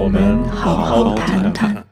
[0.00, 1.87] 我们好好谈谈。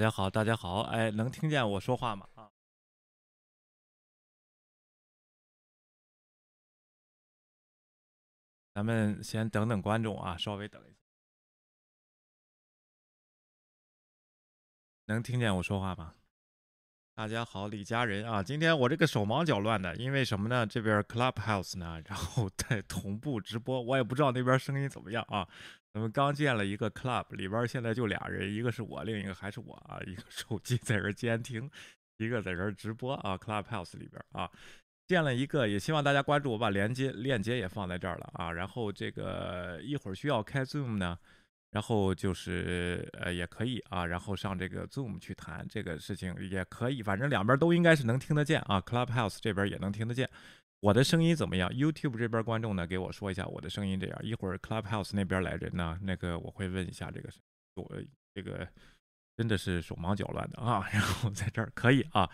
[0.00, 2.26] 大家好，大家好，哎，能听见我说话吗？
[2.34, 2.50] 啊，
[8.72, 10.96] 咱们先等等观众啊，稍微等一下。
[15.04, 16.14] 能听见我说话吗？
[17.14, 20.66] 大家好，李家人啊，今天我这个手忙脚乱的，因为什么呢？
[20.66, 25.46] 这边 Clubhouse 呢，然后在同步直播，我也不知道那边声音怎么样啊。
[25.94, 30.00] 我们刚建了一个 Club，里边现在就俩人，一个是我，另一个还是我啊。
[30.06, 31.68] 一个手机在这监听，
[32.18, 33.36] 一个在这直播啊。
[33.36, 34.50] Clubhouse 里边啊，
[35.08, 38.52] 建了一个，也希望大家关注我，把连接链接也放在这儿了啊。
[38.52, 41.18] 然后这个一会儿需要开 Zoom 呢。
[41.72, 48.80] 然后就是呃也可以啊，然后上这个 Zoom 去谈这个事情也可以，反正两边都应该是能听得见啊。
[48.80, 50.28] Clubhouse 这边也能听得见，
[50.80, 54.18] 我的声音怎么样？YouTube 这边观众呢，给我说一下我的声音这样。
[54.22, 57.28] 一会儿 Clubhouse 那边来人呢，那个我会问一下这个，
[57.76, 57.86] 我
[58.34, 58.66] 这个
[59.36, 60.88] 真的是手忙脚乱的啊。
[60.92, 62.28] 然后在这儿可以啊，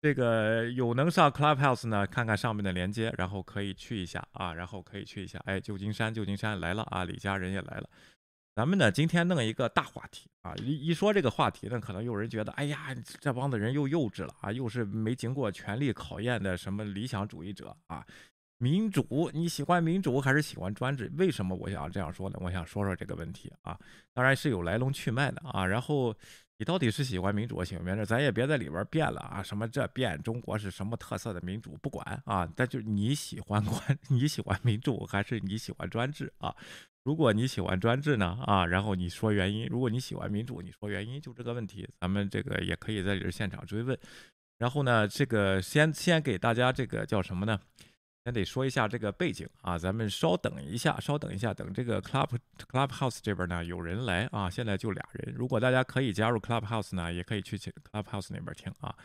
[0.00, 5.38] 这个有能上 Clubhouse 呢，看看上面的连接，然后可以去一下啊，然后可以去一下。
[5.44, 7.90] 哎，旧金山，旧金山来了啊，李家人也来了。
[8.54, 10.54] 咱们呢，今天弄一个大话题啊！
[10.62, 18.06] 一一说这个话题呢，可能有人觉得，哎呀，这帮子人又幼稚了啊，又是没经过权力考验的什么理想主义者啊！
[18.58, 21.10] 民主，你喜欢民主还是喜欢专制？
[21.16, 22.38] 为什么我想这样说呢？
[22.40, 23.76] 我想说说这个问题啊，
[24.12, 25.66] 当然是有来龙去脉的啊。
[25.66, 26.14] 然后
[26.56, 28.06] 你到底是喜欢民主，喜欢专制？
[28.06, 29.42] 咱也别在里边变了啊！
[29.42, 31.76] 什么这变中国是什么特色的民主？
[31.82, 36.54] 不管啊，但就是你喜欢关 你喜欢民主还是你喜欢专制啊？
[37.04, 43.98] 如果你喜欢专制呢，啊，然后你说原因；如果你喜欢民主，你说原因，就这个问题，咱们这个也可以在这现场追问。
[44.58, 47.60] 然后呢，这个先先给大家这个叫什么呢？
[48.24, 55.34] 先得说一下这个背景啊，咱们稍等一下，稍等一下，等这个 Club Clubhouse 这边呢有人来啊，现在就俩人。
[55.36, 58.96] 如果大家可以加入 Clubhouse 呢，也可以去 Clubhouse 那边听啊，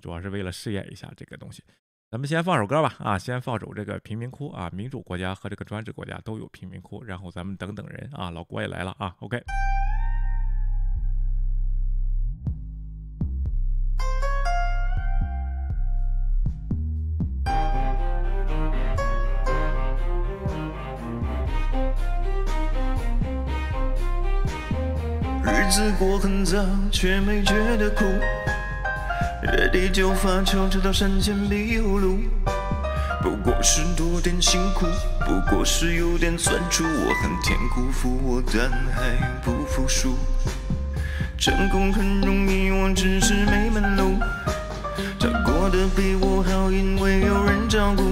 [0.00, 1.64] 主要是为了试验一下这个东西。
[2.10, 9.38] 咱们先放首歌吧，啊，先放首这个贫民窟啊，民主国家和这个专制国家都有贫民窟，然后咱们等等人啊，老郭也来了啊，OK。
[25.44, 28.06] 日子过很早，却没觉得苦。
[29.42, 32.18] 月底就发愁，直到山前必有路。
[33.22, 34.84] 不过是多点辛苦，
[35.20, 36.82] 不过是有点酸楚。
[36.82, 40.16] 我恨天辜负我，但还不服输。
[41.38, 44.18] 成功很容易，我只是没门路。
[45.20, 48.02] 他过得比我好，因为有人照顾。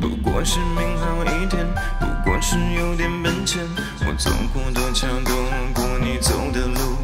[0.00, 1.64] 不过是命好一点，
[2.00, 3.62] 不过是有点本钱。
[4.00, 5.32] 我走过的桥，走
[5.74, 6.98] 过你走的路。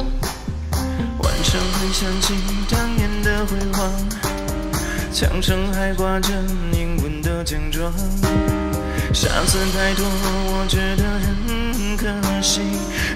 [1.47, 2.33] 常会想起
[2.69, 3.91] 当年的辉煌，
[5.11, 6.29] 墙上还挂着
[6.71, 7.91] 英文的奖状。
[9.11, 12.05] 下次太多，我觉得很可
[12.39, 12.61] 惜，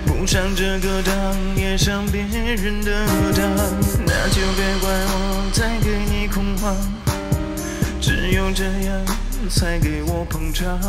[0.07, 1.13] 不上这个当，
[1.55, 3.05] 也上别人的
[3.37, 3.45] 当，
[4.03, 6.75] 那就别怪我再给你恐慌，
[8.01, 9.05] 只有这样
[9.47, 10.79] 才给我捧场。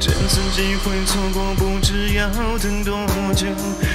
[0.00, 2.28] 这次机会错过，不知要
[2.58, 3.46] 等多久，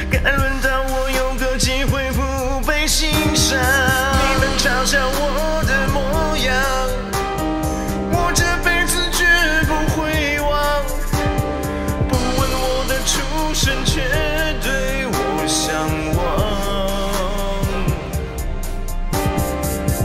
[0.10, 2.22] 该轮到我有机会不
[2.68, 3.58] 被欣赏。
[3.58, 6.54] 你们嘲笑我的模样，
[8.12, 9.26] 我这辈子绝
[9.66, 10.50] 不会忘。
[12.08, 13.14] 不问我的出
[13.54, 14.02] 身，却
[14.62, 15.14] 对我
[15.48, 15.66] 向
[16.16, 16.20] 往。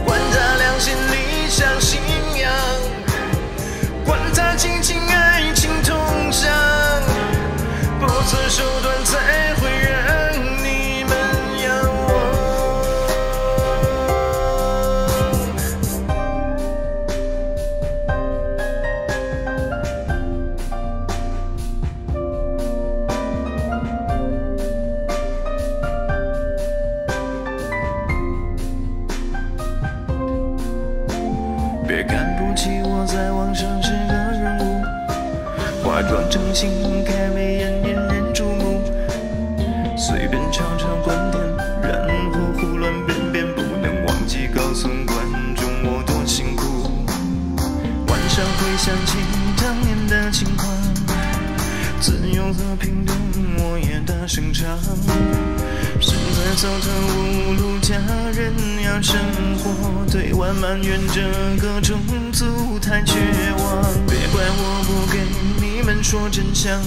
[0.04, 2.00] 管他良心、理想、信
[2.40, 2.50] 仰，
[4.04, 5.68] 管他亲情、爱情。
[8.00, 8.79] 不择手段才
[54.40, 54.78] 也大声唱。
[56.00, 57.94] 身在糟蹋无路家
[58.34, 59.16] 人要生
[59.58, 61.20] 活，对外埋怨这
[61.60, 61.98] 个种
[62.32, 63.14] 族太绝
[63.58, 63.82] 望。
[64.06, 65.18] 别怪我不给
[65.60, 66.80] 你们说真相，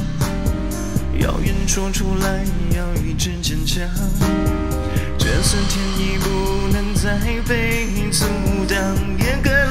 [1.20, 2.44] 谣言说出来
[2.76, 3.88] 要一直坚强。
[5.18, 8.26] 这次天意不能再被阻
[8.68, 8.78] 挡，
[9.20, 9.63] 也该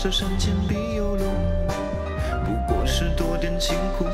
[0.00, 1.24] 这，山前必有路。
[2.46, 4.04] 不过是多点辛苦，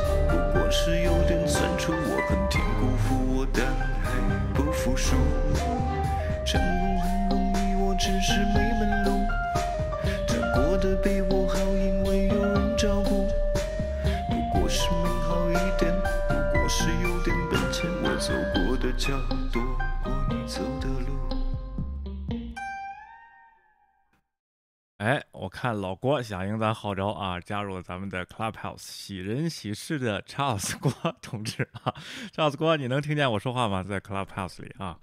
[26.23, 30.91] 响应咱号召啊，加入了咱们的 Clubhouse，喜人喜事的 Charles 郭
[31.23, 31.95] 同志啊
[32.35, 33.83] ，，Charles 郭，你能听见我说话吗？
[33.83, 34.99] 在 Clubhouse 里啊，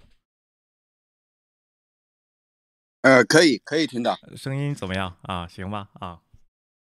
[3.02, 5.46] 呃，可以，可以听到，声音怎么样啊？
[5.46, 6.20] 行吧啊，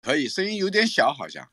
[0.03, 1.49] 可以，声音有点小，好像。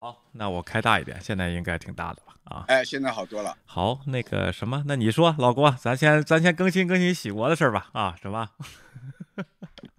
[0.00, 2.34] 好，那我开大一点，现在应该挺大的吧？
[2.44, 3.58] 啊，哎，现在好多了。
[3.66, 7.90] 好，那个什么，那你说老郭，咱先咱先更新更新喜国的事儿吧？
[7.92, 8.48] 啊，什么？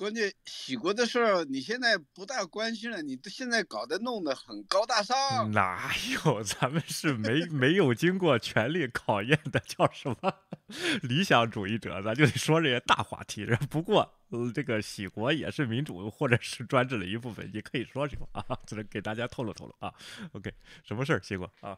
[0.00, 5.50] 关键喜国的事儿，你现在不大关心了，你这现在搞得弄得很高大上。
[5.52, 5.92] 哪
[6.24, 6.40] 有？
[6.42, 10.34] 咱们是没没有经过权力考验的，叫什么
[11.04, 12.00] 理想主义者？
[12.02, 13.44] 咱就得说这些大话题。
[13.68, 19.92] 不过，呃，这个喜国也是民主或者是专制的一部分，你可以说说啊，只能给大家透露透露啊。
[20.32, 20.50] OK，
[20.82, 21.20] 什么事儿？
[21.22, 21.76] 喜国啊？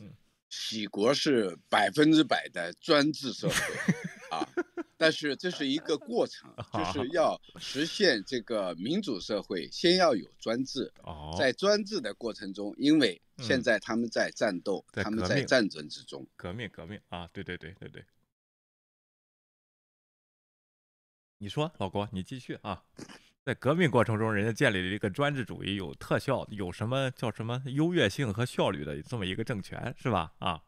[0.00, 0.10] 嗯
[0.48, 3.54] 喜国是百分之百的专制社会
[4.30, 4.46] 啊，
[5.02, 10.92] 但是这是一个过程，就是要实现这个民主社会，先要有专制。
[11.02, 16.24] 哦，在专制的过程中，因为现嗯在他们在战斗，在他们在战争之中。
[16.36, 17.28] 革命革命啊！
[17.32, 18.04] 对对对对对。
[21.38, 22.84] 你说，老郭，你继续啊。
[23.42, 30.32] 在革命过程中，人家建立了一个专制主义、有特效、有什么叫什么优越性和效率的这么一个政权，是吧？
[30.38, 30.62] 啊，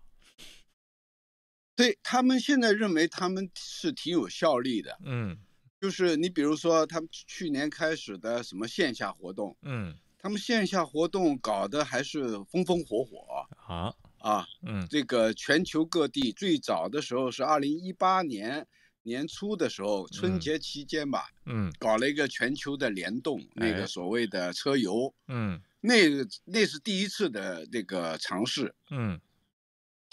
[1.76, 5.36] 对他们现在认为他们是挺有效力的，嗯
[5.80, 14.46] 就是你比如说他们去年开始的什么线下活动，嗯他们线下活动搞得还是风风火火啊啊。
[14.62, 18.66] 嗯这个全球各地最早的时候是二零一八年
[19.02, 28.74] 年初的时候，春嗯节期间吧，嗯搞了一个全球的联动，那哎个所谓的车游，嗯那个那是第一次的这个尝试。
[28.90, 29.20] 嗯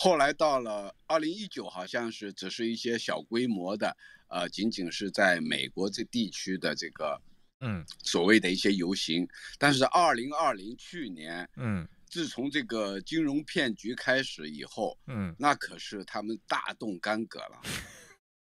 [0.04, 3.96] 后来到了二零一九，好像是只是一些小规模的，
[4.30, 7.22] 呃，仅仅是在美国这地区的这个
[7.60, 9.28] 嗯所谓的一些游行。
[9.60, 17.62] 但是二零二零去年，嗯自从这个金融骗局开始以后，嗯，那可是他们大动干戈了。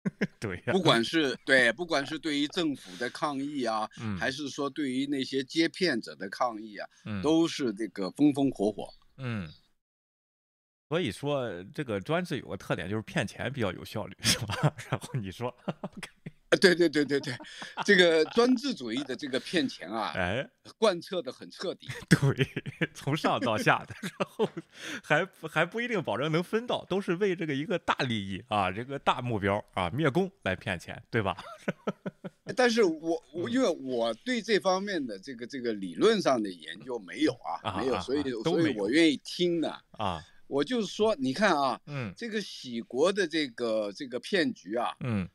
[0.40, 8.94] 对呀、不管是对，不管是对于政府的抗议啊， 嗯还是说对于那些接骗者的抗议啊，嗯都是这个风风火火。
[9.18, 9.52] 嗯。
[10.90, 14.74] 所以说，这个专制有个特点，就是骗钱比较有效率，是吧？
[14.90, 15.54] 然后你说
[16.62, 17.36] 对对对对对，
[17.84, 21.90] 这个专制主义的这个骗钱啊，哎，贯彻的很彻底。
[22.08, 22.48] 对，
[22.96, 24.50] 从上到下的，然后
[25.04, 31.36] 还不还不一定保证能分到，都是为这个一个大利益啊，这个大目标啊，灭工来骗钱，对吧？
[32.56, 39.70] 但是我我因为我对这方面的这个这个理论上的研究没有啊，没有，所以所以我愿意听的。
[39.92, 42.14] 啊，我就是说，你看啊，嗯。
[42.18, 45.28] 这个喜国的这个这个骗局啊，嗯。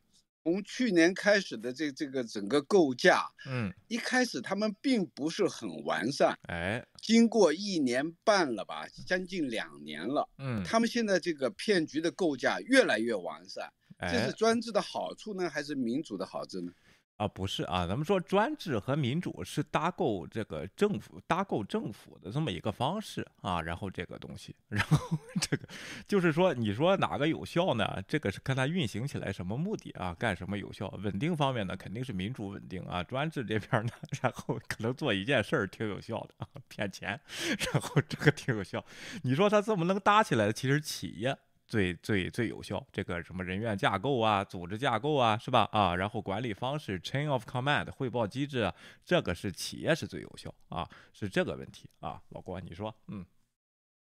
[0.44, 16.72] 从去年开始的这这个整个构架，嗯，一开始他们并不是很完善，哎，经过一年半了吧，将近两年了，嗯，他们现在这个骗局的构架越来越完善，这哎是专制的好处呢，还是民主的好处呢？
[17.18, 25.68] 啊，不是啊，咱们说专制和民主是搭构这个政府搭构政府的这么一个方式啊，然后这个东西，然后 这个
[26.08, 28.02] 就是说，你说哪个有效呢？
[28.08, 30.88] 这个是看它运行起来什么目的啊，干什么有效？
[31.02, 37.20] 稳定方面呢，肯定是民主稳定啊，专制这边呢， 然后可能做一件事儿挺有效的啊，骗钱，
[37.72, 38.84] 然后这个挺有效。
[39.22, 41.38] 你说它这么能搭起来，其实企业。
[41.72, 45.66] 最最最有效，这个什么人员架构啊、组织架构啊，是吧？
[45.72, 48.74] 啊，然后管理方式 （chain of command） 汇报机制啊，
[49.06, 52.20] 这个是企业是最有效啊，是这个问题啊。
[52.28, 53.24] 老郭，你说，嗯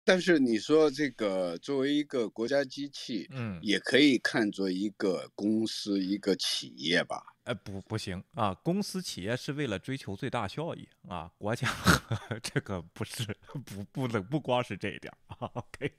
[0.04, 7.22] 但是你说这个作为一个国家机器，嗯，也可以看作一个公司、一个企业吧？
[7.44, 15.92] 哎，不不行啊，公司企业是为了追求最大效益啊，国家和 这个不是不不能不光是这一点儿 啊，OK，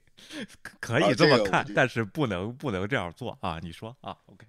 [0.81, 4.47] 可以这么看，这个但是不能不能这样做啊，你说啊，OK，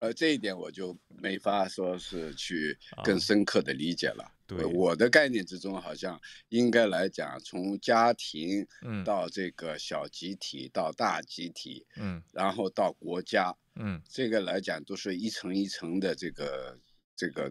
[0.00, 4.30] 呃，这一点我就没法说是去啊更深刻的理解了。
[4.46, 16.78] 对呃我的概念之中，好像应该来讲，从家庭嗯到这个小集体，到大集体，嗯然后到国家，嗯这个来讲都是一层一层的这个
[17.16, 17.50] 这个，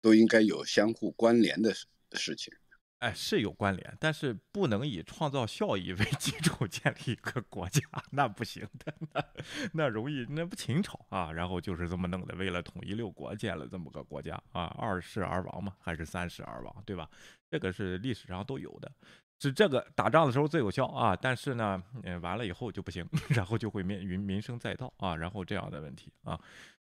[0.00, 2.54] 都应该有相互关联的事事情。
[3.00, 7.80] 哎，是有关联，但是不能以创造效益为 基础建立一个国家，
[8.12, 9.24] 那不行的，那
[9.72, 17.08] 那容易，那不秦朝啊，然后就是这么弄的，为了统一六国建了这么个国家啊，二世而亡嘛，还是三世而亡，对吧？
[17.50, 18.92] 这个是历史上都有的，
[19.40, 26.38] 是这个打仗的时候最有效啊，但是呢，嗯，完了以后就不行， 然后就会面临民生载道啊，然后这样的问题啊。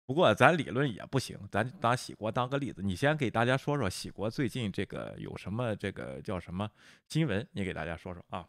[0.09, 6.67] 不过咱理论也不行，咱拿喜国当个例子，你先给大家说说喜国最近这个有什么这个叫什么
[7.07, 8.43] 新闻，你给大家说说啊。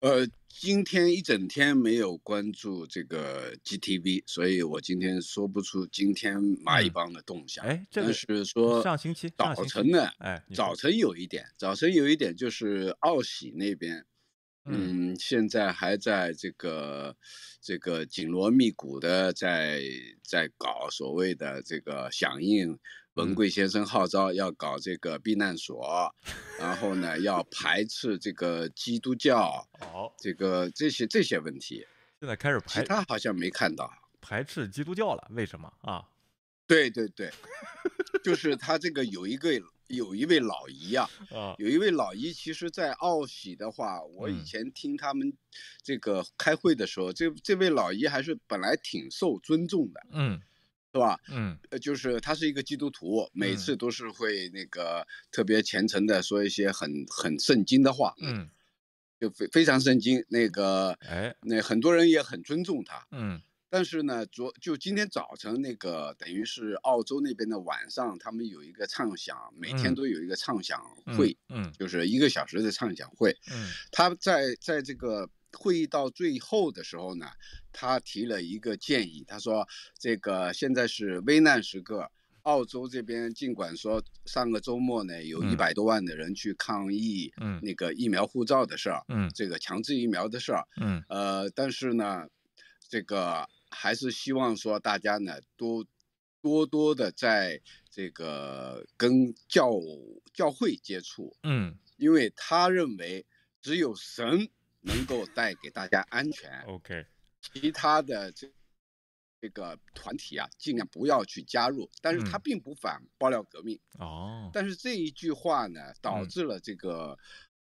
[0.00, 7.62] 呃，今天一整天没有关注这个 GTV，所以我今天说不出今天蚂蚁嗯帮的动向。
[7.62, 14.06] 哎这个但是说上星期早晨呢，哎，早晨有一点，早晨有一点就是奥喜那边，
[14.64, 15.12] 嗯。
[15.12, 17.16] 嗯，现在还在这个
[17.60, 19.80] 这个紧锣密鼓的在
[20.22, 22.78] 在搞所谓的这个响应
[23.14, 23.34] 文嗯。
[23.34, 26.14] 贵先生号召，要搞这个避难所，
[26.58, 31.86] 然后呢要排斥这个基督教， 哦，这个这些这些问题，
[32.20, 33.92] 现在开始排其排他好像没看到。
[34.20, 35.72] 排斥基督教了，为什么？
[35.82, 36.08] 啊？
[36.66, 37.30] 对对对，
[38.24, 39.50] 就是他这个有一个
[39.88, 45.32] 有一位老姨啊， 啊，有一位老姨，其实，在奥喜的话，我以嗯前听他们
[45.82, 50.40] 这个开会的时候，这这位老姨还是本来挺受尊重的，嗯
[50.92, 51.18] 是吧？
[51.28, 58.48] 嗯呃，就是她是一个基督徒，每嗯次都是会那个特别虔诚的说一些很很圣经的话，嗯，
[59.20, 60.24] 就非非常圣经。
[60.28, 63.06] 那个，哎，那很多人也很尊重她。
[63.10, 63.42] 嗯
[63.74, 69.94] 但是呢，昨就今天早晨那个，等于是澳洲那边的晚上，他们有一个畅想，每天嗯。
[69.96, 71.72] 都有一个畅想嗯会，嗯。
[71.76, 73.36] 就是一个小时的畅想会。
[73.50, 73.66] 嗯。
[73.90, 75.28] 他在在这个
[75.58, 77.26] 会议到最后的时候呢，
[77.72, 79.66] 他提了一个建议，他说
[79.98, 82.08] 这个现在是危难时刻。
[82.42, 85.56] 澳洲这边尽管说上个周末呢有一嗯。
[85.56, 87.58] 百多万的人去抗议嗯。
[87.60, 89.28] 那个疫苗护照的事儿，嗯。
[89.34, 91.02] 这个强制疫苗的事儿，嗯。
[91.08, 92.28] 呃，但是呢，
[92.88, 95.84] 这个还是希望说大家呢多
[96.40, 99.70] 多多的在这个跟教
[100.32, 101.76] 教会接触，嗯。
[101.96, 103.24] 因为他认为
[103.60, 104.48] 只有神
[104.80, 107.06] 能够带给大家安全，，OK，
[107.40, 108.50] 其他的这
[109.40, 111.88] 这个团体啊，尽量不要去加入。
[112.02, 112.40] 但是他嗯。
[112.42, 116.28] 并不反爆料革命，哦，但是这一句话呢，导嗯。
[116.28, 117.16] 致了这个、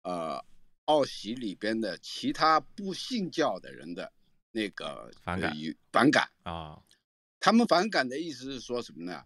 [0.03, 0.45] 呃
[0.85, 4.11] 奥喜里边的其他不信教的人的
[4.53, 5.57] 那个反感
[5.93, 6.29] 反感。
[6.43, 6.83] 啊，
[7.41, 9.23] 他们反感的意思是说什么呢？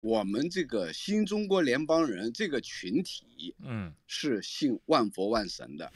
[0.00, 5.92] 我们这个新中国联邦人这个群体嗯是信万佛万神的，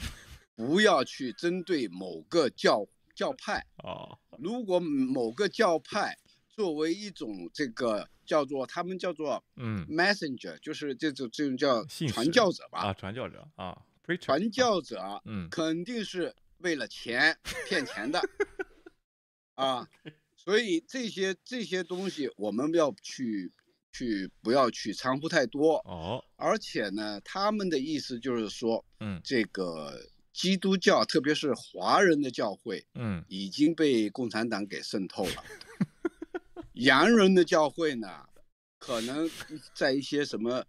[0.55, 3.67] 不要去针对某个教教派。
[3.79, 6.17] 哦，如果某个教派
[6.49, 13.83] 作为一种这个叫做他们叫做嗯 messenger，就是这种这种叫传教者吧，啊，传教者啊
[14.21, 18.21] 传教者嗯肯定是为了钱骗钱的
[19.65, 19.89] 啊，
[20.37, 23.51] 所以这些这些东西我们要去
[23.91, 29.21] 去不要去掺和太多，哦，而且呢，他们的意思就是说，嗯。
[29.25, 29.99] 这个
[30.35, 33.25] 基督教，特别是华人的教会，嗯。
[33.29, 35.45] 已经被共产党给渗透了。
[36.75, 38.27] 洋人的教会呢，
[38.79, 39.29] 可能
[39.75, 40.63] 在一些什么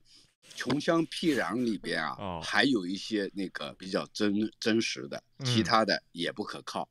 [0.56, 2.42] 穷乡僻壤里边啊，哦。
[2.42, 5.64] 还有一些那个比较真真实的，其嗯。
[5.66, 6.88] 他的也不可靠。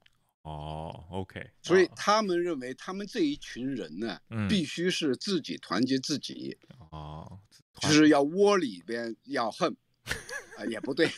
[0.47, 1.93] 哦，OK，所以啊。
[1.97, 4.47] 他们认为，他们这一群人呢，嗯。
[4.47, 6.57] 必须是自己团结自己，
[6.93, 7.41] 哦，
[7.81, 9.77] 就是要窝里边要恨，
[10.57, 11.11] 啊、也不对，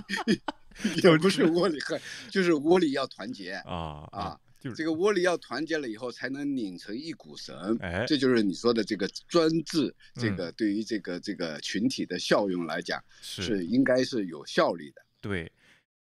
[1.04, 2.00] 也不是窝里恨，
[2.30, 3.52] 就是窝里要团结。
[3.66, 4.76] 啊啊，就是。
[4.76, 7.76] 这个窝里要团结了以后，才能拧成一股绳。
[7.82, 8.06] 哎。
[8.08, 13.42] 这就是你说的这个专制，这嗯个对于这个这个群体的效用来讲，是。
[13.42, 15.02] 是应该是有效率的。
[15.20, 15.52] 对。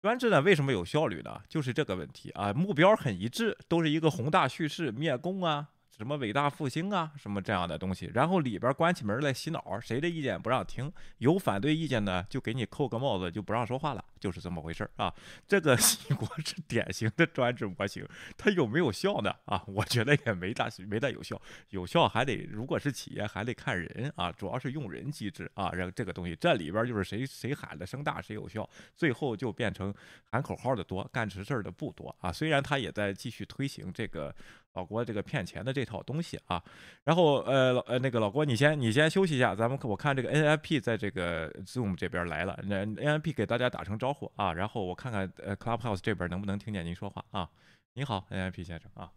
[0.06, 1.40] 专制呢，为什么有效率呢？
[1.48, 8.10] 就是这个问题啊，目标很一致，都是一个宏大叙事，灭共啊，什么伟大复兴啊，什么这样的东西。
[8.12, 15.14] 然后里边关起门来洗脑，谁的意见不让听，有反对意见呢，就给你扣个帽子，就不让说话了，就是这么回事儿啊。
[15.48, 19.34] 这个西国是典型的专制模型，它有没有效呢？
[19.46, 29.94] 啊，我觉得也没大没大有效，有效还得如果是企业还得看人啊，主要是用人机制啊，让这个东西这里边就是谁谁喊的声大谁有效，最后就变成
[30.30, 32.30] 喊口号的多，干实事的不多啊。
[32.30, 34.34] 虽然他也在继续推行这个
[34.76, 36.62] 老郭这个骗钱的这套东西啊，
[37.02, 47.48] 然后呃老呃那个老郭你先你先休息一下，咱们我看这个 NFP 在这个 Zoom 这边来了，那 NFP 给大家打声招呼啊，然后我看看呃 Clubhouse 这边能不能听见您说话啊。
[47.94, 49.10] 你好，NFP 先生啊。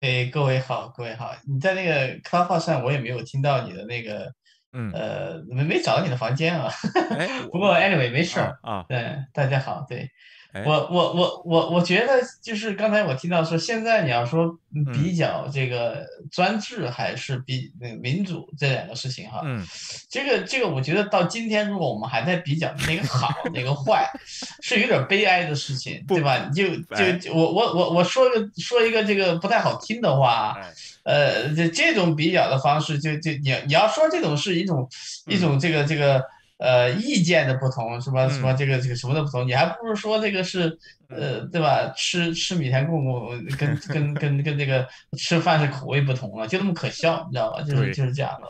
[0.00, 4.32] 哎，各位好，各位好，你在那个 Clubhouse 上，我也没有听到你的那个，
[4.72, 6.68] 嗯，呃，没没找到你的房间啊。
[7.10, 10.10] 哎， 不过 anyway 没事儿，啊啊，对，大家好，对哎
[10.64, 14.58] 我我我我我觉得就是刚才我听到说，现在你要说
[14.92, 19.64] 比较这个专制还是比那个民主这两个事情哈，嗯。
[20.08, 24.10] 这个这个我觉得到今天，如果我们还在比较哪个好哪个坏，
[24.62, 26.48] 是有点悲哀的事情，对吧？
[26.48, 26.64] 你就
[26.96, 27.12] 哎。
[27.12, 30.72] 就就我我我我说个说一个这个不太好听的话，哎。
[31.04, 34.88] 呃，这这种比较的方式，就就你你要说这种是一种
[35.26, 35.34] 嗯。
[35.34, 36.22] 一种这个这个
[36.58, 41.92] 呃意见的不同，什么什么嗯这个这个什么的不同，你还不如说这个是呃对吧？
[41.96, 47.62] 吃吃米田共共跟跟跟跟这个吃饭是口味不同了，就那么可笑，你知道吧？
[47.62, 48.48] 就是就是这样的。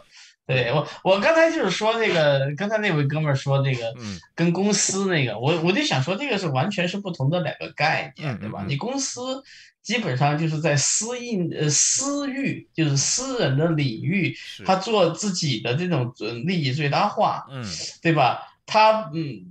[0.48, 4.18] 对我，我刚才就是说那个，刚才那位哥们儿说那个嗯。
[4.34, 8.64] 跟公司那个，我我就想说，这个是完全是不同的两个概念，对吧？
[8.66, 9.42] 你公司
[9.82, 14.64] 基本上就是在私印呃私域，就是私人的领域，是。
[14.64, 17.62] 他做自己的这种呃利益最大化，嗯
[18.00, 18.40] 对吧？
[18.64, 19.44] 他嗯，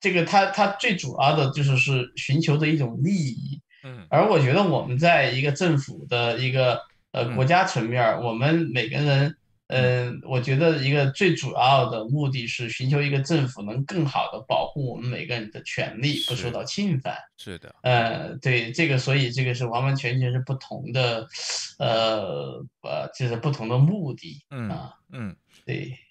[0.00, 4.04] 这个他他最主要的就是是寻求的一种利益，嗯。
[4.10, 6.80] 而我觉得我们在一个政府的一个
[7.12, 7.36] 呃嗯。
[7.36, 9.36] 国家层面儿，我们每个人，
[9.70, 17.16] 嗯、我觉得一个最主要的目的是寻求一个政府能更好的保护我们每个人的权利不受到侵犯。
[17.36, 21.26] 是的，呃，对这个，所以这个是完完全全是不同的，
[21.78, 25.34] 呃呃，就是不同的目的嗯啊，嗯。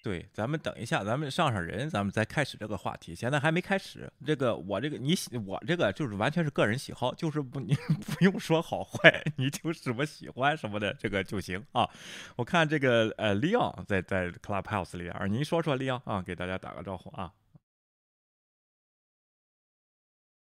[0.02, 0.26] 对。
[0.32, 3.14] 咱们等一下，咱们上上人，咱们再开始这个话题。
[3.14, 7.74] 现在还没开始，这个我这个你喜我这个就是完全是个人喜好，就是不你
[8.06, 11.88] 不用说好坏，你就什么喜欢什么的这个就行啊。
[12.36, 17.32] 我看这个呃，Leon 在在 Clubhouse 里边，您说说 Leon 啊，给大家打个招呼啊。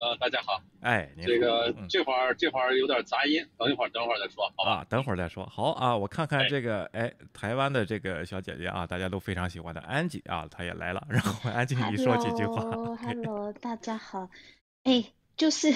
[0.03, 4.71] 呃，大家好，哎，您好这个嗯这会儿这会儿有点杂音，等一会儿等会儿再说，好吧？
[4.71, 5.45] 啊，等会儿再说。
[5.45, 11.01] 好啊，我看看哎这个，哎，台湾的这个小姐姐啊，大家都非常喜欢的安吉啊，她也来了。
[11.07, 12.63] 然后安吉，你说几句话。
[12.63, 14.29] Hello，Hello，大家好。
[14.83, 15.05] 哎，
[15.37, 15.73] 就是，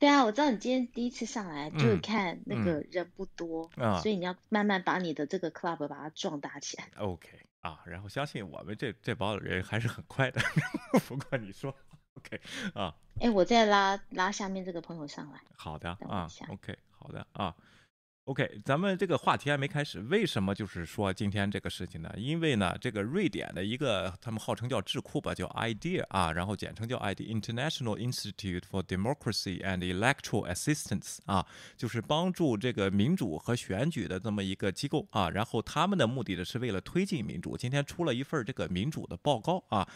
[0.00, 6.88] 对啊，我知道你今天第一次上来，就是嗯看那嗯个人不多，啊所以你要慢慢把你的这个 club 把它壮大起来。
[6.96, 7.28] OK
[7.60, 10.40] 啊，然后相信我们这这帮人还是很快的。
[11.06, 11.72] 不过你说
[12.20, 12.40] OK
[12.74, 15.40] 啊，哎，我再拉拉下面这个朋友上来。
[15.56, 17.54] 好的啊，OK 好的啊。
[18.24, 22.14] OK，咱们这个话题还没开始，为什么就是说今天这个事情呢？
[22.16, 31.44] 因为呢，这个瑞典的一个他们号称叫智库吧，叫 IDEA 啊，然后简称叫 IDEA International Institute for Democracy and Electoral Assistance 啊，
[31.76, 35.28] 就是帮助这个民主和选举的这么一个机构啊。
[35.30, 39.88] 然后他们的目的呢是为了推进民主，今天出了一份这个民主的报告啊。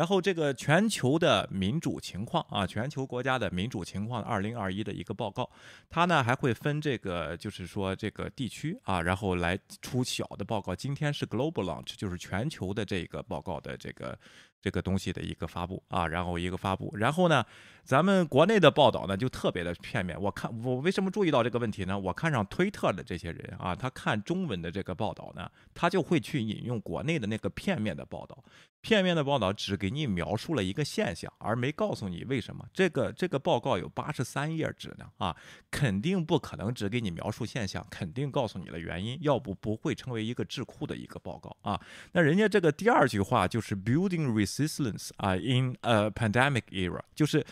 [0.00, 5.50] 然后这个全球的民主情况啊，全球国家的民主情况二零二一的一个报告，
[5.90, 10.74] 它呢还会分这个就是说这个地区啊，然后来出小的报告。
[10.74, 14.18] 今天是 Global Launch，就是全球的这个报告的这个。
[14.60, 17.44] 这个东西的一个发布啊，然后一个发布，然后呢，
[17.84, 20.20] 咱们国内的报道呢就特别的片面。
[20.20, 21.98] 我看我为什么注意到这个问题呢？
[21.98, 28.44] 我看上推特的这些人啊，他看中文的这个报道呢，他就会去引用国内的那个片面的报道。
[28.82, 32.66] 片面的报道只给你描述了一个现象，而没告诉你为什么。
[32.72, 35.36] 这个这个报告有八十三页纸呢啊，
[35.70, 41.78] 肯定不可能只给你描述现象，肯定告诉你了原因，要不不会成为一个智库的一个报告啊。
[42.12, 47.44] 那人家这个第二句话就是 building res resilience 啊，in a pandemic era，就是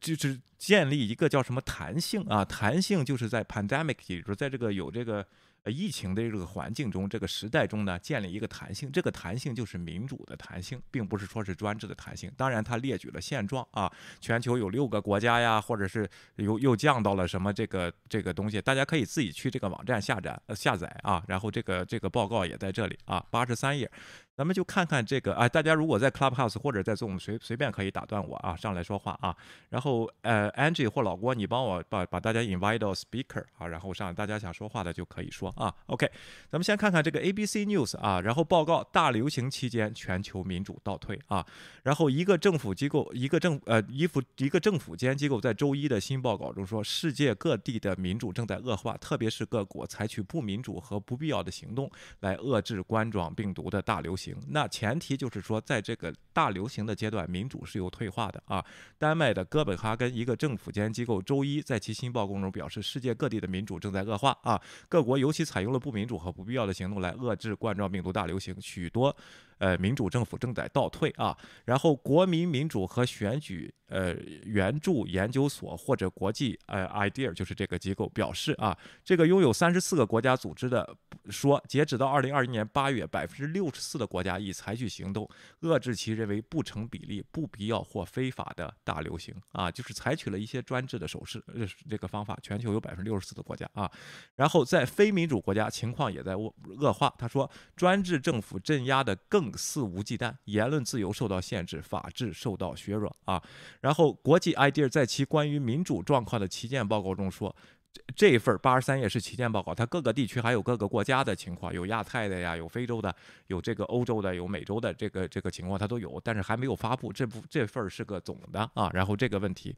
[0.00, 5.26] 就是建立一个叫什么弹性啊，弹性就是在 pandemic，也就是在这个有这个。
[5.66, 12.30] 呃，疫情的这个环境中，这个时代中呢，建立一个弹性，这个弹性就是民主的弹性，并不是说是专制的弹性。
[12.36, 16.06] 当然，他列举了现状啊，全球有六个国家呀，或者是
[16.36, 21.24] 又又降到了什么这个这个东西，大家可以自己去这个网站下载呃下载啊。
[21.28, 23.90] 然后这个这个报告也在这里啊，八十三页。
[24.36, 29.36] 咱们就看看这个啊，大家如果在 Clubhouse 或者在 Zoom 随随便可以打断我啊，上来说话啊。
[29.68, 35.72] 然后呃，Angie 或老郭，你帮我把把大家 invite 到 Speaker 啊，然后上大家想说话的就可以说啊。
[35.86, 36.10] OK，
[36.50, 41.46] 咱们先看看这个 ABC News 啊，然后报告大流行期间全球民主倒退啊。
[41.84, 54.23] 然后一个政府机构，一个政呃一府一个政府间机构在周一的新报告中说，世界各地的民主正在恶化，特别是各国采取不民主和不必要的行动来遏制冠状病毒的大流行。
[54.24, 58.64] 行，那前提就是说，在这个大流行的阶段，民主是有退化的啊。
[58.98, 69.14] 丹麦的哥本哈根一个政府间机构周一在其新报告中表示，世界各地的民主正在恶化啊，各国尤其采用了不民主和不必要的行动来遏制冠状病毒大流行，许多。
[69.58, 71.36] 呃，民主政府正在倒退啊。
[71.64, 74.14] 然后，国民民主和选举呃
[74.44, 80.96] 援助研究所或者国际呃 idea 就是这个机构表示啊，这个拥有三十四个国家组织的
[81.30, 85.28] 说，截止到二零二一年八月，百分之六十四的国家已采取行动
[85.62, 92.38] 遏制其认为不成比例、不必要或非法的大流行啊，就是采取了一些专制的手势呃这个方法。
[92.42, 93.90] 全球有百分之六十四的国家啊。
[94.36, 97.14] 然后，在非民主国家，情况也在恶恶化。
[97.16, 99.43] 他说，专制政府镇压的更。
[99.56, 103.42] 肆无忌惮，言论自由受到限制，法治受到削弱啊。
[103.80, 107.54] 然后，国际 idea 在其关于民主状况的旗舰报告中说，
[107.92, 113.14] 这这一份八十三页是旗舰报告，它各个地区还有各个国家的情况，有亚太的呀，有非洲的，
[113.46, 117.12] 有这个欧洲的，有美洲的这个这个情况，它都有，但是还没有发布。
[117.12, 118.90] 这部这份是个总的啊。
[118.92, 119.76] 然后这个问题。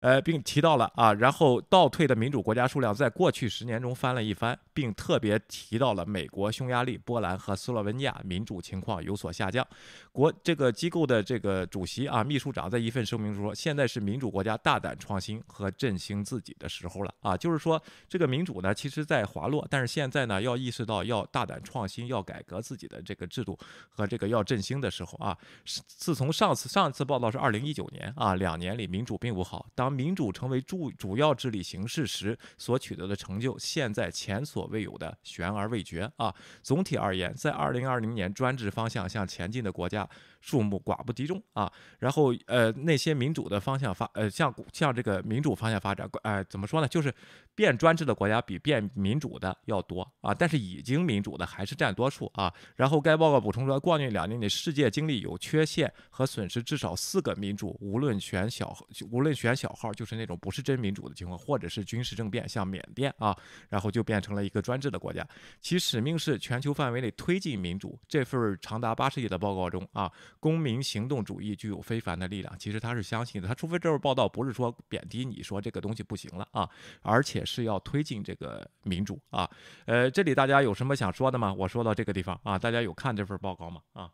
[0.00, 9.66] 呃，并提到了啊，然后倒退的民主国家数量在过去十年中翻了一番，并特别提到了美国、匈牙利、波兰和斯洛文尼亚民主情况有所下降。
[10.12, 23.58] 国这个机构的这个主席啊，秘书长在一份声明中说，现在是民主国家大胆创新和振兴自己的时候了啊，就是说这个民主呢，其实在滑落，但是现在呢，要意识到要大胆创新，要改革自己的这个制度
[23.88, 25.36] 和这个要振兴的时候啊。
[25.64, 29.66] 自从上次上次报道是二零一九年啊，两年里民主并不好。
[29.74, 36.34] 当民主成为主主要治理形式时所取得的成就，现在前所未有的悬而未决啊！
[36.62, 40.08] 总体而言，在二零二零年专制方向向前进的国家。
[40.40, 46.86] 数目寡不敌众啊，然后呃那些民主的方向发呃向向这个民主方向发展，哎怎么说呢？
[46.86, 47.12] 就是
[47.58, 52.54] 变专制的国家比变民主的要多啊，但是已经民主的还是占多数啊。
[52.76, 58.72] 然后该报告补充说，过去两年里世界经历有缺陷和损失至少四个民主，无论选小
[59.10, 63.36] 无论选小号，就是那种不是真民主的情况，或者是军事政变，像缅甸啊，
[63.68, 65.26] 然后就变成了一个专制的国家。
[65.60, 67.98] 其使命是全球范围内推进民主。
[68.06, 70.08] 这份长达八十页的报告中啊。
[70.38, 73.48] 公民行动主义具有非凡的力量，其实他是相信的。
[73.48, 76.68] 他除非这份报道不是说贬低你说这个东西不行了啊，
[77.02, 79.50] 而且是要推进这个民主啊。
[79.86, 81.52] 呃，这里大家有什么想说的吗？
[81.54, 83.82] 我说到这个地方啊，大家有看这份报告吗？
[83.92, 84.12] 啊，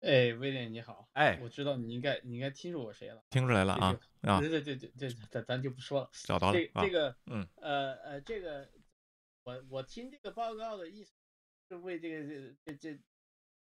[0.00, 8.68] 哎，威廉你好，哎，我知道你应该你应该听出我谁了，听出来了啊啊，对对对对对，咱咱就不说了，找到了这这个嗯呃呃这个
[9.42, 11.12] 我我听这个报告的意思
[11.68, 12.98] 是为这个这这。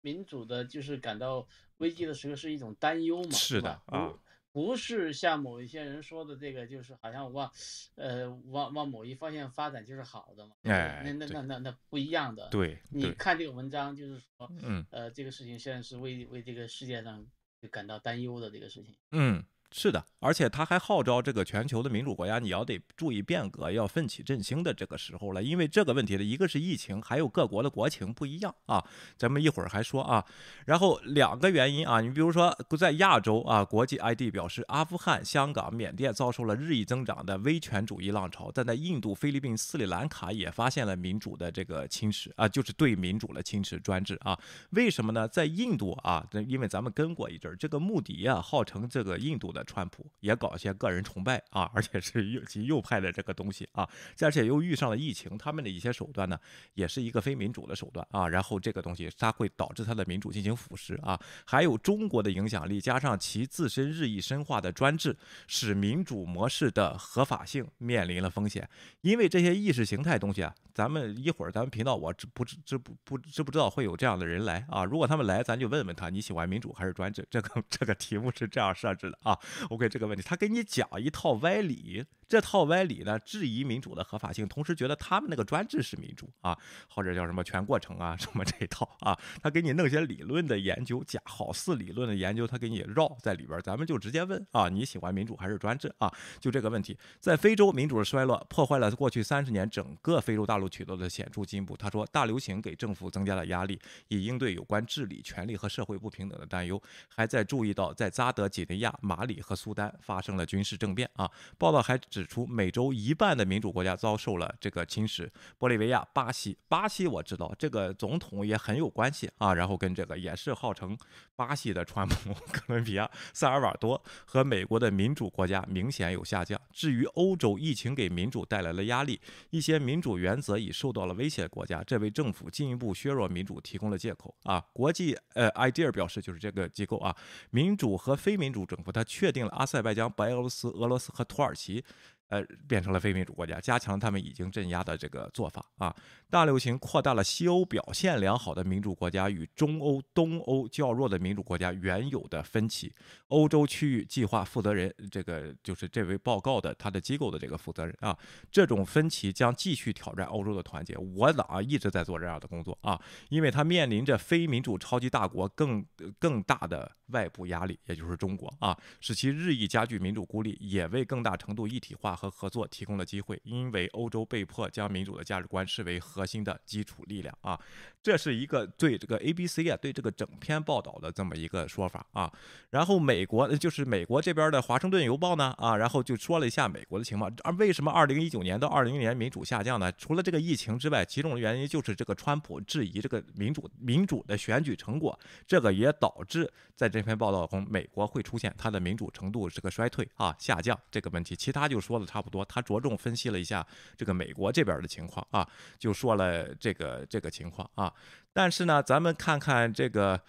[0.03, 1.45] 民主的，就是感到
[1.79, 3.31] 危机的时候是一种担忧嘛？
[3.33, 4.14] 是的啊，
[4.57, 7.53] 不是像某一些人说的这个，就是好像往，
[7.97, 10.57] 呃，往往某一方向发展就是好的嘛？
[10.62, 12.49] 哎，那那那那那不一样的。
[12.49, 17.23] 对，你看这个文章，就是说，嗯，呃，这个事情现在是为为这个世界上
[17.61, 18.97] 就感到担忧的这个事情。
[19.11, 19.45] 嗯。
[19.79, 25.43] 是的，而且他还号召这个全球的民主国家，你要得注意变革，要奋起振兴的这个时候了。
[25.43, 28.83] 因为这个问题的一个是疫情，还有各国的国情不一样啊。
[29.19, 30.25] 咱们一会儿还说啊。
[30.65, 44.39] 然后两个原因啊，你比如说在亚洲啊，国际 ID 表示，阿富汗、香港、缅甸遭受了日益增长的威权主义浪潮，但在印度、菲律宾、斯里兰卡也发现了民主的这个侵蚀啊，就是对民主的侵蚀专制啊。
[44.71, 45.29] 为什么呢？
[45.29, 53.87] 在印度啊，因为咱们跟过一阵儿，这个穆迪啊，号称这个印度的川普，也搞一些个人崇拜啊，而且是右极右派的这个东西啊，
[54.21, 56.39] 而且又遇上了疫情，他们的一些手段呢，
[56.75, 58.29] 也是一个非民主的手段啊。
[58.29, 61.21] 然后这个东西它会导致它的民主进行腐蚀啊。
[61.45, 68.69] 还有中国的影响力，加上其自身日益深化的专制，使民主模式的合法性面临了风险。
[69.01, 74.85] 因为这些意识形态东西啊，咱们一会儿咱们频道我知不知知不不知不知道会有这样的人来啊？
[74.85, 77.27] 如果他们来，咱就问问他你喜欢民主还是专制？
[77.31, 79.39] 这个这个题目是这样设置的啊。
[79.71, 82.05] OK，这个问题他给你讲一套歪理。
[82.29, 86.59] 这套歪理呢，质疑民主的合法性，同时觉得他们那个专制是民主啊，
[86.91, 96.12] 或者叫什么全过程啊，什么这一套啊，他给你弄些理论的研究，假好似理论的研究，他给你绕在里边，咱们就直接问啊，你喜欢民主还是专制啊？
[96.41, 101.77] 就这个问题，在非洲民主的衰落破坏了过去三十年整个非洲大陆取得了显著进步。
[101.77, 111.31] 他说，大流行给政府增加了压力，以应对有关治理、权力和社会不平等的担忧，还在注意到在扎德、几内亚、马里和苏丹发生了军事政变啊。
[111.59, 112.01] 报道还。
[112.09, 115.29] 指出，美洲一半的民主国家遭受了这个侵蚀。
[115.59, 119.53] 玻利维亚、巴西，巴西我知道这个总统也很有关系啊。
[119.53, 120.97] 然后跟这个也是号称
[121.35, 122.33] 巴西的川普。
[122.53, 126.61] 哥伦比亚、萨尔瓦多和美国的民主国家明显有下降。
[126.73, 131.47] 至于欧洲，疫情给民主带来了压力，一些民主原则已受到了威胁。
[131.49, 134.64] 国家这为政府进一步削弱民主提供了借口啊。
[134.73, 137.16] 国际呃，idea 表示就是这个机构啊，
[137.51, 141.85] 民主和非民主政府，它确定了阿塞拜疆、白俄罗斯、俄罗斯和土耳其。
[142.29, 145.95] 呃，变成了非民主国家，加强了他们已经镇压的这个做法啊。
[146.29, 152.93] 大流行扩大了西欧表现良好的民主国家与中欧、东欧较弱的民主国家原有的分歧。
[153.29, 158.17] 欧洲区域计划负责人，这个就是这位报告的他的机构的这个负责人啊。
[158.51, 160.97] 这种分歧将继续挑战欧洲的团结。
[160.97, 165.87] 我党一直在做这样的工作啊，因为他面临着非民主超级大国更
[166.19, 172.16] 更大的外部压力，也就是中国啊，使其日益加剧民主孤立，也为更大程度一体化。
[172.17, 177.61] 和合作提供了机会，因为欧洲被迫将民主的价值观视为核心的基础力量啊，
[178.03, 182.33] 这是一个对这个 A B C 啊对这个整篇报道的这么一个说法啊。
[182.71, 187.31] 然后美国就是美国这边的华盛顿邮报呢啊，然后就说了一下美国的情况。
[187.45, 189.93] 而为什么二零一九年到二零年民主下降呢？
[189.93, 201.37] 除了这个疫情之外，其中的原因就是这个川普质疑这个民主民主的选举成果，这个也导致在这篇报道中，美国会出现它的民主程度这个衰退啊下降这个问题。
[201.37, 202.06] 其他就说了。
[202.07, 203.66] 差不多，他着重分析了一下
[203.97, 205.47] 这个美国这边的情况啊，
[205.79, 207.92] 就说了这个这个情况啊。
[208.33, 210.21] 但是呢，咱们看看这个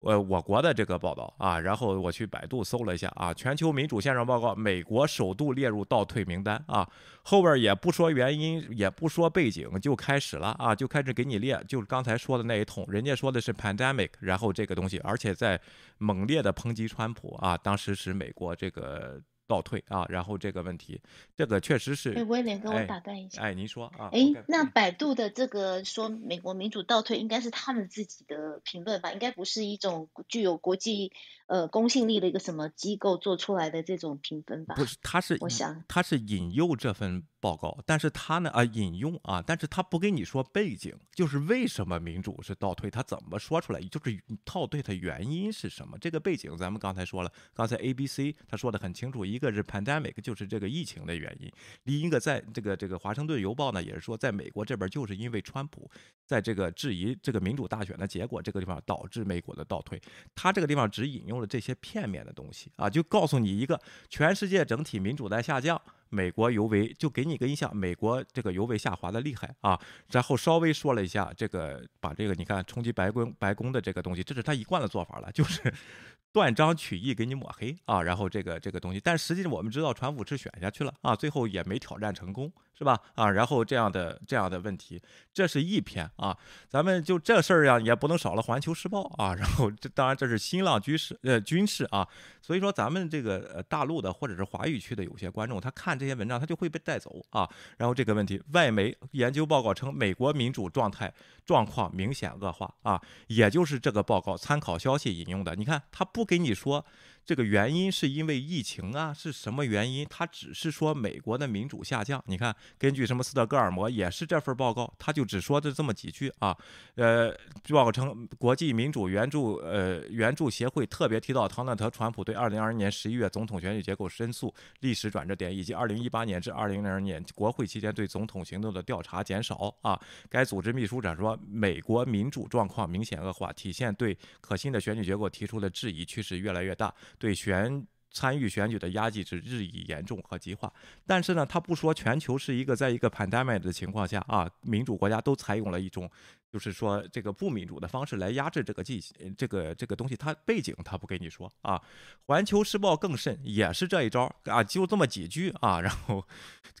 [0.00, 6.88] 呃我国的这个报道啊，然后我去百度搜了一下啊，全球民主现状报告，美国首度列入倒退名单啊。
[7.22, 15.60] 后边也不说原因，也不说背景，就开始了啊，就开始给你列，就是刚才说的那一通，人家说的是 pandemic，然后这个东西，而且在
[15.98, 19.20] 猛烈的抨击川普啊，当时是美国这个。
[19.50, 21.00] 倒退啊，然后这个问题，
[21.36, 22.12] 这个确实是。
[22.12, 23.42] 哎，威廉，跟我打断一下。
[23.42, 24.08] 哎，您说啊。
[24.12, 29.10] 哎，那百度的这个说美国民主倒退，应该是他们自己的评论吧？
[29.12, 31.10] 应该不是一种具有国际
[31.50, 34.76] 呃公信力的一个什么机构做出来的这种评分吧？
[34.76, 37.24] 不是，他是我想他是引诱这份。
[37.42, 45.96] 报告，但是他呢啊引用啊，但是他不跟你说背景，就是为什么民主是倒退，他怎么说出来，就是倒退的原因是什么？
[45.98, 51.48] 这个背景咱们刚才说了，刚才 A B C 他说的很清楚，一个是 pandemic，就是这个疫情的原因；
[51.84, 55.90] 另一个在这个这个华盛顿邮报呢，也是说在美国这边就是因为川普
[56.26, 59.98] 在这个质疑这个民主大选的结果这个地方导致美国的倒退。
[60.34, 65.80] 他这个地方只引用这些片面的东西啊，就告诉你一个全世界整体民主在下降。
[66.10, 75.72] 美国尤为就给你个印象，美国这个尤为下滑的厉害啊，然后稍微说了一下这个，把这个你看冲击白宫白宫的这个东西，这是他一贯的做法了，就是
[76.32, 82.52] 断章取义给你抹黑啊，然后这个这个东西，但实际上我们知道川普是选下去了啊，最后也没挑战成功。
[82.80, 82.98] 是吧？
[83.14, 84.98] 啊，然后这样的这样的问题，
[85.34, 86.34] 这是一篇啊。
[86.66, 89.34] 咱们就这事儿呀，也不能少了《环球时报》啊。
[89.34, 92.08] 然后这当然这是新浪军事呃军事啊。
[92.40, 97.48] 所以说咱们这个呃大陆的或者是华语区的有些观众，他看这些文章它就会被带走啊。
[97.76, 101.12] 然后这个问题，外媒研究报告称，美国民主状态
[101.44, 103.00] 状况明显恶化啊。
[103.26, 106.84] 也就是这个报告参考消息引用的，你看他不给你说。
[107.30, 110.04] 这个原因是因为疫情啊，是什么原因？
[110.10, 112.20] 他只是说美国的民主下降。
[112.26, 116.58] 你看，根据什么斯德哥尔摩也是这份报告，他就只说的这么几句啊。
[116.96, 117.30] 呃，
[117.68, 129.96] 报告称，国际民主援助呃援助协会特别提到，唐纳德·川普对2020年11月总统选举结构申诉历史转折点，以及2018年至2020年国会期间对总统行动的调查减少啊。
[130.28, 140.72] 该组织秘书长说，美国民主状况明显恶化，体现对可信的选举结果提出的质疑趋势越来越大，对选参与选举的压制是日益严重和激化。
[141.06, 146.10] 但是呢，他不说全球是一个在一个 pandemic 的情况下啊，民主国家都采用了一种。
[146.52, 149.00] 就是说，这个不民主的方式来压制这个记
[149.38, 151.80] 这个这个东西，它背景他不跟你说啊。
[152.26, 156.26] 环球时报更甚，也是这一招啊，就这么几句啊，然后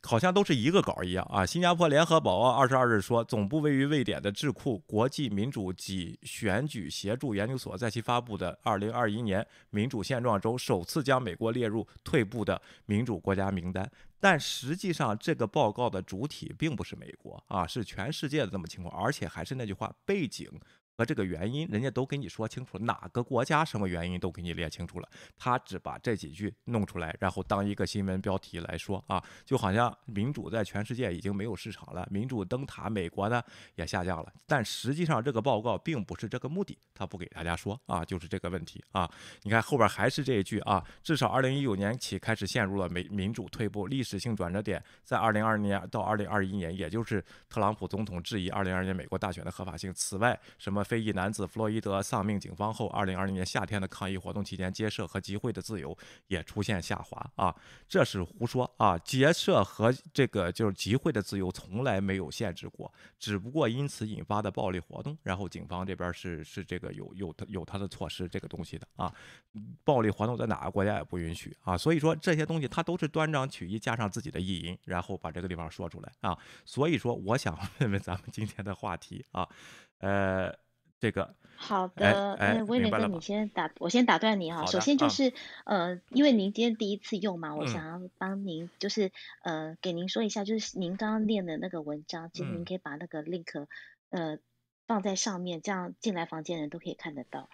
[0.02, 1.46] 好像都是一个稿一样啊。
[1.46, 13.88] 新加坡联合报二十二日说，总部位于瑞典的智库国际民主及选举协助研究所在其发布的二零二一年民主现状中，首次将美国列入退步的民主国家名单。
[14.20, 20.48] 但实际上，这个报告的主体并不是美国啊，是全世界的这么情况，而且还是那句话，背景。
[20.96, 25.08] 和这个原因，人家都给你说清楚，哪个国家什么原因都给你列清楚了。
[25.38, 33.42] 他只把这几句弄出来，然后当一个新闻标题来说啊，就好像民主在全世界已经没有市场了，民主灯塔美国呢
[33.76, 34.32] 也下降了。
[34.46, 39.10] 但实际上这个报告并不是这个目的，他不给大家说啊，就是这个问题啊。
[39.42, 49.90] 你看后边还是这一句啊，至少二零一九年起开始陷入了美民主退步，历史性转折点在二零二零年到二零二一年，也就是特朗普总统质疑二零二零年美国大选的合法性。
[49.94, 50.84] 此外，什么？
[50.90, 57.54] 非裔男子弗洛伊德丧命，警方后2020年夏天的抗议活动期间，结社和集会的自由也出现下滑啊，
[57.88, 58.98] 这是胡说啊！
[58.98, 69.14] 结社和这个就是集会的自由从来没有限制过，只不过因此引发的暴力活动，然后警方这边是是这个有有有他的措施这个东西的啊，
[69.84, 79.48] 暴力活动在哪个国家也不允许啊，所以说这些东西他都是端章取义，加上自己的意淫，然后把这个地方说出来啊，所以说我想 问问咱们今天的话题啊，
[79.98, 80.52] 呃。
[81.00, 84.64] 这个好的，那威廉哥，你先打，我先打断你哈。
[84.66, 85.32] 首先就是，
[85.64, 89.10] 呃，因为您今天第一次用嘛，我想要帮您，就是
[89.42, 93.66] 呃，给您说一下，就是您刚刚练的那个文章，其实您可以把那个 link，
[94.10, 94.38] 呃，
[94.86, 97.48] 放在上面，这样进来房间的人都可以看得到。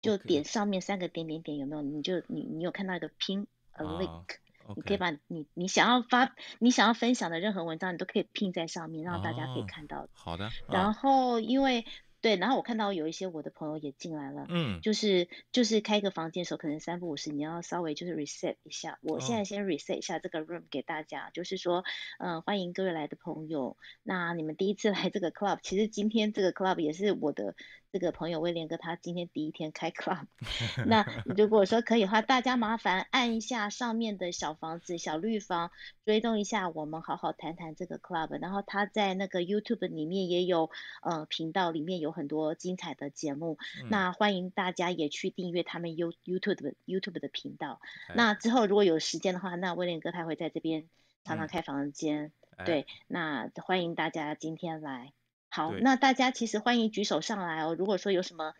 [0.00, 1.82] 就点上面三个点点点，有没有？
[1.82, 4.26] 你就你你有看到一个 pin a link，
[4.74, 10.08] 你可以把你你想要发你想要分享的任何文章，你都可以 pin 在上面，让大家可以看到。
[10.12, 10.50] 好的。
[10.68, 11.84] 然后因为。
[12.22, 18.98] 对，然后我看到有一些我的朋友也进来了，嗯，就是就是开一个房间的时候，可能三不五时你要稍微就是 reset 一下。
[19.02, 21.84] 我现在先 reset 一下这个 room 给大家，就是说，
[22.18, 23.76] 嗯，欢迎各位来的朋友。
[24.04, 27.54] 那你们第一次来这个 club，其实今天这个 club 也是我的。
[27.92, 30.24] 这个朋友威廉哥他今天第一天开 club，
[30.88, 35.70] 那如果说可以的话，大家麻烦按一下上面的小房子小绿房，
[36.06, 38.40] 追踪一下，我们好好谈谈这个 club。
[38.40, 40.70] 然后他在那个 YouTube 里面也有
[41.02, 43.58] 呃频道，里面有很多精彩的节目，
[43.90, 47.78] 那欢迎大家也去订阅他们 You YouTube YouTube 的频道。
[48.14, 50.88] 那之后如果有时间的话，那威廉哥他会在这边
[51.24, 52.32] 常常开房间，
[52.64, 55.12] 对，那欢迎大家今天来。
[55.54, 57.76] 好，那大家其实欢迎举手上来哦。
[57.78, 58.54] 如果说有什么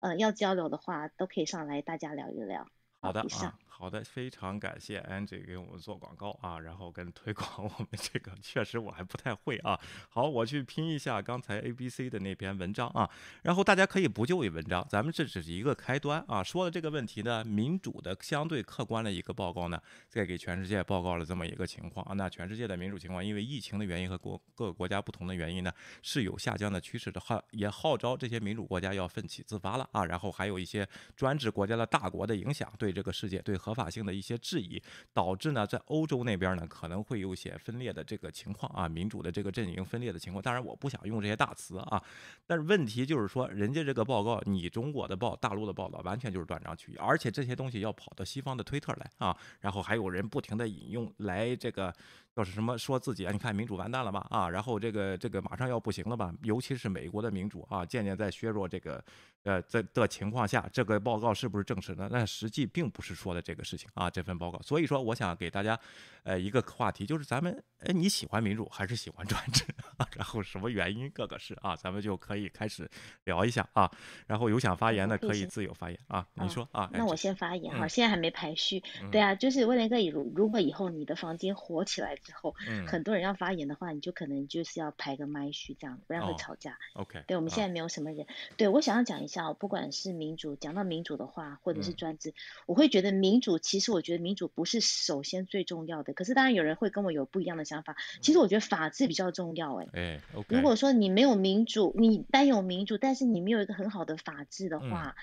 [0.00, 2.66] 呃要交流的话，都可以上来，大家聊一聊。
[3.02, 3.58] 好的啊。
[3.78, 9.78] 好的，非常感谢 Angie 给我们做广告啊，然后跟推广我们这个，确实我还不太会啊。
[10.08, 13.08] 好，我去拼一下刚才 ABC 的那篇文章啊，
[13.42, 16.42] 然后大家可以不就于文章，咱们这只是一个开端啊。
[16.42, 22.14] 说的这个问题呢，民主的相对客观的一个报告呢，再给全世界报告了这么一个情况啊。
[22.14, 30.04] 那全世界的民主情况，因为疫情的原因和国各个国家不同的原因呢，是有下降的趋势的，号也号召这些民主国家要奋起自发了啊。
[30.04, 40.42] 然后还有一些专制国家的大国的影响，对这个世界对合法性的一些质疑，导致呢，在欧洲那边呢，可能会有些分裂的这个情况啊，民主的这个阵营分裂的情况。
[40.42, 42.02] 当然，我不想用这些大词啊，
[42.46, 51.94] 但是问题就是说，人家这个报告，你中国的报，大陆的报道，完全就是断章取义，而且这些东西要跑到西方的推特来啊，然后还有人不停的引用来这个。
[52.38, 53.32] 要是什么说自己啊？
[53.32, 54.24] 你看民主完蛋了吧？
[54.30, 56.32] 啊，然后这个这个马上要不行了吧？
[56.44, 58.68] 尤其是美国的民主啊，渐渐在削弱。
[58.68, 59.04] 这个
[59.42, 62.08] 呃，在的情况下，这个报告是不是正式的？
[62.10, 64.08] 那实际并不是说的这个事情啊。
[64.08, 65.76] 这份报告，所以说我想给大家
[66.22, 69.64] 呃一个话题，就是咱们哎你喜欢民主还是喜欢专制？
[70.14, 71.10] 然后什么原因？
[71.10, 72.88] 各个是啊，咱们就可以开始
[73.24, 73.90] 聊一下啊。
[74.28, 76.24] 然后有想发言的可以自由发言啊。
[76.34, 76.88] 你说啊？
[76.92, 78.80] 那我先发言哈，现在还没排序。
[79.10, 82.16] 对啊，就是为了一个如如果以后你的房间火起来。
[82.28, 82.54] 之后，
[82.86, 86.78] 很多人要发言的话，你就可能就是要排个麦序这样，不然会吵架。
[86.92, 88.26] OK，对，我们现在没有什么人。
[88.58, 92.34] 对我想要讲一下，不管是民主，讲到民主的话，或者是专制，
[92.66, 96.12] 我会觉得民主，其实我觉得民主不是首先最重要的。
[96.12, 97.96] 可是当然有人会跟我有不一样的想法。
[98.20, 99.86] 其实我觉得法治比较重要，哎。
[99.94, 100.54] 哎，OK。
[100.54, 105.16] 如果说你没有民主，你单有民主，但是你没有一个很好的法治的话，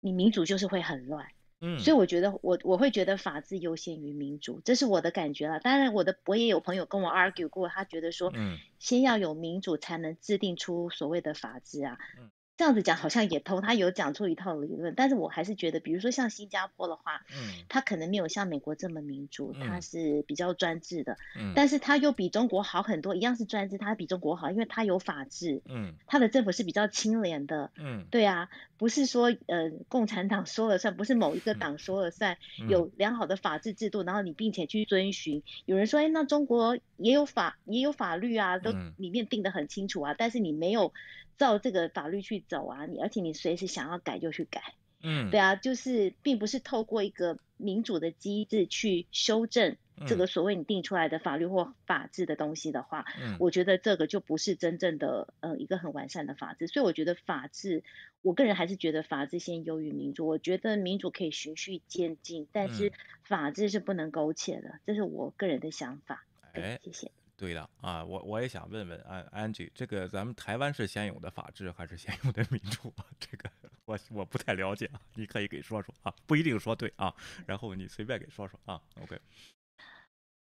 [0.00, 1.28] 你民主就是会很乱。
[1.60, 1.78] 嗯。
[1.78, 5.60] 所以我觉得我我会觉得法治优先于民主，这是我的感觉了。
[5.60, 11.98] 当然，我的我也有朋友跟我 argue 过，他觉得说，嗯，先要有民主才能制定出所谓的法治啊。
[12.18, 12.30] 嗯。
[12.56, 28.48] 这样子讲好像也通，他有讲出一套理论，但是我还是觉得，比如说像新加坡的话，嗯，他可能没有像美国这么民主，他是比较专制的，嗯，但是他又比中国好很多，一样是专制，他比中国好，因为他有法治，嗯，他的政府是比较清廉的，嗯，对啊，
[28.78, 35.42] 不是说呃共产党说了算，不是某一个党说了算，有良好的法治制度，然后你并且去遵循。
[35.66, 40.94] 有人说，哎，那中国也有法也有法律啊，都里面定得很清楚啊，但是你没有。
[41.38, 44.60] 照这个法律去走啊，你而且你随时想要改就去改，
[45.04, 49.76] 嗯，对啊，就是并不是透过一个民主的机制去修正
[50.06, 57.82] 这个所谓你定出来的法律或法治的东西的话，嗯，我觉得这个就不是真正的呃一个很完善的法治，所以我觉得法治，
[58.22, 62.92] 我个人还是觉得法治先优于民主，我觉得民主可以循序渐进，但是
[63.24, 67.10] 法治是不能苟且的，这是我个人的想法，哎，谢谢。
[67.36, 72.92] 对的啊，我我也想问问安安吉，这个咱们台湾是先有的法治还是先有的民主？
[73.20, 73.48] 这个
[73.84, 77.14] 我我不太了解啊，你可以给说说啊，不一定说对啊，
[77.46, 79.16] 然后你随便给说说啊，OK。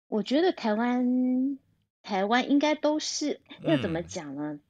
[0.08, 1.58] 我觉得台湾
[2.02, 4.60] 台湾应该都是要怎么讲呢？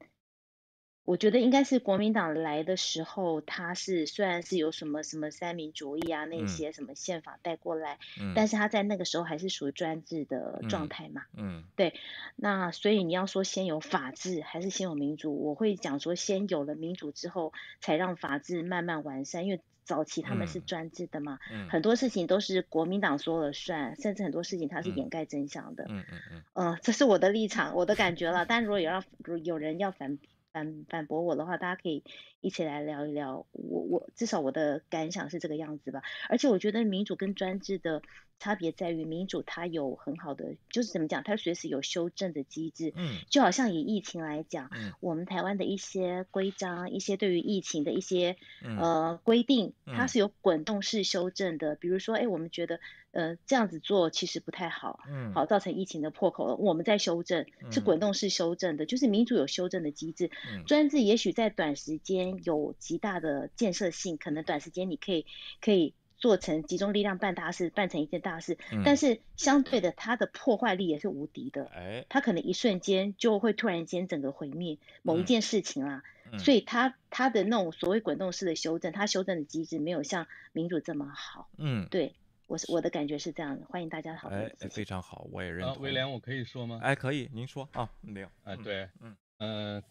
[1.05, 7.99] 我觉得应该是国民党来的时候，他是虽然是有什么什么三民主义啊那些什么宪法带过来，
[8.35, 11.24] 但是他在那个时候还是属于专制的状态嘛。
[11.37, 11.93] 嗯，对。
[12.37, 19.45] 那所以你要说先有法治还是先有民主，我会讲说先有了民主之后，才让法治慢慢完善。
[19.45, 21.39] 因为早期他们是专制的嘛，
[21.70, 25.85] 很多事情都是国民党说了算，甚至很多事情他是掩盖真相的。
[25.89, 26.43] 嗯嗯嗯。
[26.55, 28.45] 呃，这是我的立场，我的感觉了。
[28.47, 29.05] 但如果有要
[29.43, 30.18] 有人要反。
[30.55, 32.05] 反反驳我的话，大家可以
[32.41, 33.45] 一起来聊一聊。
[33.51, 36.05] 我我至少我的感想是这个样子吧。
[36.28, 38.03] 而且我觉得民主跟专制的
[38.45, 42.92] 差别在于，民主它有很好的，就是怎么讲，它随时有修正的机制。
[42.95, 43.16] 嗯。
[43.30, 51.74] 就好像以疫情来讲，嗯我们台湾的一些规章，一些对于疫情的一些呃规定，它是有滚动式修正的。
[51.74, 52.80] 比如说，哎，我们觉得。
[53.14, 60.32] 呃，这样子做其实不太好，嗯，好造成疫情的破口了，我们在修正，是滚动式修正的，就是民主有修正的机制，
[60.66, 65.26] 专制也许在短时间有极大的建设性，可能短时间你可以
[65.61, 76.02] 可以做成集中力量办大事，办成一件大事，但是相对的，它的破坏力也是无敌的，哎，它可能一瞬间就会突然间整个毁灭某一件事情啦，
[76.38, 82.14] 所以它它的那种所谓滚动式的修正，它修正的机制没有像民主这么好，嗯，对。
[82.46, 84.46] 我是我的感觉是这样的，欢迎大家讨论。
[84.60, 85.82] 哎，非常好，我也认同。
[85.82, 86.78] 威廉，我可以说吗？
[86.82, 88.28] 哎，可以，您说啊，没有。
[88.44, 89.82] 哎，对，嗯嗯，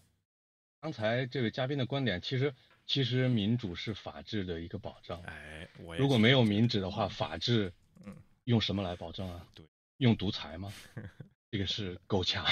[0.79, 2.53] 刚才这位嘉宾的观点，其实
[2.85, 5.21] 其实民主是法治的一个保障。
[5.23, 7.73] 哎，我如果没有民主的话，法治，
[8.05, 9.45] 嗯，用什么来保证啊？
[9.53, 9.65] 对，
[9.97, 10.71] 用独裁吗？
[11.51, 12.45] 这个是够呛，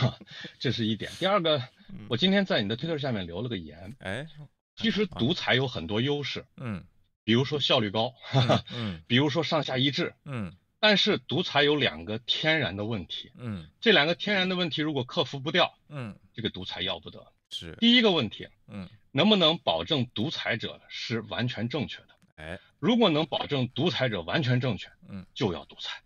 [0.59, 1.11] 这是一点。
[1.13, 1.61] 第二个，
[2.07, 3.95] 我今天在你的推特下面留了个言。
[3.99, 4.27] 哎，
[4.75, 6.45] 其实独裁有很多优势。
[6.57, 6.86] 嗯。
[7.23, 8.15] 比如说效率高，
[8.73, 17.32] 嗯， 比如说上下一致，嗯，但是独裁有两个天然的问题，嗯，这两个天然的问题如果克服不掉，嗯，这个独裁要不得。
[17.51, 22.07] 是第一个问题，嗯，能不能保证独裁者是完全正确的？
[22.36, 26.01] 哎，如果能保证独裁者完全正确，嗯，就要独裁。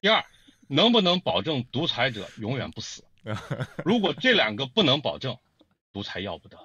[0.00, 0.24] 第二，
[0.68, 3.04] 能不能保证独裁者永远不死？
[3.84, 5.38] 如果这两个不能保证，
[5.92, 6.58] 独裁要不得。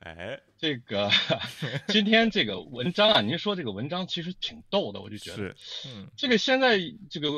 [0.00, 1.10] 哎，这个
[1.88, 5.56] 今天这个文章啊，您说这个文章其实挺逗的，我就觉得，
[5.86, 7.30] 嗯，这个现在这个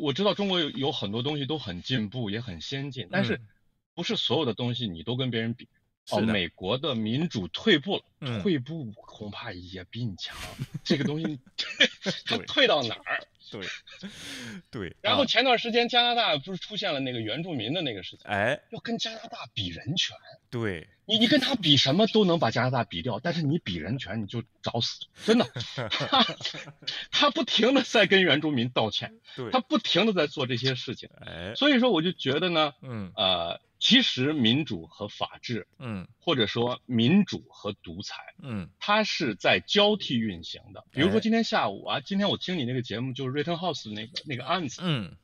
[0.00, 3.40] 我知道中国有有很多东西都很进步，也很先进，但是
[3.94, 5.68] 不是所有的东西你都跟别人比。
[6.10, 10.36] 哦，美国的民主退步了，退步恐怕也比你强。
[10.84, 11.38] 这个东西，
[12.26, 13.20] 它退到哪儿？
[13.48, 13.60] 对，
[14.72, 14.96] 对。
[15.00, 18.20] 然后前段时间加拿大不是出现了那个原住民的那个事情？
[18.24, 20.16] 哎，要跟加拿大比人权。
[20.50, 25.46] 对，你你跟他比什么都能把加拿大比掉，但是你比人权你就找死，真的。
[27.12, 29.14] 他不停的在跟原住民道歉，
[29.52, 31.08] 他不停的在做这些事情。
[31.24, 33.60] 哎，所以说我就觉得呢，嗯，呃。
[33.86, 40.84] 其实民主和法治，嗯，或者说民主和独裁，嗯，它是在交替运行的。
[40.90, 45.16] 比如说今天下午啊，今天我听你那个节目，就是 Rittenhouse 那个那个案子，嗯，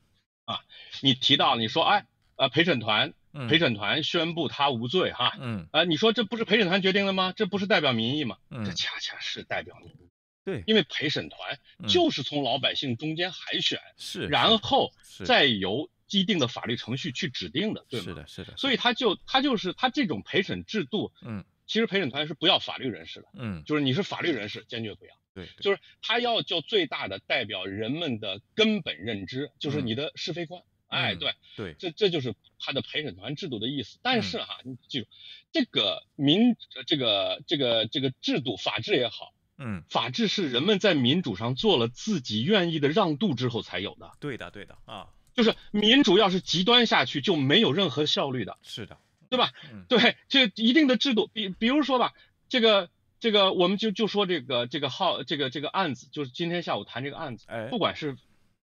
[0.45, 0.61] 啊，
[1.01, 2.05] 你提到你说，哎，
[2.37, 3.13] 呃，陪审团，
[3.49, 7.33] 陪审团宣布他无罪，哈，嗯，啊，你说这不是陪审团决定的吗？
[7.35, 8.37] 这不是代表民意吗？
[8.49, 10.09] 嗯，这恰恰是代表民意。
[10.45, 11.59] 对，因为陪审团
[11.89, 14.93] 就是从老百姓中间海选，是，然后
[15.25, 18.05] 再由既定的法律程序去指定的，对吗？
[18.05, 18.55] 是的，是的。
[18.55, 25.15] 所以他就他就是他这种陪审制度，嗯，其实陪审团是不要法律人士的，嗯，就是你是法律人士，坚决不要。
[25.33, 30.61] 对，就是他要就最大的代表人们的根本认知，就是你的是非观。
[30.87, 33.97] 哎，对对，这这就是他的陪审团制度的意思。
[34.03, 35.07] 但是哈，你记住，
[35.51, 36.55] 这个民
[36.85, 44.11] 这个这个这个制度，法治也好，嗯，法治是人们在民主上做了自己愿意的让渡之后才有的。
[44.19, 48.57] 对的，对的啊，就是民主要是极端下去，就没有任何效率的。
[48.61, 48.97] 是的，
[49.29, 49.51] 对吧？
[49.87, 52.13] 对，这一定的制度，比比如说吧，
[52.49, 58.17] 这个这个，我们就就说这个这个号这个这个案子，就是今天下午谈这个案子，哎，不管是。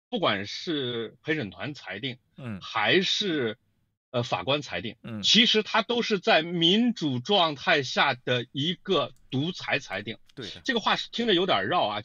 [0.10, 3.58] 不管是陪审团裁定，嗯，还是
[4.12, 10.20] 呃法官裁定，嗯，其实它都是在民主状态下的一个独裁裁定。
[10.36, 12.04] 对，这个话是听着有点绕啊。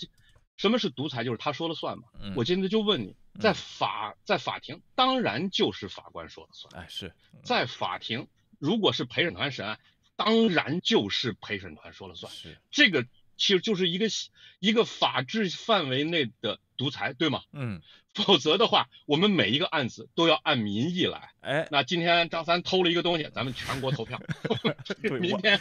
[0.59, 1.25] 什么是独裁？
[1.25, 2.05] 就是他说了算嘛。
[2.21, 6.83] 嗯，我今天就问你，在法在法庭，当然就是法官说了算。
[6.83, 8.29] 哎，是在法庭，
[8.59, 9.81] 如果是陪审团审案，
[10.17, 12.31] 当然就是陪审团说了算。
[12.31, 13.05] 是这个
[13.37, 14.07] 其实就是一个
[14.59, 17.43] 一个法治范围内的独裁，对吗？
[17.53, 17.79] 嗯。
[18.15, 21.31] 否则的话，我们每一个案子都要按民意来。
[21.41, 24.21] 哎，那今天张三偷了一个东西，咱们全国投票。
[25.21, 25.61] 明天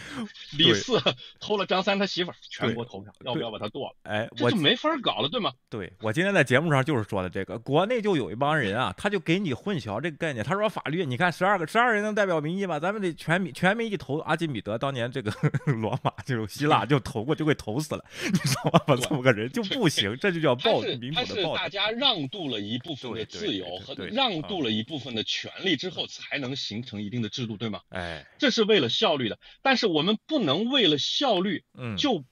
[0.58, 1.00] 李四
[1.40, 3.96] 偷了张三他媳妇儿，全国投票，要不要把他剁了？
[4.04, 5.52] 哎，我就没法搞了，对吗？
[5.70, 10.44] 对，我今天在节目上就是说的这个，国内就有一帮人啊，他就给你混淆这个概念。
[10.44, 12.80] 他说法律，你看十二个十二人能代表民意吗？
[12.80, 14.18] 咱们得全民全民一投。
[14.22, 15.32] 阿基米德当年这个
[15.74, 18.96] 罗马就是希腊就投过，就给投死了，你知道吗？
[19.00, 21.56] 这么个人就不行，这就叫暴民主的暴。
[21.56, 22.48] 大家让渡。
[22.48, 27.82] 了一部分的自由和让渡了一部分的权利之后，才能形成一定的制度，对吗？
[27.90, 29.38] 哎，这是为了效率的。
[29.62, 32.24] 但是我们不能为了效率，嗯，就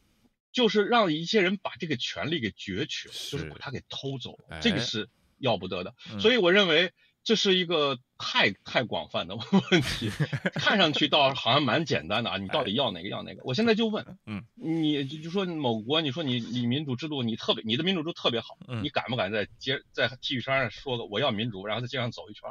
[0.53, 5.93] 就是让一些人把这个权利给攫取了，就是把它给偷走，这个是要不得的。
[6.21, 6.93] 所以我认为。
[7.25, 10.11] 这是一个太太广泛的问题，
[10.53, 12.37] 看上去倒好像蛮简单的啊！
[12.37, 13.41] 你到底要哪个要哪个？
[13.43, 22.47] 我现在就问，嗯，你就说某国，你说你你民主制度你特别，你的民主制度特别好，你敢不敢在街在 T 恤衫上说个我要民主，然后在街上走一圈？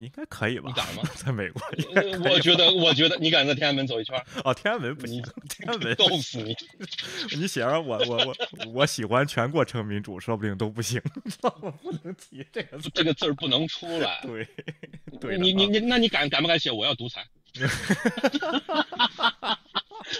[0.00, 0.68] 应该可以吧？
[0.68, 1.02] 你敢吗？
[1.16, 1.60] 在美国，
[2.30, 4.16] 我觉得，我觉得你敢在天安门走一圈？
[4.44, 6.56] 哦，天安门不行，天安门 冻死你！
[7.36, 8.34] 你写上我，我，我，
[8.74, 11.02] 我喜欢全过程民主，说不定都不行，
[11.42, 14.20] 我不能提这个这个字儿不能出来。
[14.22, 14.46] 对，
[15.20, 17.26] 对，你你你，那你敢敢不敢写我要独裁？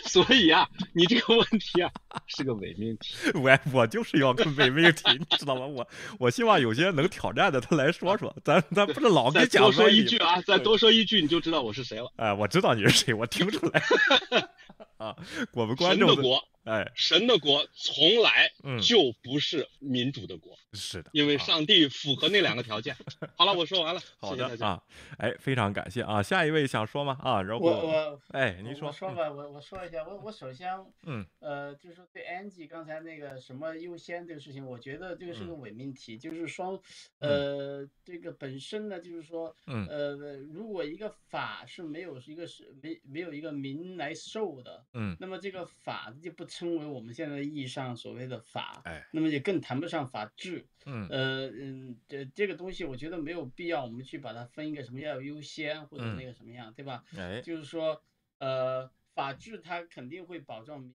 [0.05, 1.91] 所以啊，你这个问题啊
[2.27, 3.15] 是个伪命题。
[3.35, 5.67] 我我就是要个伪命题，你知道吗？
[5.67, 9.63] 我我希望有些能挑战的他来说说，咱咱不是老跟讲。
[9.63, 12.13] 多说一句啊，再多说一句你就知道我是谁了。
[12.17, 13.83] 哎，我知道你是谁，我听出来。
[14.99, 15.17] 啊，
[15.53, 18.51] 我们观众的国，哎，神的国从来
[18.83, 22.97] 就不是民主的国，是的，因为上帝符合那两个条件。
[23.39, 24.83] 好了，我说完了，好的啊，
[25.19, 27.17] 哎，非常感谢啊，下一位想说吗？
[27.23, 30.69] 啊，然后我我哎，您说，我说吧，我我说一下，我我首先，
[31.07, 36.83] 嗯，呃，就是说对 Angie 刚才那个什么优先这个事情，我觉得这个是个伪命题，就是说，
[37.21, 40.17] 呃，这个本身呢，就是说，呃，
[40.53, 44.85] 如果一个法是没有一个是没没有一个民来受的。
[44.95, 57.05] 嗯，那么这个法就不称为我们现在意义上所谓的法，哎，那么也更谈不上法治，嗯，呃嗯，这这个东西我觉得没有必要我们去把它分一个什么要优先或者那个什么样，对吧？
[57.17, 58.03] 哎，就是说，
[58.39, 60.93] 呃，法治它肯定会保障，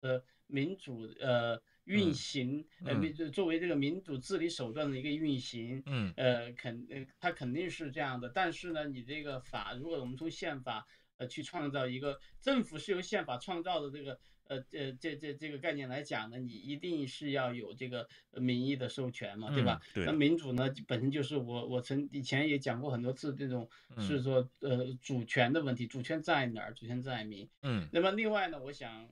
[0.00, 10.86] 呃，民主呃运行，呃，民作为这个民主治理手段的一个运行，嗯，呃，肯呃它肯定是这样的，但是呢，你这个法，如果我们从宪法。
[11.18, 19.80] 呃，去创造一个政府是由宪法创造的这个呃呃这这这个概念来讲呢，你一定是要有这个民意的授权嘛，对吧？
[19.92, 20.04] 对。
[20.06, 26.72] 那民主呢，本身就是我我曾以前也讲过很多次这种是说呃主权的问题，主权在哪儿？
[26.72, 27.48] 主权在民。
[27.62, 27.86] 嗯。
[27.92, 29.08] 那么另外呢，我想。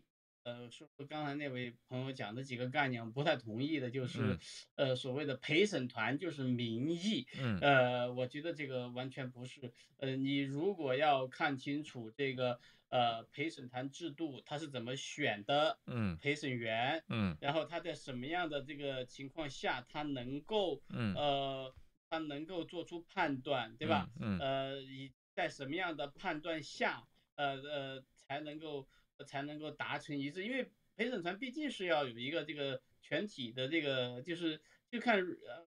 [0.47, 4.39] 呃，说刚才那位朋友讲的几个概念，不太同意的，就是，
[4.77, 21.75] 呃，所谓的陪审团就是民意，嗯，呃，我觉得这个完全不是，呃，你如果要看清楚这个，呃，陪审团制度它是怎么选的，嗯，陪审员，嗯，然后他在什么样的这个情况下他能够，嗯，呃，
[22.09, 24.09] 他能够做出判断，对吧？
[24.21, 28.87] 嗯，呃，以在什么样的判断下，呃呃，才能够。
[29.25, 34.61] 才能够达成一致，因为陪审团毕竟是要有一个这个全体的这个，就是
[34.91, 35.67] 就看呃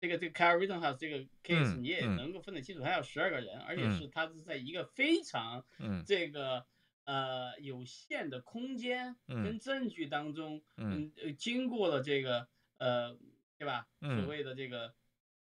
[0.00, 5.64] 这个这个 Carl Rittenhouse 这个 case，你也能够分得清楚，他有十二个人，而且是他是在一个非常
[6.06, 6.66] 这个。
[7.04, 13.18] 呃有限的空间跟证据当中，嗯，经过了这个呃，
[13.58, 13.88] 对吧？
[14.00, 14.94] 所谓的这个，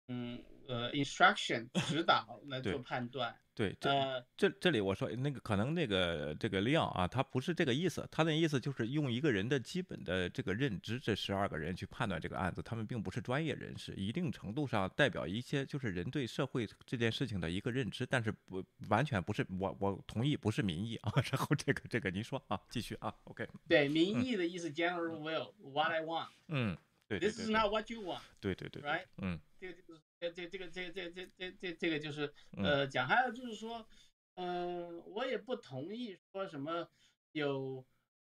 [0.08, 3.40] 嗯呃，instruction 指导来做判断。
[3.54, 21.12] 对，这这这里我说那个可能那个这个量啊，他不是这个意思，他的意思就是用一个人的基本的这个认知，这十二个人去判断这个案子，他们并不是专业人士，一定程度上代表一些就是人对社会这件事情的一个认知，但是不完全不是我我同意不是民意啊。
[21.30, 23.46] 然后这个这个您说啊，继续啊，OK。
[23.68, 26.26] 对，民意的意思，General will，what I want。
[26.48, 26.76] 嗯，
[27.06, 28.22] 对，This is not what you want。
[28.40, 29.04] 对对对，Right？
[29.18, 29.38] 嗯。
[29.64, 33.86] 这个就是这这这个这这这这这这个就是呃讲，还有就是说，
[34.34, 36.86] 嗯，我也不同意说什么
[37.32, 37.84] 有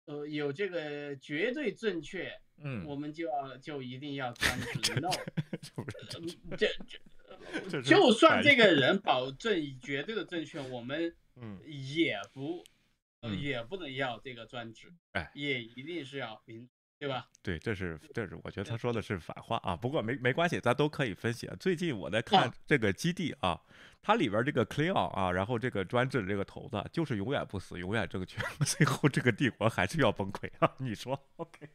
[0.06, 5.10] 呃有这个绝对正确，嗯，我们就要就一定要专制， no，
[6.58, 6.68] 这
[7.70, 11.62] 这就算这个人保证绝对的正确，我们 嗯。
[11.66, 12.64] 也不
[13.40, 16.68] 也不能要这个专制，哎，也一定是要民。
[17.02, 17.28] 对吧？
[17.42, 19.76] 对，这是这是，我觉得他说的是反话啊。
[19.76, 21.50] 不过没没关系，咱都可以分析。
[21.60, 23.60] 最近我在看这个基地啊，
[24.04, 30.72] 它里边这个 Cleon 啊，然后这个专制的这个头子就是永远不死，永远正确， 最后这个帝国还是要崩溃啊。
[30.78, 31.68] 你说？OK？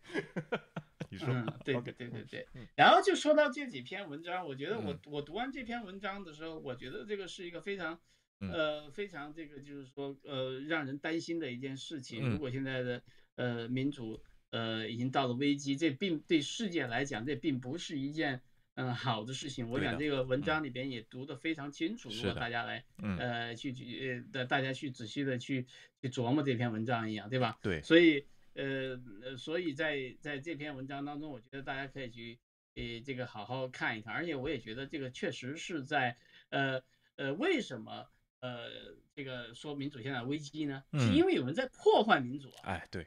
[1.10, 1.26] 你说？
[1.64, 2.46] 对对对对对。
[2.76, 7.98] 然后就说到这几篇文章，我觉得我我读完这篇文章的时候，我觉得这个是一个非常
[8.38, 12.30] 呃非常这个就是说呃让人担心的一件事情。
[12.30, 13.02] 如果现在的
[13.34, 14.22] 呃民主。
[14.50, 18.40] 呃，已经到了危机，这并对世界来讲，这并不是一件
[18.74, 19.68] 嗯好的事情。
[19.68, 22.84] 我想这个文章里边也读得非常清楚，如果大家来
[23.18, 25.66] 呃去去呃大家去仔细的去
[26.00, 27.58] 去琢磨这篇文章一样，对吧？
[27.60, 27.82] 对。
[27.82, 28.24] 所以
[28.54, 32.38] 呃呃，所以在在这篇文章当中，我觉得大家可以去
[32.76, 36.16] 呃这个好好看一看，而且我也觉得这个确实是在
[36.50, 36.80] 呃
[37.16, 38.06] 呃为什么
[38.40, 38.68] 呃
[39.14, 40.82] 这个说民主现在危机呢？
[40.94, 42.72] 是因为有人在破坏民主啊！
[42.72, 43.06] 哎，对。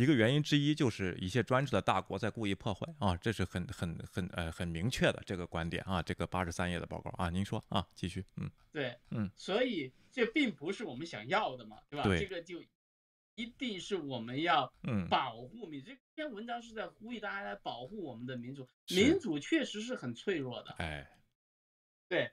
[0.00, 6.02] 一个原因之一就是一些专制的大国在故意破坏啊，这是很很很呃很明确的这个观点啊。
[6.02, 12.04] 这个八十三页的报告啊，您说啊，继续，嗯，对，嗯，所以这并不是我们想要的嘛，对吧？
[12.18, 12.64] 这个就
[13.34, 14.72] 一定是我们要
[15.10, 15.90] 保护民主。
[15.90, 21.06] 这篇文章是在呼吁大家来保护我们的民主，民主确实是很脆弱的，哎，
[22.08, 22.32] 对，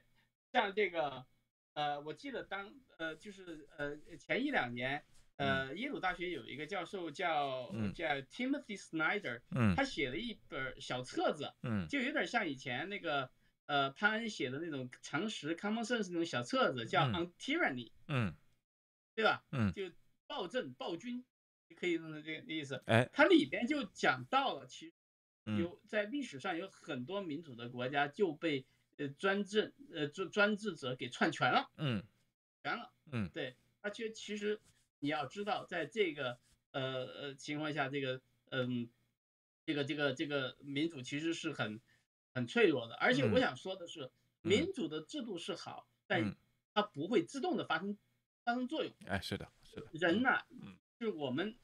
[0.54, 1.26] 像这个
[1.74, 5.04] 呃，我记得当呃就是呃前一两年。
[5.38, 13.30] 呃，耶鲁大学有一个教授叫叫 Timothy Snyder，嗯，他写了一本小册子，嗯，就有点像以前那个
[13.66, 18.34] 呃潘恩写的那种常识 Common Sense 那种小册子，叫 On Tyranny，嗯，
[19.14, 19.44] 对吧？
[19.52, 19.88] 嗯，就
[20.26, 21.24] 暴政暴君，
[21.76, 22.82] 可以弄成这个意思。
[22.86, 24.92] 哎，它里边就讲到了，其实
[25.56, 28.66] 有在历史上有很多民主的国家就被
[28.96, 32.02] 呃专政呃专专制者给篡权了，嗯，
[32.64, 34.60] 权了，嗯，对，而且其实。
[35.00, 36.38] 你要知道，在这个
[36.72, 38.20] 呃呃情况下，这个
[38.50, 38.88] 嗯，
[39.64, 41.80] 这个这个这个民主其实是很
[42.34, 42.94] 很脆弱的。
[42.96, 44.10] 而且我想说的是，
[44.42, 46.36] 民主的制度是好，但
[46.74, 47.96] 它不会自动的发生
[48.44, 48.92] 发生作用。
[49.06, 49.86] 哎，是的，是的。
[49.92, 50.42] 人呢，
[50.98, 51.56] 是我们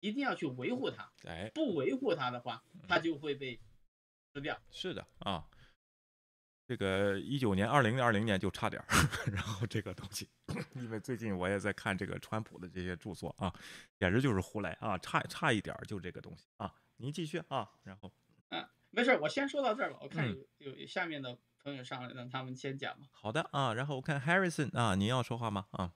[0.00, 1.12] 一定要去维护它。
[1.24, 3.60] 哎，不维护它的话，它就会被
[4.32, 4.60] 吃掉。
[4.70, 5.48] 是的啊。
[6.68, 8.86] 这个一九年、二零二零年就差点儿，
[9.32, 10.28] 然后这个东西，
[10.74, 13.52] 因为最近我也在看这个川普的这些著作啊，
[13.98, 16.72] 简直就是胡来啊，差差一点儿就这个东西啊。
[16.96, 18.10] 您继续啊，然后，
[18.50, 19.98] 嗯，没事，我先说到这儿吧。
[20.00, 20.28] 我看
[20.58, 23.06] 有有下面的朋友上来，让他们先讲吧。
[23.10, 25.66] 好的啊，然后我看 Harrison 啊，您要说话吗？
[25.72, 25.92] 啊。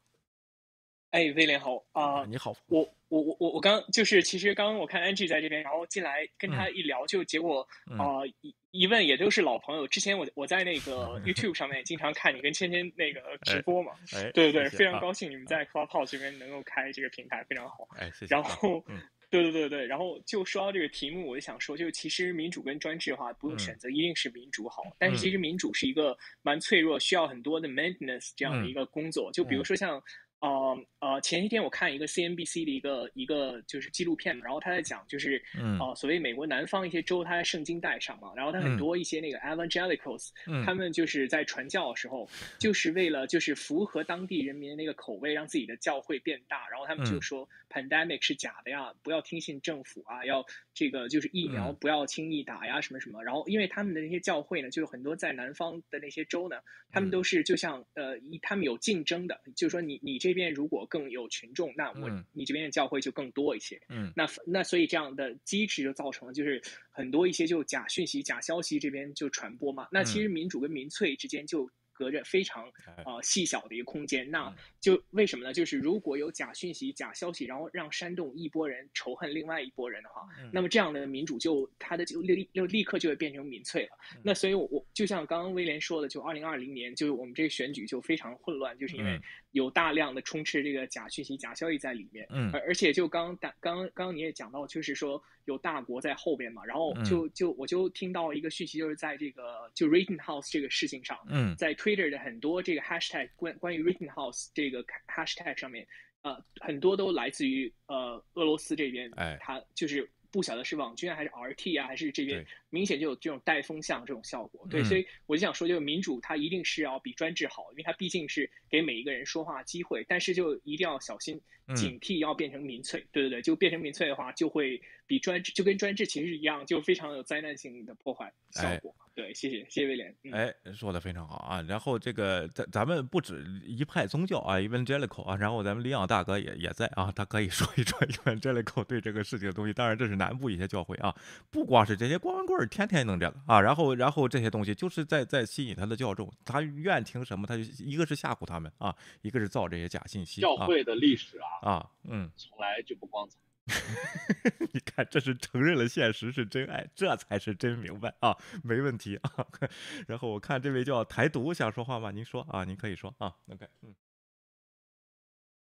[1.10, 2.24] 哎，威廉好啊！
[2.28, 7.66] 你好，我我我我我刚就是其实刚刚我看 Angie 在这边，然后进来跟他一聊，就结果
[7.98, 9.88] 啊一一问也都是老朋友。
[9.88, 13.92] 之前我我在那个 YouTube 上面经常看你跟芊芊那个直播嘛，
[14.32, 17.88] 对对对，非常高兴你们在 Clubhouse 这边能够开这个平台，非常好。
[17.96, 18.32] 哎，谢谢。
[18.32, 18.84] 然后，
[19.28, 24.84] 对对对对，然后就说到这个题目，我就想说，就其实民主跟专制的话，不用选择，一定是民主好。
[24.96, 29.32] 但是其实民主是一个蛮脆弱，需要很多的 maintenance 这样的一个工作。
[29.32, 30.00] 就比如说像。
[30.40, 35.42] 呃呃，前一天我看一个 CNBC 的一个一个就是纪录片，然后他在讲就是，
[35.78, 40.30] 呃，所谓美国南方一些州，他在圣经带上嘛，然后他很多一些那个 Evangelicals，
[40.64, 42.28] 他们就是在传教的时候，
[42.58, 56.56] 就是为了就是符合当地人民的那个口味，让自己的教会变大，然后他们就说 Pandemic 是假的呀，不要听信政府啊，要这个就是疫苗不要轻易打呀，什么什么，然后因为他们的那些教会呢，就是很多在南方的那些州呢，
[56.90, 60.29] 他们都是就像呃，一他们有竞争的，就是说你你这。
[60.30, 63.80] 这边如果更有群众，那我你这边的教会就更多一些。
[63.88, 66.62] 嗯，那那所以这样的机制就造成了，就是
[66.92, 69.88] 很多一些就假讯息、假消息这边就传播嘛。
[69.90, 72.72] 那其实民主跟民粹之间就隔着非常
[73.04, 74.30] 呃细小的一个空间。
[74.30, 75.52] 那就为什么呢？
[75.52, 83.90] 就是如果有假讯息、假消息，然后让煽动一波人仇恨另外一波人的话，那么这样的民主就它的就立就立刻就会变成民粹了。
[84.22, 89.20] 那所以，我就像刚刚威廉说的，就二零二零年，就是我们这个选举就非常混乱，就是因为
[89.52, 92.26] 有大量的充斥这个假讯息、假消息在里面。
[92.30, 105.86] 嗯，而而且就刚刚刚刚刚你也讲到，就是说有大国在后边嘛，然后就就我就听到一个讯息，就是在这个就 Rittenhouse 这个事情上，嗯，在 Twitter 的很多这个 hashtag 关关于 Rittenhouse 这个 hashtag 上面，
[106.22, 112.46] 呃，很多都来自于呃俄罗斯这边，哎，他就是不晓得是网军还是 RT 啊，还是这边。
[112.70, 121.40] 明显就有这种带风向这种效果，对，所以我就想说，就是民主它一定是要比专制好，因为它毕竟是给每一个人说话机会，但是就一定要小心
[121.74, 128.94] 警惕，要变成民粹，对对对，就变成民粹的话，就会比专制就跟专制其实一样，就非常有灾难性的破坏效果。
[129.12, 131.60] 对，谢谢谢谢威廉，哎，说的非常好啊。
[131.68, 139.72] 然后这个咱咱们不止一派宗教啊，Evangelical 啊，然后咱们李昂大哥也也在啊，他可以说一说 Evangelical 对这个事情的东西。
[139.74, 141.14] 当然这是南部一些教会啊，
[141.50, 142.59] 不光是这些光棍。
[142.66, 150.40] 天天弄这个啊，然后然后这些东西就是在在吸引他的教众，他愿听什么，他就一个是吓唬他们啊，一个是造这些假信息。
[150.40, 153.36] 教会的历史啊啊，嗯，从来就不光彩。
[154.72, 159.46] 你看，这是承认了现实是真爱，这才是真明白啊，没问题啊。
[160.08, 162.10] 然后我看这位叫台独想说话吗？
[162.10, 163.94] 您说啊，您可以说啊，OK，嗯。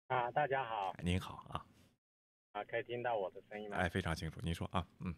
[0.06, 0.94] 啊，大家好。
[1.02, 1.66] 您好啊。
[2.52, 3.76] 啊，可以听到我的声音吗？
[3.76, 4.40] 哎，非常清楚。
[4.42, 5.14] 您说啊，嗯。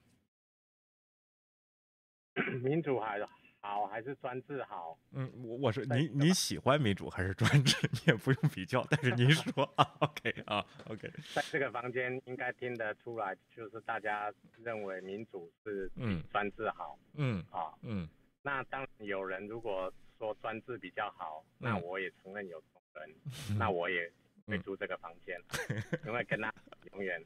[2.62, 3.20] 民主还
[3.60, 4.98] 好还是专制好？
[5.12, 7.76] 嗯，我我是您您喜欢民主还是专制？
[7.92, 11.08] 你也不用比较，但是您说啊，OK 啊，OK。
[11.34, 18.08] 在这个房间应该听得出来，就是大家认为民主是嗯专制好，嗯啊嗯。
[18.42, 24.10] 那当有人如果说专制比较好，那我也承认有这种人，那我也
[24.46, 25.38] 会住这个房间，
[26.04, 26.52] 因为跟他
[26.92, 27.22] 永远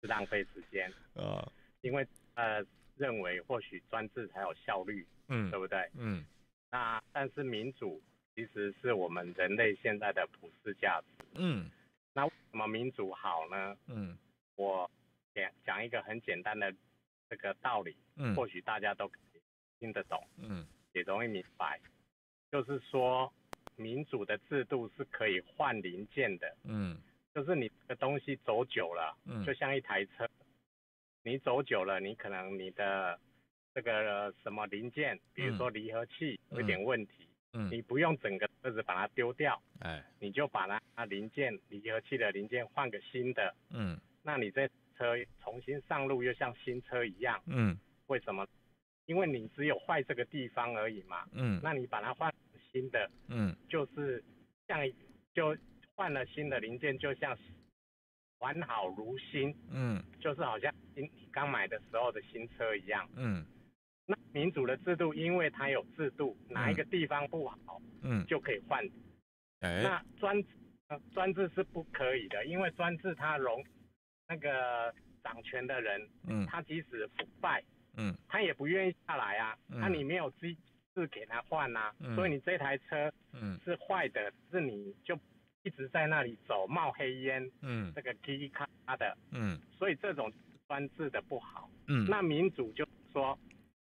[0.00, 1.46] 是浪费时间啊，
[1.82, 2.04] 因为
[2.34, 2.64] 呃。
[2.96, 5.88] 认为或许专制才有效率，嗯，对不对？
[5.96, 6.24] 嗯，
[6.70, 8.02] 那但是民主
[8.34, 11.70] 其实是我们人类现在的普世价值，嗯，
[12.12, 13.76] 那为什么民主好呢？
[13.86, 14.16] 嗯，
[14.56, 14.90] 我
[15.34, 16.72] 讲讲一个很简单的
[17.28, 19.10] 这个道理，嗯，或许大家都
[19.78, 21.80] 听得懂，嗯，也容易明白，
[22.50, 23.32] 就是说
[23.76, 26.96] 民主的制度是可以换零件的，嗯，
[27.34, 30.25] 就是你的东西走久了，嗯，就像一台车。
[31.26, 33.18] 你走久了，你可能你的
[33.74, 48.46] 这个什么零件，比如说离合器有点问题，嗯，你不用整个车子把它丢掉，哎，你就把它零件离合器的零件换个新的，嗯，那你这车重新上路又像新车一样，嗯，为什么？
[49.06, 52.32] 因为你只有坏这个地方而已嘛，嗯，那你把它换
[52.70, 54.22] 新的，嗯，就是
[54.68, 54.78] 像
[55.34, 55.56] 就
[55.96, 57.36] 换了新的零件，就像。
[58.38, 63.44] 完好如新，嗯，就是好像新刚买的时候的新车一样，嗯。
[64.08, 68.84] 那民主的制度，因为它有制度，哪一个地方不好，嗯，就可以换。
[69.60, 69.82] 哎。
[69.82, 70.44] 那专
[71.12, 73.64] 专制是不可以的，因为专制它容
[74.28, 77.64] 那个掌权的人，嗯，他即使腐败，
[77.96, 80.56] 嗯，他也不愿意下来啊，那你没有机
[80.94, 85.18] 制给他换呐，所以你这台车，嗯，是坏的，是你就。
[85.66, 88.64] 一直在那里走冒黑烟，嗯，这个滴咔
[88.96, 90.32] 的，嗯，所以这种
[90.68, 93.36] 专制的不好，嗯，那民主就说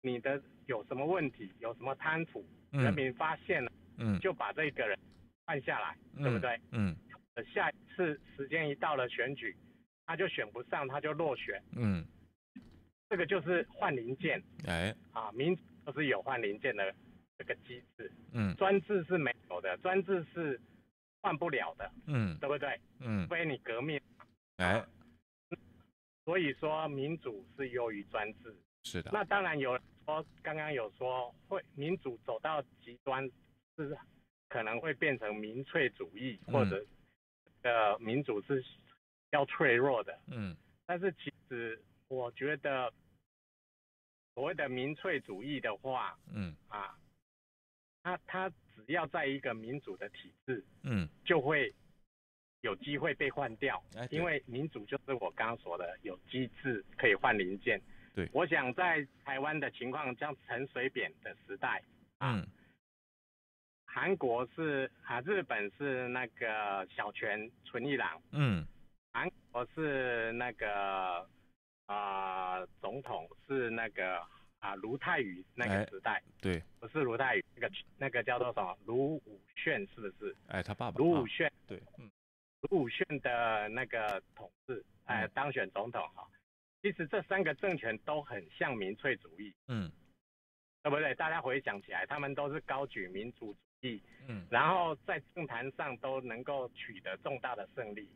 [0.02, 4.98] 你的有什么问题，有什么贪腐，人民发现了，嗯，就把这个人
[5.46, 6.58] 换下来，对不对？
[6.72, 6.96] 嗯，
[7.54, 9.54] 下一次时间一到了选举，
[10.06, 12.06] 他就选不上，他就落选，嗯，
[13.10, 15.62] 这个就是换零件，哎，啊，民主
[15.94, 16.96] 是有换零件的
[17.38, 20.58] 这个机制，嗯，专制是没有的，专制是。
[21.26, 22.80] 换不了的，嗯，对不对？
[23.00, 24.00] 嗯，非你革命，
[24.58, 24.86] 哎，
[26.24, 29.10] 所以说民主是优于专制，是的。
[29.12, 33.28] 那当然有说，刚刚有说会民主走到极端
[33.76, 33.98] 是
[34.50, 36.86] 可能会变成民粹主义，或者
[37.64, 38.64] 呃民主是
[39.32, 40.56] 要脆弱的，嗯。
[40.86, 42.94] 但是其实我觉得
[44.36, 46.96] 所谓的民粹主义的话，嗯啊，
[48.04, 48.52] 他他。
[48.86, 51.74] 只要在一个民主的体制，嗯，就会
[52.62, 57.82] 有机会被换掉，因为民主就是我刚刚说的有机制可以换零件。
[58.14, 61.84] 对，我想在台湾的情况，像陈水扁的时代，
[62.20, 62.48] 嗯，
[63.86, 68.66] 韩国是啊，日本是那个小泉纯一郎，嗯，
[69.12, 71.30] 韩国是那个
[71.88, 74.26] 啊总统是那个
[74.60, 80.36] 啊卢泰愚那个时代，对，不是卢泰愚，那个那个叫做什么卢武铉是不是？
[80.48, 82.10] 哎，他爸爸卢武铉，对，嗯，
[82.62, 86.28] 卢武铉的那个统治，哎，当选总统哈，
[86.82, 89.92] 其实这三个政权都很像民粹主义，嗯，
[90.84, 91.14] 对不对？
[91.16, 98.10] 大家回想起来，他们都是高举民主主义，嗯，然后在政坛上都能够取得重大的胜利。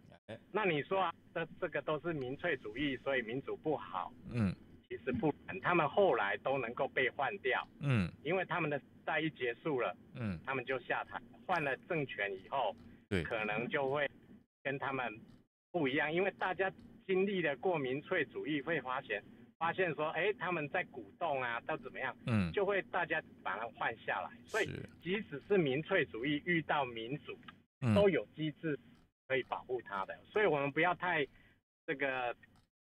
[0.52, 4.14] 那你说这这个都是民粹主义，所以民主不好？
[4.30, 4.56] 嗯，
[4.90, 7.66] 其实不然，他们后来都能够被换掉。
[7.80, 12.76] 嗯，因为他们的时代一结束了，嗯，他们就下台，换了政权以后，
[13.08, 14.10] 对，可能就会
[14.64, 15.18] 跟他们
[15.72, 16.72] 不一样，因为大家
[17.08, 19.24] 经历了过民粹主义，会发现
[19.58, 22.16] 发现说，哎，他们在鼓动啊，到怎么样？
[22.26, 24.30] 嗯，就会大家把它换下来。
[24.46, 24.70] 所以，
[25.02, 27.38] 即使是民粹主义遇到民主，
[27.96, 28.78] 都有机制。
[29.30, 31.24] 可以保护他的，所以我们不要太
[31.86, 32.36] 这个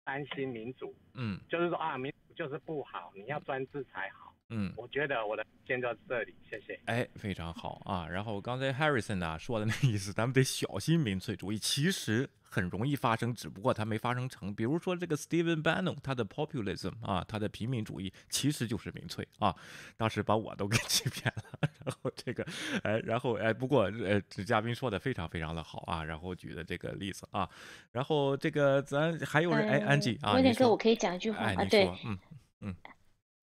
[0.06, 6.80] 担心民主，嗯，就是说啊，民主就是不好，你要专制才好，嗯，我觉得我的先到这里，谢谢。
[6.86, 8.08] 哎，非常好啊。
[8.08, 12.30] 然后刚才 Harrison 呢说的那意思，咱们得小心民粹主义，其实。
[12.54, 14.54] 很容易发生，只不过它没发生成。
[14.54, 19.56] 比如说这个 Stephen Bannon，他的 populism 啊，他的平民主义其实就是民粹啊，
[19.98, 21.70] 当时把我都给 欺骗了。
[21.84, 22.46] 然后这个，
[22.84, 27.50] 哎，然后哎，不过呃，这嘉宾说的非常非常的好啊，然后举的这个例子啊，
[27.92, 32.20] 然后这个咱还有人哎，安吉啊，威廉哥，我可以讲一句话啊，对，嗯
[32.62, 32.76] 嗯。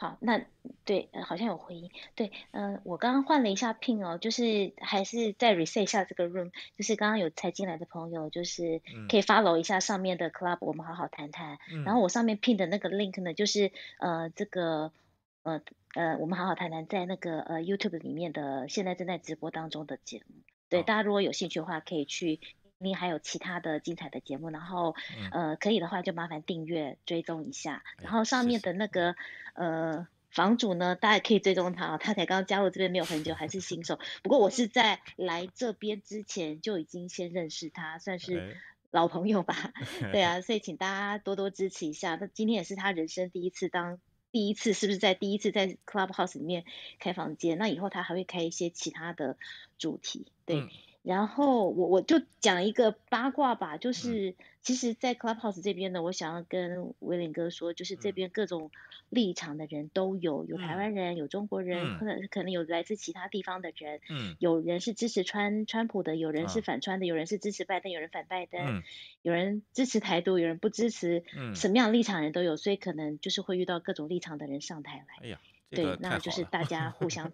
[0.01, 0.47] 好，那
[0.87, 1.91] 对，好像有回音。
[2.15, 8.81] 对，嗯，我刚刚换了一下 pin 哦，就是还是再 reset 一下这个 room，就是刚刚有才进来的朋友，就是
[9.11, 11.59] 可以 follow 一下上面的 club，我们好好谈谈。
[11.85, 14.91] 然后我上面 pin 的那个 link 呢，就是呃这个
[15.43, 15.61] 呃
[15.95, 20.37] 呃我们好好谈谈在那个呃 YouTube 里面的现在正在直播当中的节目。
[20.71, 22.41] 对，大家如果有兴趣的话，可以去。
[22.83, 24.95] 你还有其他的精彩的节目，然后
[25.33, 29.15] 呃可以的话就麻烦订阅追踪一下，然后上面的那个
[29.53, 34.01] 呃房主呢，大家可以追踪他啊，他才刚加入这边没有很久，还是新手。
[34.23, 38.57] 不过我是在来这边之前就已经先认识他，算是
[38.91, 39.75] 老朋友吧。
[40.11, 42.15] 对啊，所以请大家多多支持一下。
[42.15, 43.99] 那今天也是他人生第一次当
[44.33, 46.65] 第一次，是不是在第一次在 Clubhouse 里面
[46.99, 47.59] 开房间？
[47.59, 49.37] 那以后他还会开一些其他的
[49.77, 50.67] 主题，对。
[51.03, 58.71] 然后我我就讲一个八卦吧，就是其实，在 Clubhouse 这边呢，我想要跟威廉哥说，就是这边各种
[59.09, 68.83] 立场的人都有，有台湾人，有中国人，可能可能有来自其他地方的人，嗯，有人是支持川川普的，有人是反川的，有人是支持拜登，有人反拜登，
[69.23, 71.25] 有人支持台独，有人不支持，
[71.55, 75.41] 什么样立场人都有，所以可能就是会遇到各种立场的人上台来，哎呀，
[75.71, 77.33] 对，那就是大家互相。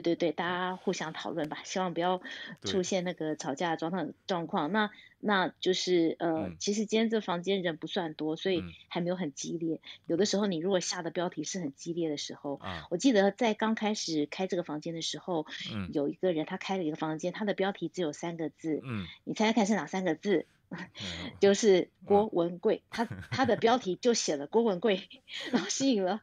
[0.00, 2.20] 对对对，大家互相讨论吧，希望不要
[2.62, 4.70] 出现那个吵架状况状况。
[4.72, 9.80] 那那就是呃，其实今天这房间人不算多，所以还没有很激烈。
[10.06, 15.46] 有的时候你如果下的标题是很激烈的时候，我记得在刚开始开这个房间的时候，
[15.92, 18.82] 有一个人他开了一个房间，他的标题只有三个字，
[19.24, 20.46] 你猜猜看是哪三个字？
[21.38, 25.08] 就是郭文贵，他他的标题就写了郭文贵，
[25.52, 26.20] 然后吸引了。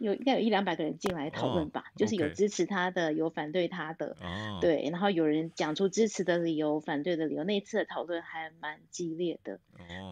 [0.00, 4.16] 有应该有一两百个人进来讨论吧，就是有支持他的，有反对他的，
[4.60, 9.60] 对，然后有人讲出支持的理由，反对的理由，那一次的讨论还蛮激烈的，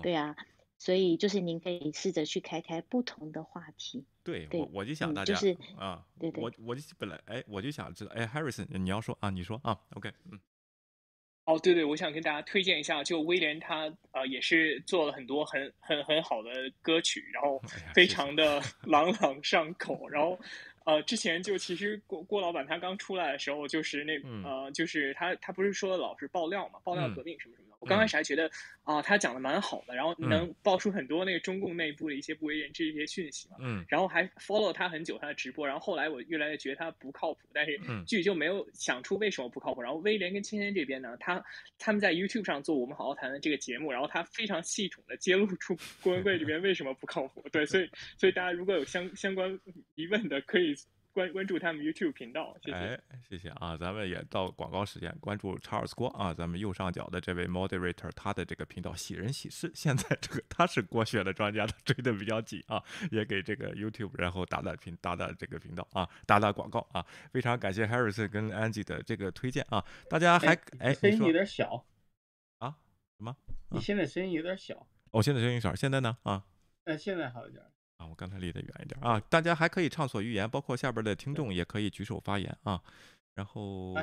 [0.03, 0.37] 对啊，
[0.79, 4.05] 所以就是您可以试着去开开不同的话题。
[4.23, 10.39] 对，我我就想大家是啊，对对，我我就本来哎，我就想知道，哎，Harrison，你要说啊，你说啊，OK，嗯。
[11.45, 17.61] 哦，对对，我想跟大家推荐一下，就威廉他呃也是做了很多很很很好的歌曲，然后
[17.93, 20.39] 非常的朗朗上口，然后
[20.85, 24.19] 呃之前就其实郭郭老板他刚出来的时候，就是那
[24.49, 27.73] 呃就是他他不是说老是爆料嘛，爆料革命什么什么的。
[27.81, 28.49] 我刚开始还觉得
[28.85, 33.57] 啊，他讲的蛮好的，然后能爆出很多那个中共内部的一些不为人知的一些讯息嘛。
[33.59, 33.85] 嗯。
[33.89, 37.77] 然后还 follow 他很久他的直播，然后后来我越来越觉得他不靠谱，但是
[38.07, 39.83] 具体就没有想出为什么不靠谱。
[39.83, 41.45] 然后威廉跟芊芊这边呢，他
[41.77, 47.45] 他们在 YouTube 上做我们好好谈的这个节目，然后他非常系统的揭露出郭文贵这边为什么不靠谱。
[47.51, 49.59] 对，所以所以大家如果有相相关
[49.97, 50.73] 疑问的，可以。
[51.13, 52.77] 关关注他们 YouTube 频道，谢谢。
[52.77, 53.77] 哎，谢谢啊！
[53.77, 56.33] 咱们也到广告时间，关注查尔斯郭啊！
[56.33, 67.05] 咱们右上角的这位 Moderator，他的这个频道喜人喜事，现在这个他是郭学的专家，他追的比较紧啊，也给这个 YouTube 然后打打频打打这个频道啊，打打广告啊！
[67.31, 69.85] 非常感谢 Harrison 跟 Angie 的这个推荐啊！
[70.09, 71.85] 大家还哎，声音有点小
[72.59, 72.75] 啊？
[73.19, 73.37] 什么？
[73.69, 74.87] 你现在声音有点小？
[75.11, 76.17] 哦，现在声音小，现在呢？
[76.23, 76.45] 啊？
[76.85, 77.63] 那现在好一点。
[78.09, 79.21] 我刚才离得远一点啊！
[79.29, 82.83] 大家还可以畅所欲言，包括下边的听众也可以举手发言啊。
[83.35, 83.95] 然后，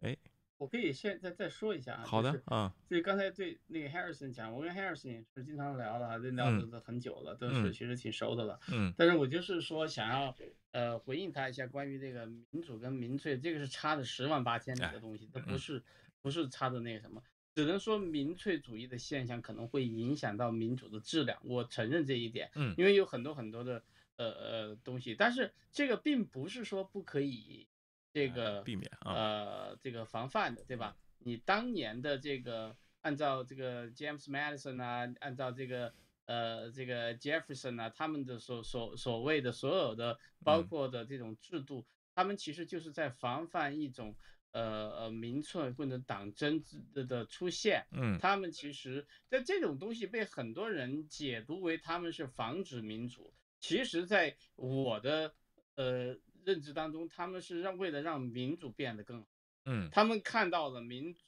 [0.00, 0.16] 哎，
[0.56, 2.04] 我可以现在再说一下啊。
[2.04, 2.74] 好的啊。
[2.88, 8.58] 对刚才对那个 Harrison 讲，我跟 Harrison 也是经常聊了，这聊的很久了，都是其实挺熟的了。
[8.72, 8.92] 嗯。
[8.96, 10.34] 但是我就是说想要
[10.72, 15.82] 呃回应他一下，关于这个民主跟民粹，这个是差的十万八千里的东西，它不是
[16.22, 17.22] 不是差的那个什么，
[17.58, 22.48] 只能说民粹主义的现象可能会影响到民主的质量，我承认这一点。
[22.54, 22.72] 嗯。
[22.78, 23.82] 因为有很多很多的
[24.14, 27.66] 呃呃东西，但是这个并不是说不可以。
[28.12, 30.96] 这个避免啊，呃，这个防范的，对吧？
[31.18, 35.92] 你当年的这个，按照这个 James Madison 啊，按照这个
[36.26, 41.84] 呃这个 Jefferson 啊，他们的所所所谓的所有的包括的这种制度，
[42.14, 44.14] 他们其实就是在防范一种
[44.52, 47.86] 呃呃民粹或者党争的的出现。
[47.92, 55.34] 嗯，他们其实在这种东西被很多人解读为他们是防止民主，其实在我的
[55.74, 56.18] 呃。
[56.44, 59.28] 认知当中，他们是让为了让民主变得更好，
[59.66, 61.20] 嗯，他们看到了民主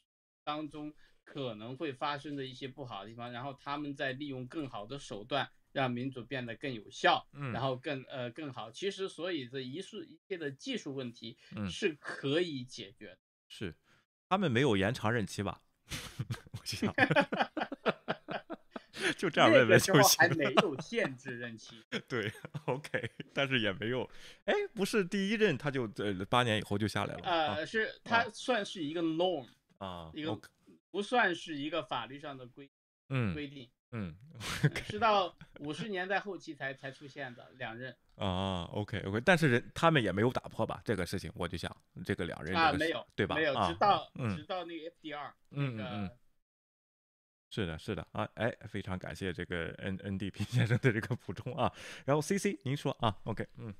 [0.44, 0.94] 当中
[1.24, 8.70] 可能会发生的一些不好的地方，然后他们在利用更好的手段让民主变得更有效，嗯，然后更呃更好。
[8.70, 11.36] 其实，所以这一数一切的技术问题
[11.68, 13.18] 是可以解决的。
[13.48, 13.74] 是，
[14.28, 15.62] 他们没有延长任期吧？
[16.52, 16.94] 我想。
[19.16, 20.18] 就这样问问就行。
[20.18, 21.82] 还没有限制任 期。
[22.06, 22.32] 对
[22.66, 24.08] ，OK，但是也没有，
[24.44, 27.20] 哎，不是第一任他就呃八年以后就下来了。
[27.24, 29.46] 呃，是他算是一个 norm
[29.78, 30.38] 啊，一个
[30.90, 32.70] 不算是一个法律上的规
[33.08, 34.14] 嗯规定嗯，
[34.88, 37.94] 是到五十年代后期才才出现的两任。
[38.16, 41.74] 啊，OK OK，但是人他们也没有打破吧这个事情，我就想
[42.04, 43.34] 这个两任啊没有对吧？
[43.34, 46.16] 没有，直到直到那个 FDR 那个。
[47.52, 51.72] 是的，是的啊，哎，非常感谢这个 N N D P 先生的这个补充啊。
[52.04, 53.74] 然后 C C，您说啊，OK，嗯，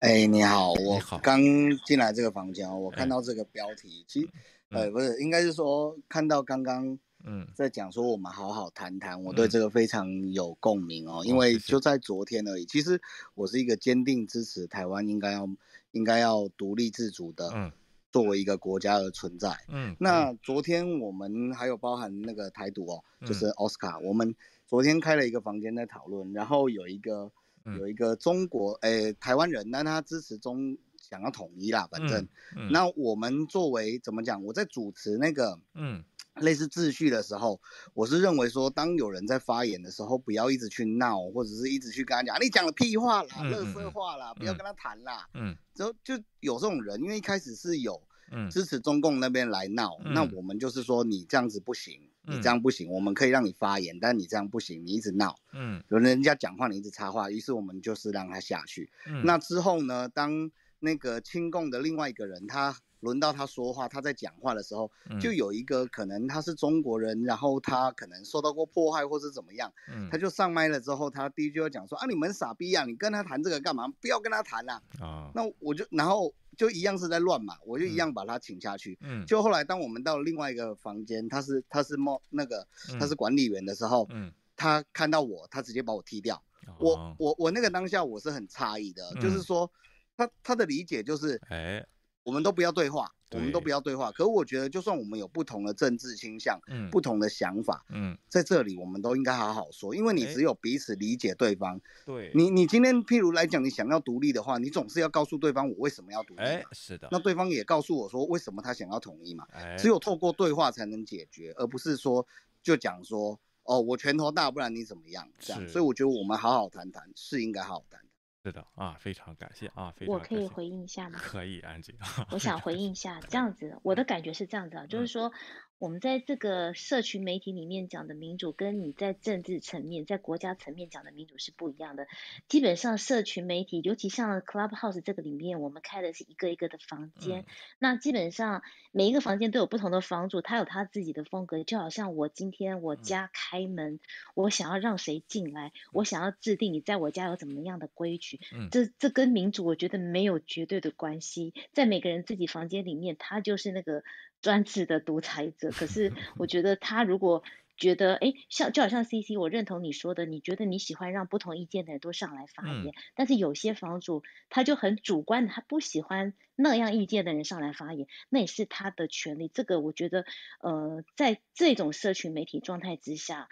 [0.00, 1.40] 哎，你好，我刚
[1.86, 4.28] 进来这个房间，我看到这个标题，其实
[4.68, 7.46] 呃不是，应该是说看到刚刚嗯。
[7.54, 12.64] 在讲说我们好好谈谈，我对这个非常有共鸣哦，因为就在昨天而已。
[12.64, 12.98] 其实
[13.34, 15.46] 我是一个坚定支持台湾应该要
[15.90, 17.70] 应该要独立自主的，嗯。
[18.12, 24.34] 作为一个国家而存在，嗯，那昨天我们还有包含那个台独哦，就是奥斯卡，我们
[24.66, 27.30] 昨天开了一个房间在讨论，然后有一个
[27.78, 32.26] 有一个中国诶台湾人，那他支持中想要统一啦，反正，
[32.70, 36.02] 那我们作为怎么讲，我在主持那个嗯
[36.40, 37.60] 类似秩序的时候，
[37.94, 48.02] 我是认为说，当有人在发言的时候，不要一直去闹，或者是一直去跟他讲，你讲了屁话啦，乐色话啦，不要跟他谈啦，嗯，就就有这种人，因为一开始是有。
[48.50, 58.90] 支持中共那边来闹，那我们就是说你这样子不行，你这样不行，我们可以让你发言，但你这样不行，你一直闹，嗯，有人家讲话你一直插话，于是我们就是让他下去。
[59.22, 62.76] 那之后呢，当那个亲共的另外一个人他。
[63.00, 64.90] 轮到他说话，他在讲话的时候，
[65.20, 69.72] 就有一个可能他是中国人，然后他可能受到过迫害或是怎么样，
[70.10, 73.86] 他就上麦了之后，他第一句要讲说啊，你们傻逼啊，你跟他谈这个干嘛？
[74.00, 74.82] 不要跟他谈啦。
[75.00, 78.98] 啊，那我就然后就一样是在乱嘛，我就一样把他请下去。
[79.02, 82.66] 嗯，就后来当我们到另外一个房间，他是他是冒那个
[82.98, 86.42] 他是管理员的时候，嗯，他看到我，他直接把我踢掉。
[86.78, 89.70] 我我我那个当下我是很诧异的，就是说
[90.16, 91.86] 他他的理解就是，哎。
[92.26, 94.10] 我们都不要对话，我们都不要对话。
[94.10, 101.80] 可我觉得，就算我们有不同的政治倾向，嗯，不同的想法，嗯，在这里我们都应该好好说，因为你只有彼此理解对方。
[102.04, 106.40] 对，你你今天譬如来讲，你想要独立的话，你总是要告诉对方我为什么要独立。
[106.40, 107.06] 哎，是的。
[107.12, 109.46] 那对方也告诉我说为什么他想要统一嘛？
[109.52, 112.26] 哎，只有透过对话才能解决，而不是说
[112.60, 115.28] 就讲说哦，我拳头大，不然你怎么样？
[115.38, 115.68] 这样。
[115.68, 118.00] 所以我觉得我们好好谈谈是应该好好谈。
[118.46, 121.18] 是的啊，非常感谢啊，非常我可以回应一下吗？
[121.20, 121.92] 可以，安静。
[122.30, 125.32] 我想回应一下，这样子，我的感觉是这样子啊，就是说。
[125.78, 132.06] 我们在这个社群媒体里面讲的民主，跟你在政治层面、在国家层面讲的民主是不一样的。
[132.48, 137.44] 基本上，社群媒体，尤其像 Clubhouse 这个里面，我们开的是一个一个的房间。
[137.78, 141.62] 那基本上每一个房间都有不同的房主，他有他自己的风格。
[141.62, 144.00] 就好像我今天我家开门，
[144.34, 148.40] 我想要让谁进来，我想要制定你在我家有怎么样的规矩。
[148.70, 151.52] 这这跟民主我觉得没有绝对的关系。
[151.74, 154.02] 在每个人自己房间里面，他就是那个。
[154.42, 157.42] 专制的独裁者，可是 我觉得他如果
[157.76, 169.50] 觉得，哎，像就好像 C C，我认同你说的，你觉得你喜欢让不同意见的人都上来发言，但是有些房主他就很主观，他不喜欢那样意见的人上来发言，那也是他的权利。
[169.52, 170.24] 这个我觉得，
[170.60, 173.48] 呃，在这种社群媒体状态之下，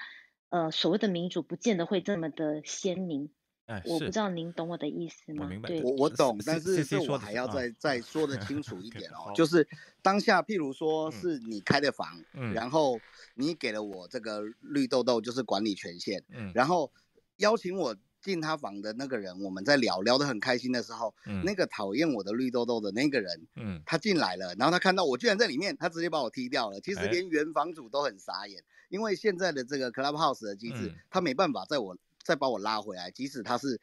[0.48, 3.30] 呃，所谓的民主不见得会这么的鲜明。
[3.66, 5.44] 哎，我不知道您懂我的意思吗？
[5.44, 9.66] 我明白，我我懂，但是这我还要再再说的清楚一点哦，就是
[10.02, 13.00] 当下，譬如说是你开的房，然后
[13.34, 16.22] 你给了我这个绿豆豆，就是管理权限，
[16.54, 16.92] 然后
[17.38, 26.78] 邀请我进他房的那个人，我们在聊聊得很开心的时候，那个讨厌我的绿豆豆的那个人，嗯，他进来了，然后他看到我居然在里面，他直接把我踢掉了。
[26.82, 31.96] 其实连原房主都很傻眼，因为现在的这个 Clubhouse 的机制，他没办法在我。
[32.24, 33.80] 再把我拉回来，即使他是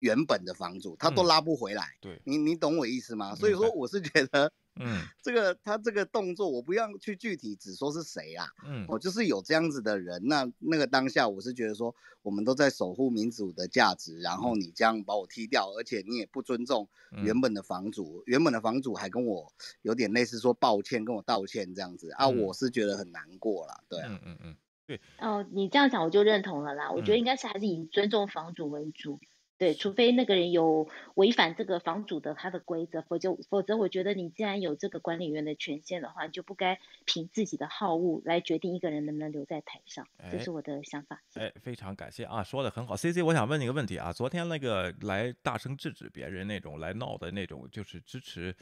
[0.00, 1.96] 原本的房主，他都拉不回来。
[2.00, 3.34] 对，你你懂我意思吗？
[3.34, 10.20] 所以说我是觉得，嗯， 这个他这个动作，我不要去具体只说是谁啊，嗯，我就是有这样子的人。
[10.26, 16.86] 那那个当下，我是觉得说，我们都在守护民主的价值，然后你这样把我踢掉，而且你也不尊重
[17.22, 19.50] 原本的房主，原本的房主还跟我
[19.82, 24.56] 有点类似说抱歉，跟我道歉这样子啊，我是觉得很难过了，对，嗯嗯嗯。
[24.86, 26.90] 对哦，你这样讲我就认同了啦。
[26.90, 29.18] 我觉得应该是还是以尊重房主为主，
[29.56, 40.06] 对，除非那个人有违反这个房主的他的规则，否则否则我觉得你既然有这个管理员的权限的话，你就不该凭自己的好恶来决定一个人能不能留在台上。
[40.30, 41.22] 这是我的想法。
[41.34, 42.94] 哎，非常感谢啊，说的很好。
[42.94, 48.54] C C，我想问你个问题啊，昨天那个来大声制止别人那种来闹的那种，就是支持。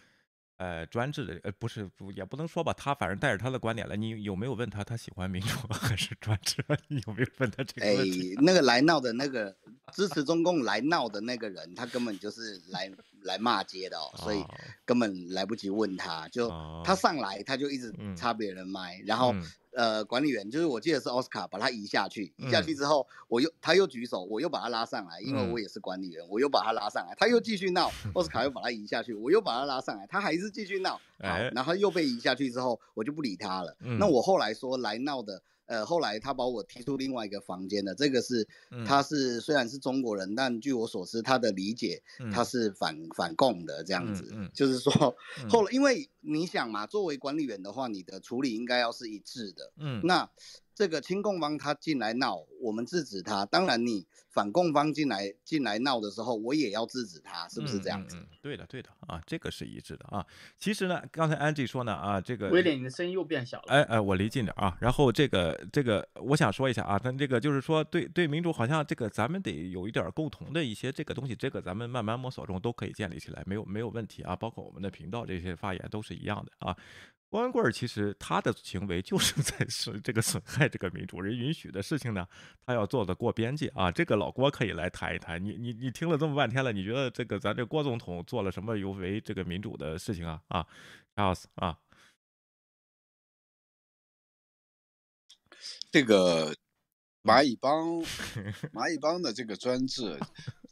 [0.63, 6.65] 呃，专制的，呃，不是，不也不能说吧，他反正带着他的观点来，你有没有问他，他喜欢民主还是专制？
[6.87, 8.35] 你有没有问他这个问题？
[8.37, 9.53] 哎， 那个来闹的那个
[9.93, 12.89] 支持中共来闹的那个人，他根本就是来
[13.23, 14.45] 来骂街的，哦，所以
[14.85, 16.49] 根本来不及问他，就
[16.85, 19.35] 他上来他就一直插别人麦，然后。
[19.75, 33.77] 呃，管理员就是我记得是奥斯卡，把他移下去，移下去之后，我又他又举手，我又把他拉上来，因为我也是管理员，我又把他拉上来，他又继续闹， 奥斯卡又把他移下去，我又把他拉上来，他还是继续闹，好，然后又被移下去之后，我就不理他了。
[33.99, 35.43] 那我后来说来闹的。
[35.73, 38.47] 呃，后来他把我踢出另外一个房间的，这个是，
[38.87, 44.93] 他是虽然是中国人，但据我所知，他的理解他是反反共的这样子，就是说，
[45.49, 50.29] 后来因为你想嘛，作为管理员的话，你的处理应该要是一致的，嗯，那。
[50.75, 53.45] 这个亲共方他进来闹，我们制止他。
[53.47, 58.17] 当然，你反共方进来进来闹的时候，我也要制止他，是不是这样子？
[58.41, 60.27] 对的，对的啊，这个是一致的啊。
[60.59, 63.65] 其实呢，刚才 Angie 说呢啊，这个威廉，你的声音又变小了。
[63.69, 64.77] 哎哎，我离近点啊。
[64.81, 74.35] 然后这个这个，我想说一下啊，咱这个就是说，对对民主好像这个咱们得有一点共同的一些这个东西，这个咱们慢慢摸索中都可以建立起来，没有没有问题啊。
[74.35, 76.77] 包括我们的频道这些发言都是一样的啊。
[77.33, 82.29] 光棍儿其实他的行为就是在 损这个损害这个民主人允许的事情呢，
[82.67, 83.91] 他要做的过边界啊。
[83.91, 85.43] 这个老郭可以来谈一谈。
[85.43, 90.43] 你你你听了这么半天了，你觉得这个咱这郭总统做了什么有违这个民主的事情啊？
[90.49, 90.67] 啊
[91.17, 91.79] ，Charles 啊，
[95.91, 96.55] 这个
[97.23, 98.03] 蚂蚁帮
[98.77, 100.21] 蚂蚁帮的这个专制，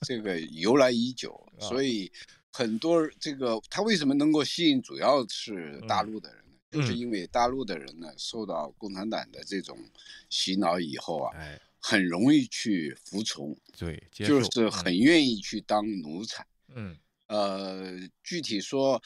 [0.02, 2.12] 这个由来已久， 所以
[2.52, 6.49] 很多这个他为什么能够吸引主要是大陆的人？
[6.70, 9.76] 就是因为大陆的人呢，受到共产党的这种
[10.28, 11.32] 洗脑以后啊，
[11.78, 16.46] 很容易去服从，对，就是很愿意去当奴才。
[16.74, 16.96] 嗯，
[17.26, 19.02] 呃，具体说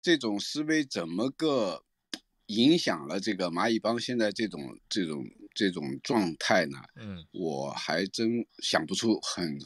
[0.00, 1.84] 这种思维怎么个
[2.46, 6.78] 影响了这个蚂蚁帮现在这种这种这种状态呢？
[6.96, 9.58] 嗯，我还真想不出很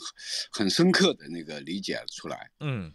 [0.51, 2.51] 很深刻的那个理解出来。
[2.61, 2.93] 嗯。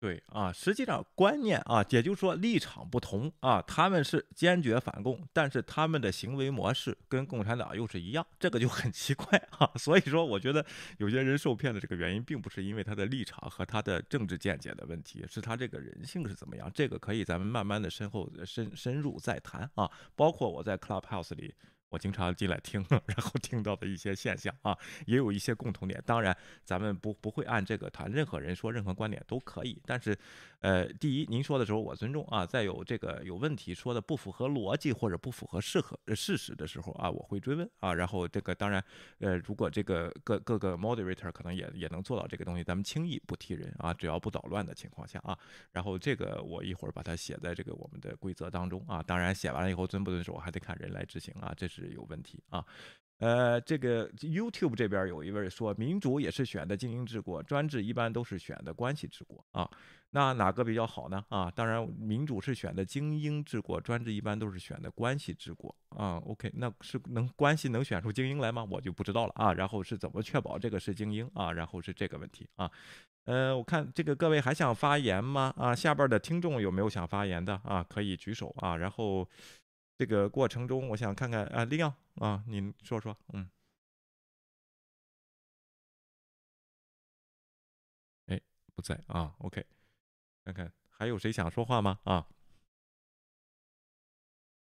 [0.00, 9.68] 对啊，实际上观念啊，也就是说立场不同啊，他们是坚决反共，但是他们的行为模式跟共产党又是一样，这个就很奇怪啊。
[9.74, 10.64] 所以说，我觉得
[10.98, 16.70] 有些人受骗的这个原因，并不是因为他的立场和他的政治见解的问题，是他这个人性是怎么样。
[16.72, 19.90] 这个可以咱们慢慢的深后深深入再谈啊。
[20.14, 21.52] 包括我在 Clubhouse 里。
[21.90, 24.76] 我经常进来听， 然后听到的一些现象啊，
[25.06, 26.02] 也有一些共同点。
[26.04, 29.80] 当然，咱们不不会按这个谈，任何人说任何观点都可以。
[29.86, 30.16] 但是，
[30.60, 32.44] 呃，第一，您说的时候我尊重啊。
[32.44, 37.94] 再有这个有问题说的不符合逻辑或者不符合适合事实的时候啊，我会追问啊。
[37.94, 38.84] 然后这个当然，
[39.20, 45.38] 呃，如果这个各各个 moderator 可能也也能做到这个东西，咱们轻易不踢人啊，只要不捣乱的情况下啊。
[45.72, 49.02] 然后这个我一会儿把它写在这个我们的规则当中啊。
[49.02, 51.77] 当然写完了以后遵不遵守还得看人来执行啊，这是。
[51.78, 52.64] 是有问题啊，
[53.18, 59.68] 呃，这个 YouTube 这边有一位说，民主也是选的精英治国，专制一般都是选的关系治国啊，
[60.10, 61.24] 那哪个比较好呢？
[61.28, 66.16] 啊，当然民主是选的精英治国，专制一般都是选的关系治国啊。
[66.26, 68.66] OK，那是能关系能选出精英来吗？
[68.70, 69.52] 我就不知道了啊。
[69.52, 71.52] 然后是怎么确保这个是精英啊？
[71.52, 72.70] 然后是这个问题啊。
[73.24, 75.52] 呃，我看这个各位还想发言吗？
[75.56, 77.84] 啊，下边的听众有没有想发言的啊？
[77.88, 78.76] 可以举手啊。
[78.76, 79.28] 然后。
[79.98, 83.50] 这个过程中，我想看看啊，利奥啊，您说说，嗯。
[88.26, 88.40] 哎
[88.76, 89.34] 不在啊。
[89.40, 89.66] OK，
[90.44, 91.98] 看看还有谁想说话吗？
[92.04, 92.28] 啊？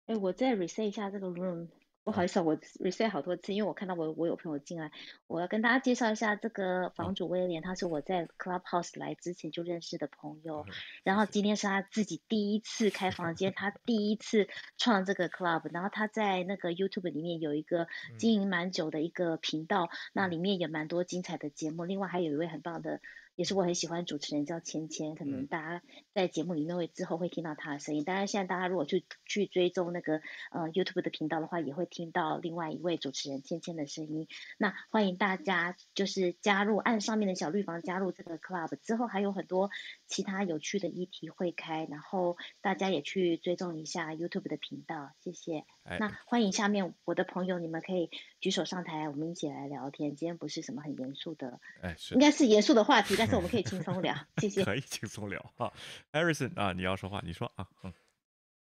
[0.05, 1.67] 哎，我再 reset 一下这个 room。
[2.05, 4.91] 不好意思，我 reset 好多次，因为我看到我我有朋友进来，
[5.25, 10.67] 我要跟大家介绍一下这个房主威廉，他是我在 Clubhouse 来之前就认识的朋友，
[11.03, 17.87] 然后今天是他自己第一次开房间，他第一次创这个 club，然后他在那个 YouTube 里面有一个
[18.19, 23.01] 经营蛮久的一个频道，那里面也蛮多精彩的节目，另外还有一位很棒的。
[23.35, 25.81] 也是我很喜欢主持人叫芊芊，可能大家
[26.13, 28.03] 在节目里面会之后会听到她的声音。
[28.03, 30.21] 当然，现在大家如果去去追踪那个
[30.51, 34.27] 呃 YouTube 的频道的话，也会听到另外一位主持人芊芊的声音。
[34.57, 39.69] 那欢迎大家就是加入按上面的小绿房加入这个 Club，之后还有很多
[40.07, 45.65] 其他有趣的议题会开，然后大家也去追踪一下 YouTube 的频道，谢谢。
[45.99, 48.09] 那欢迎下面我的朋友，你们可以
[48.39, 50.15] 举手上台，我们一起来聊天。
[50.15, 54.63] 今天不是什么很严肃的，哎，是应该是严肃的话题，但是我们可以轻松 聊，谢谢。
[54.63, 55.73] 可以轻松聊哈
[56.11, 57.93] ，Harrison 啊，你要说话，你说啊，嗯。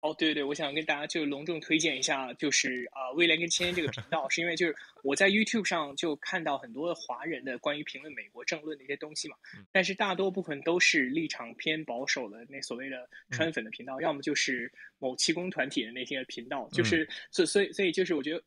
[0.06, 9.36] 哦，对对对，我想跟大家就隆重推荐一下，就是啊，威廉跟芊芊这个频道，是因为就是我在 YouTube 上就看到很多华人的关于评论美国政论的一些东西嘛，
[9.72, 18.44] 但是大多部分都是立场偏保守的那所谓的川粉的频道，要么就是某气功团体的那些频道，就是所所以所以就是我觉得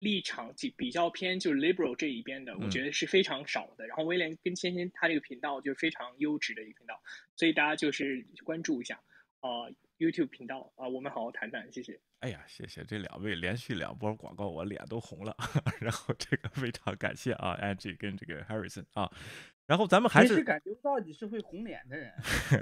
[0.00, 3.86] 立场比比较偏就是 liberal 这一边的，我觉得是非常少的。
[3.86, 7.00] 然后威廉跟芊芊他这个频道就是非常优质的一个频道，
[7.34, 9.00] 所以大家就是关注一下
[9.40, 9.72] 啊。
[9.98, 12.00] YouTube 频道啊，我们好好谈谈，谢谢。
[12.20, 15.36] 哎呀，谢谢这两位连续两波广告，我脸都红了。
[15.80, 19.10] 然后这个非常感谢啊，Angie 跟这个 Harrison 啊。
[19.66, 22.10] 然后咱们还是感觉不到你是会红脸的人。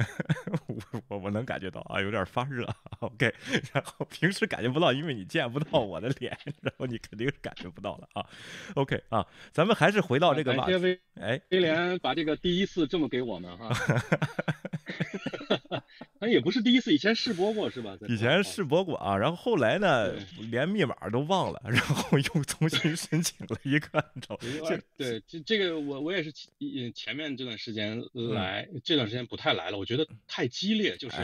[0.67, 2.67] 我我我能感觉到啊，有点发热。
[2.99, 3.33] OK，
[3.73, 8.27] 然后平时感觉不到，因为你见不到我的脸，然后你肯定是感觉不到了啊。
[8.75, 10.55] OK 啊，咱们还是回到这个。
[10.57, 13.71] 感谢威哎威廉把这个第一次这么给我们哈。
[16.21, 17.97] 那也不是第一次，以前试播过是吧？
[18.09, 20.15] 以前试播过啊，然后后来呢，
[20.51, 24.05] 连密码都忘了，然后又重新申请了一个。
[24.97, 31.17] 对，这这个我我也是前前面这段时间来，这段时间不太来了，我觉得太激烈，就是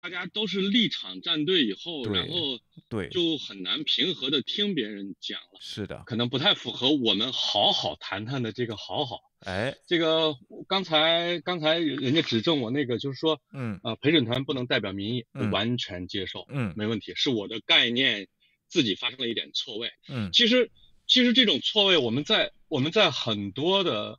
[0.00, 2.58] 大家都是立场站队以后，然后
[2.88, 3.08] 对。
[3.08, 5.58] 就很难平和的听别人讲了。
[5.60, 9.20] 是的，可能不太符合我们好好谈谈的这个好好。
[9.40, 10.34] 哎，这个
[10.68, 18.28] 刚才刚才人家指正我那个，就是说，嗯，啊，陪审团不能代表民意，完全接受，嗯，没问题，是我的概念
[18.68, 20.70] 自己发生了一点错位，嗯，其实
[21.06, 24.18] 其实这种错位，我们在我们在很多的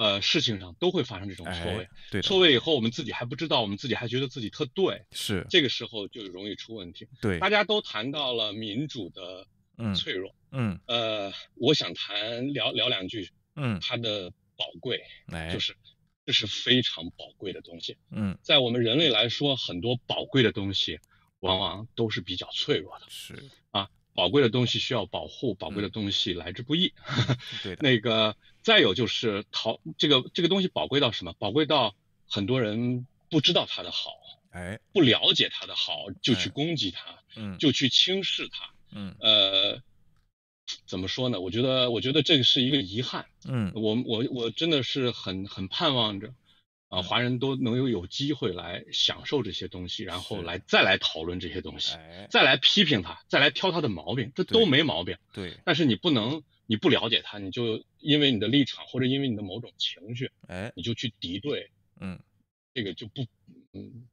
[0.00, 9.46] 呃事情上都会发生这种错位，对，错位以后我们自己还不知道，我们自己还觉得自己特对，是，这个时候就容易出问题，对，大家都谈到了民主的
[9.94, 14.32] 脆弱，嗯，呃，我想谈聊聊两句，嗯，它的。
[14.60, 15.74] 宝贵，哎，就是
[16.26, 17.96] 这是非常宝贵的东西。
[18.10, 21.00] 嗯，在我们人类来说，很多宝贵的东西
[21.38, 23.06] 往往都是比较脆弱的。
[23.08, 26.92] 是啊，宝贵的东西需要保护，宝贵的东西来之不易。
[27.62, 31.32] 对， 那个再有就是淘这个这个东西宝贵到什么？
[31.38, 31.94] 宝贵到
[32.28, 34.12] 很多人不知道它的好，
[34.50, 39.82] 哎，不了解它的好就去攻击它，嗯，就去轻视它，嗯，呃。
[40.86, 41.40] 怎么说呢？
[41.40, 43.26] 我觉得，我觉得这个是一个遗憾。
[43.44, 46.32] 嗯，我我我真的是很很盼望着，
[46.88, 51.96] 啊，华人都能有有机会来享受这些东西，然后来再来讨论这些东西，
[52.30, 55.16] 再来批评他，再来挑他的毛病，这都没毛病。
[55.32, 55.58] 对。
[55.64, 61.68] 但是你不能，你不了解他，你就因为你的立场或者因为你的某种情绪，哎，你就去敌对，
[61.98, 62.16] 嗯，
[62.72, 63.26] 这个就不，
[63.72, 64.06] 嗯，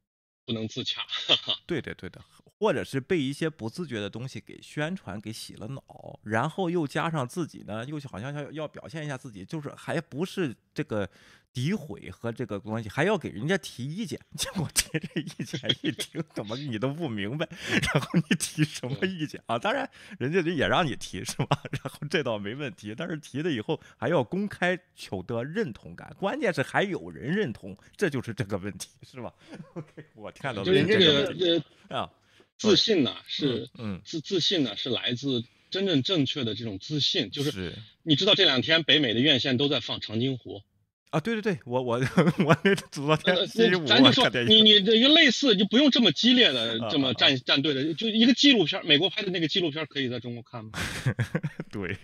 [0.43, 1.05] 不能自洽。
[1.67, 2.19] 对的，对的。
[2.57, 11.07] 或者是被一些不自觉的东西给宣传、给洗了脑，然后又加上自己呢，又好像要要表现一下自己，就是还不是这个。
[11.53, 17.47] 诋毁和这个关系还要给人家提意见， 结果提这意见一听怎么你都不明白，
[17.93, 19.57] 然后你提什么意见啊？
[19.57, 21.47] 当然人家也让你提是吧？
[21.71, 29.33] 然后这倒没问题，但是提了以后还要公开求得认同感，关键是还有人认同，这就是这个问题是吧
[29.73, 32.11] ？OK，我看到就是这个啊，
[32.57, 40.61] 自信呢是嗯自自信呢是来自真正正确的这种自信，就是你知道这两天北美的院线都在放长津湖。
[41.09, 41.95] 啊，对对对，我我
[42.45, 50.71] 我那昨天星期五咱就说你你这个类似就不用这么激烈的这么站站队的，就一个纪录片，美国拍的那个纪录片可以在中国看吗？
[51.71, 51.97] 对，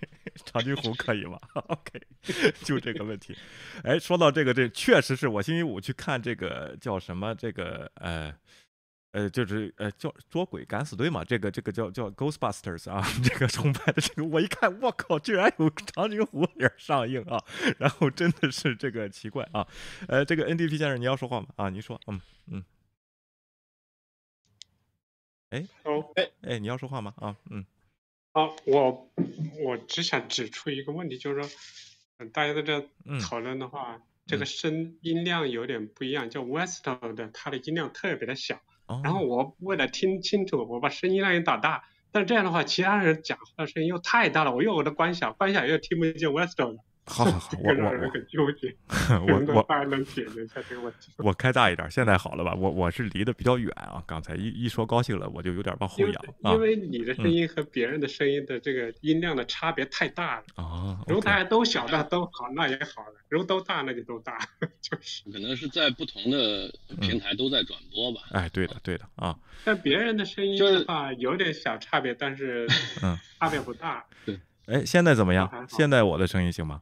[0.46, 1.38] 长津湖可以吗？
[1.68, 2.02] OK，
[2.64, 3.36] 就这个问题。
[3.84, 8.34] 哎，说到这个，这确实是我星期五去看这个叫什么这个呃
[9.14, 17.38] 呃，就是呃，叫捉鬼敢死队嘛，这个这个叫叫 Ghostbusters 啊， 这个崇拜的这个，我一看，我靠，居然有长津湖也上映啊，
[17.78, 19.68] 然后真的是这个奇怪啊，
[20.08, 21.48] 呃，这个 NDP 先生你要说话吗？
[21.58, 22.66] 啊，您说，嗯嗯，
[25.52, 27.14] 哎，哦，哎哎，你要说话吗？
[27.18, 27.64] 啊，嗯，
[28.32, 29.12] 好，我
[29.64, 31.50] 我只想指出一个问题，就是说，
[32.34, 32.90] 大家在这
[33.22, 38.60] 讨论的话，这个声音量有点不一样，叫 Westel 的，它的音量特别的小。
[39.04, 46.84] 然后我为了听清楚，我把声音量也打大，但这样的话，其他人讲话的声音又太大了，我又我的关小，关小又听不见 Westel 的。
[47.06, 48.74] 好好好，我我我很纠结，
[49.28, 51.12] 我我大能解决一下这个问题。
[51.18, 52.54] 我开大一点，现在好了吧？
[52.56, 56.24] 我我是离得比较远啊，刚才一一说高兴了，我就有点往后仰
[56.54, 61.04] 因为你的声音和别人的声音的这个音量的差别太大了啊。
[61.06, 64.38] 如果大家都小，那都好，那也好了；如果都大，那就都大，
[64.82, 65.30] 就是。
[65.30, 68.22] 可能是在不同的平台都在转播吧。
[68.32, 69.38] 哎，对的，对的啊。
[69.66, 72.66] 但别人的声音的话有点小差别，但是
[73.02, 74.06] 嗯，差别不大。
[74.26, 75.68] 对，哎，现在怎么样？
[75.68, 76.82] 现在我的声音行吗？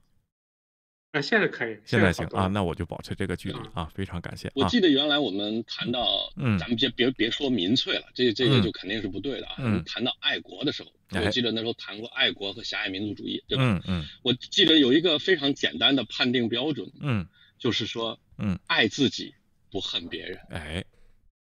[1.11, 4.49] 啊，现在可以，现在行啊，那我就保持这个距离啊，非常感谢。
[4.55, 9.55] 我记得原来我们谈到，嗯，咱们别别别说民粹了，这这个就肯定是不对的啊。
[9.57, 9.83] 嗯。
[9.85, 13.63] 谈到爱国的时候，我记得那时候谈过爱国和狭隘民族主义，对吧？
[13.63, 14.05] 嗯嗯。
[14.23, 17.27] 我记得有一个非常简单的判定标准，嗯，
[17.59, 19.33] 就是说，嗯，爱自己
[19.69, 20.85] 不恨别人，哎，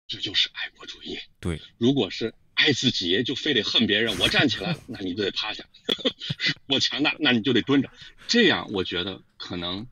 [0.09, 1.17] 这就是爱国主义。
[1.39, 2.35] 对，如果是。
[2.61, 5.65] 爱自己就非得恨别人，我站起来了，那你就得趴下；
[6.69, 7.91] 我强大，那你就得蹲着。
[8.29, 9.87] 这样我觉得可能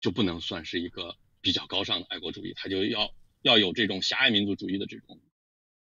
[0.00, 5.20] 就不能算是一个比较高尚的爱国主义，他就要要有这种狭隘民族主义的这种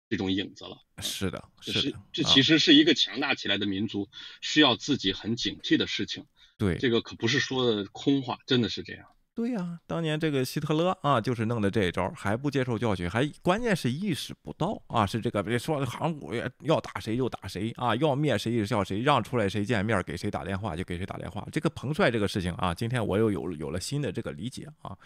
[0.09, 0.77] 这种影子了。
[1.01, 4.09] 是的，是的，这其实是一个强大起来的民族
[4.41, 6.25] 需要自己很警惕的事情。
[6.57, 9.07] 对，这个可不是说的空话，真的是这样。
[9.37, 21.47] 对呀，当年这个希特勒啊，就是弄的这一招，还不接受教训，还关键是意识不到啊，是这个别说航母要打谁就打谁啊，要灭谁就叫谁，让出来谁见面给谁打电话就给谁打电话。
[21.51, 24.97] 这个彭帅这个事情啊，今天我又有有了新的这个理解啊。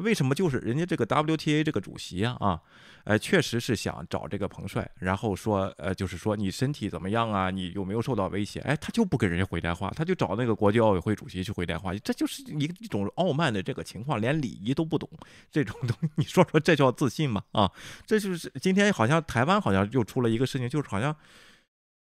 [0.00, 2.60] 为什么就是人家这个 WTA 这个主席啊啊，
[3.04, 7.50] 呃，确实是想找这个彭帅，然后说，呃，就是说你身体怎么样啊？
[7.50, 8.60] 你有没有受到威胁？
[8.60, 15.08] 哎，他就不给人家回电话，他就找那个国际奥委会主席去回电话，这就是一一种傲慢的这个情况，连礼仪都不懂，
[15.50, 17.42] 这种东西，你说说这叫自信吗？
[17.52, 17.70] 啊，
[18.06, 21.14] 这就是今天好像台湾好像又出了一个事情，就是好像，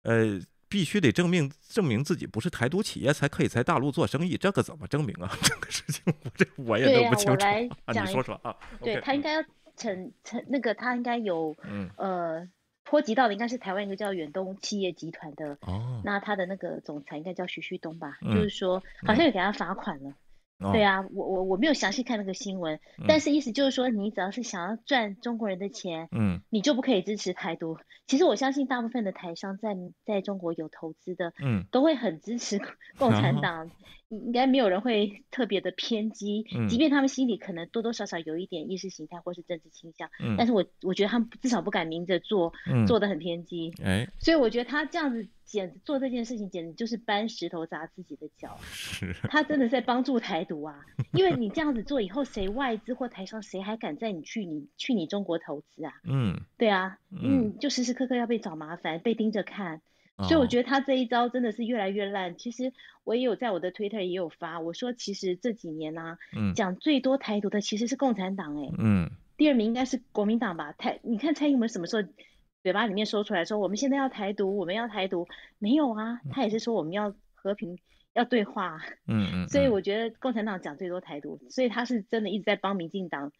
[0.02, 0.40] 呃。
[0.74, 5.30] 必须得证明证明自己不是台独企业才可以在大陆做生意，这个怎么证明啊？
[5.40, 7.46] 这个事情我这我也弄不清楚。
[7.84, 8.56] 啊，你说说啊。
[8.80, 9.44] 对他应该要
[9.76, 11.54] 承承那个他应该有
[11.96, 12.44] 呃
[12.82, 18.18] 波及到的应该是台湾一个叫远东企业集团的哦，那他的那个总裁应该叫徐旭东吧？
[18.22, 20.12] 就是说好像有给他罚款了。
[20.72, 27.76] 对啊，我我我没有详细看那个新闻，但是意思就是说，你只要是想要赚中国人的钱，嗯，你就不可以支持台独。
[28.06, 32.60] 其实我相信大部分的台商在在中国有投资的，嗯，都会很支持
[32.98, 33.70] 共产党。
[34.08, 42.52] 应该没有人会特别的偏激，即便他们心里可能多多少少有一点意识形态或是政治倾向，但是我我觉得他们至少不敢明着做，
[42.86, 43.72] 做的很偏激。
[43.82, 48.56] 哎，所以我觉得他这样子简做这件事情，简直就是搬石头砸自己的脚。
[48.62, 50.80] 是，他真的在帮助台独啊！
[51.12, 55.92] 因为你这样子做以后，谁外资或台商谁还敢在你去你去你中国投资啊？
[56.04, 59.80] 嗯，对啊，嗯，就时时刻刻要被找麻烦，被盯着看。
[60.16, 62.36] 所以我觉得他这一招真的是越来越烂。
[62.36, 62.72] 其实
[63.02, 66.16] 我也有在我的 Twitter 也有发，我说其实这几年呢，
[66.54, 70.72] 讲最多台独的其实是共产党哎，嗯，第二名应该是国民党吧？
[70.72, 72.08] 台你看蔡英文什么时候
[72.62, 75.26] 嘴巴里面说出来说我们现在要台独，我们要台独，
[75.58, 77.78] 没有啊，他也是说我们要和平
[78.12, 83.32] 要对话，嗯嗯，所以我觉得共产党讲最多台独，所以他是真的一直在帮民进党，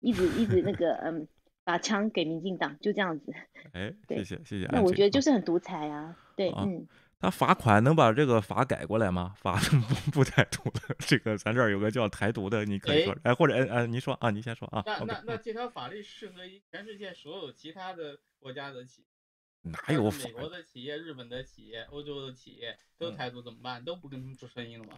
[0.00, 1.26] 一直一直那个嗯。
[1.68, 3.30] 把枪给民进党，就这样子。
[3.74, 4.64] 哎，谢谢谢谢。
[4.72, 6.16] 那我觉得就是很独裁啊。
[6.34, 6.88] 对，嗯。
[7.20, 9.34] 他罚款能把这个法改过来吗？
[9.36, 14.82] 法不不台独的，这个咱这儿有个叫台独的，你可以说，哎，或者哎哎，您说啊，您先说啊。
[14.86, 19.70] 那那那这条法律适合于全世界所有其他的国家的企业？
[19.70, 20.10] 哪有？
[20.10, 23.84] 美国的企业、日本的企业、欧洲的企业都台独怎么办？
[23.84, 24.94] 都不跟他们做生意了吗？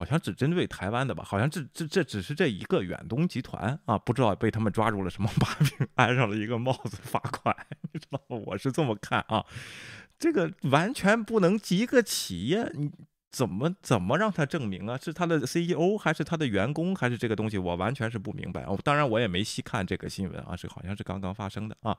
[0.00, 1.22] 好像只针对台湾的吧？
[1.22, 7.54] 好像这这这只是这一个远东集团啊，不知道被他们抓住了什么把柄，安上了一个帽子罚款，
[7.92, 8.38] 你知道吗？
[8.46, 9.44] 我是这么看啊，
[10.18, 12.90] 这个完全不能一个企业，你
[13.30, 14.98] 怎么怎么让他证明啊？
[14.98, 17.56] 是他的 CEO 还是他的员工还是这个东西？
[17.56, 18.66] 我完全是不明白。
[18.84, 21.96] 当然我也没细看这个新闻啊，这好像是刚刚发生的啊。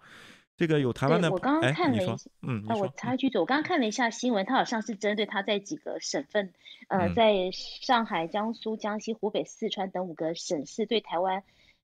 [0.58, 6.54] 这个有台湾的，我刚刚看了一下，嗯，啊，我插一句嘴，我刚刚看了一下新闻，它好像是针对他在几个省份，
[6.88, 11.42] 呃，在上海、江苏、江西、湖北、四川等五个省市对台湾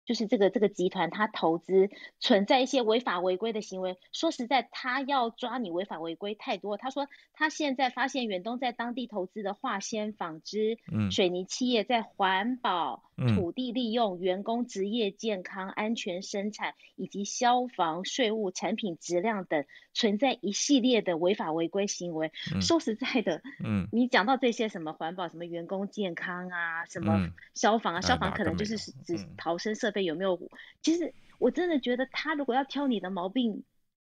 [0.05, 3.97] 就是这个这个集团，他投资存在一些违法违规的行为。
[4.11, 6.77] 说实在，他要抓你违法违规太多。
[6.77, 10.77] 他说他现在发现远东在当地投资的化纤、纺织、
[11.11, 13.03] 水泥企业，在环保、
[13.35, 22.31] 土地利用、员工职业健康、安全生产以及消防、税务、产品质量等存在一系列的违法违规行为。
[22.61, 30.05] 说实在的，嗯，你讲到这些什么环保、什么员工健康啊，什么消防啊，消防可能就是指逃生设。
[30.05, 30.39] 有没有？
[30.81, 33.63] 其实我真的觉得他如果要挑你的毛病，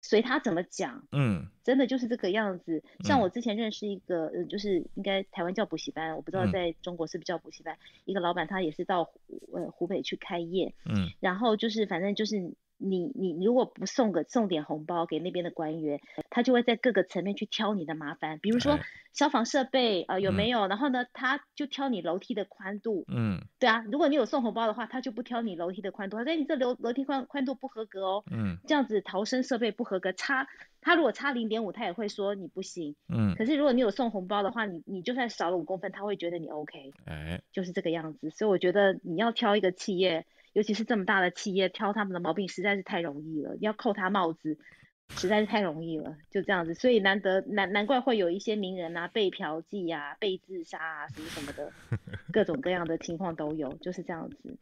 [0.02, 2.82] 随他怎么讲，嗯，真的就是这个样子。
[3.04, 7.78] 像我之前认识一个，嗯，就是应该台湾叫补习班，我不知道在中国是不是叫补习班。
[8.04, 9.10] 一个老板他也是到
[9.52, 12.54] 呃湖北去开业，嗯，然后就是反正就是。
[12.78, 18.78] 你你如果不送个送点红包给那边的官员，他就会在各个层面去挑你的麻烦，比如说
[19.12, 30.46] 消防设备啊有没有，然后呢他就挑你楼梯的宽度，嗯，对啊，如果你有送红包的话，他就不挑你楼梯的宽度，他说你这楼楼梯宽宽度不合格哦，嗯，这样子逃生设备不合格，差
[30.80, 40.26] 他如果差零点五，他也会说你不行，嗯，可是如果你有送红包的话，你你就算少了五公分，他会觉得你 OK，哎，就是这个样子，所以我觉得你要挑一个企业。
[40.54, 44.58] 尤其是这么大的企业，挑他们的毛病实在是太容易了，要扣他帽子
[45.16, 51.70] 实在是太容易了，就这样子，所以难得难难怪会有一些名人啊被嫖妓啊、被自杀啊什么什么的，
[52.32, 54.56] 各种各样的情况都有，就是这样子。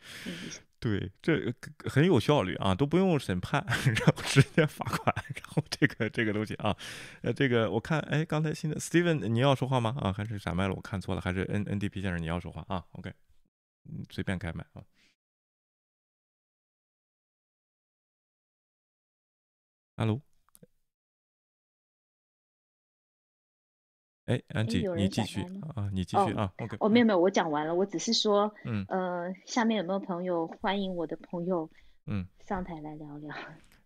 [0.80, 1.54] 对，这
[1.88, 6.76] 很有效率啊，都不用审判， 然后直接罚款， 然后这个这个东西啊，
[7.22, 9.94] 呃，这个我看，哎，刚才新的 Steven，你要说话吗？
[10.00, 10.74] 啊，还是闪麦了？
[10.74, 13.12] 我看错了，还是 N N D P 先生你要说话啊？OK，
[13.88, 14.82] 嗯，随便开麦啊。
[20.02, 20.20] Hello，
[24.24, 25.42] 哎，安吉，你继续
[25.76, 26.76] 啊，你继续啊，OK。
[26.80, 31.70] 哦，没有没有，我讲完了，我只是说，嗯，呃，下面有没有朋友欢迎我的朋友，
[32.06, 33.32] 嗯，上台来聊聊？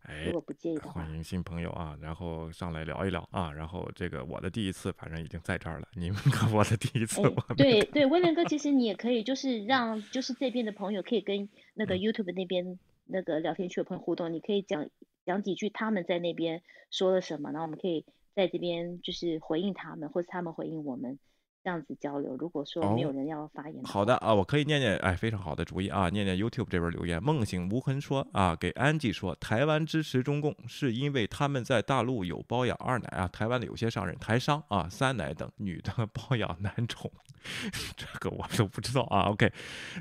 [0.05, 6.18] 哎，如果不介意的话，欢迎新朋友啊，然后上来聊一聊啊，然后这个我的第一次，反正已经在这儿了，你们
[6.51, 7.20] 我的第一次，
[7.59, 14.88] 对对，威廉哥，其实你也可以，就是让就是这边的朋友可以跟那个 YouTube 那边那个聊天区的朋友互动，你可以讲。
[15.26, 21.18] 讲几句他们在那边说了什么，然后我们可以在这边就是回应他们，或是他们回应我们。
[21.66, 22.36] 这样子交流。
[22.36, 27.20] 如果说没有人要发言，好的啊，我可以念念，哎，非常好的主意啊，念念 YouTube 这边留言。
[27.20, 37.10] 梦醒无痕说啊，给安吉说，台湾支持中共是因为他们在大陆有包养二奶啊，台湾的有些商人台商啊，三奶等女的 包养男宠，
[37.97, 39.22] 这个我都不知道啊。
[39.22, 39.52] OK，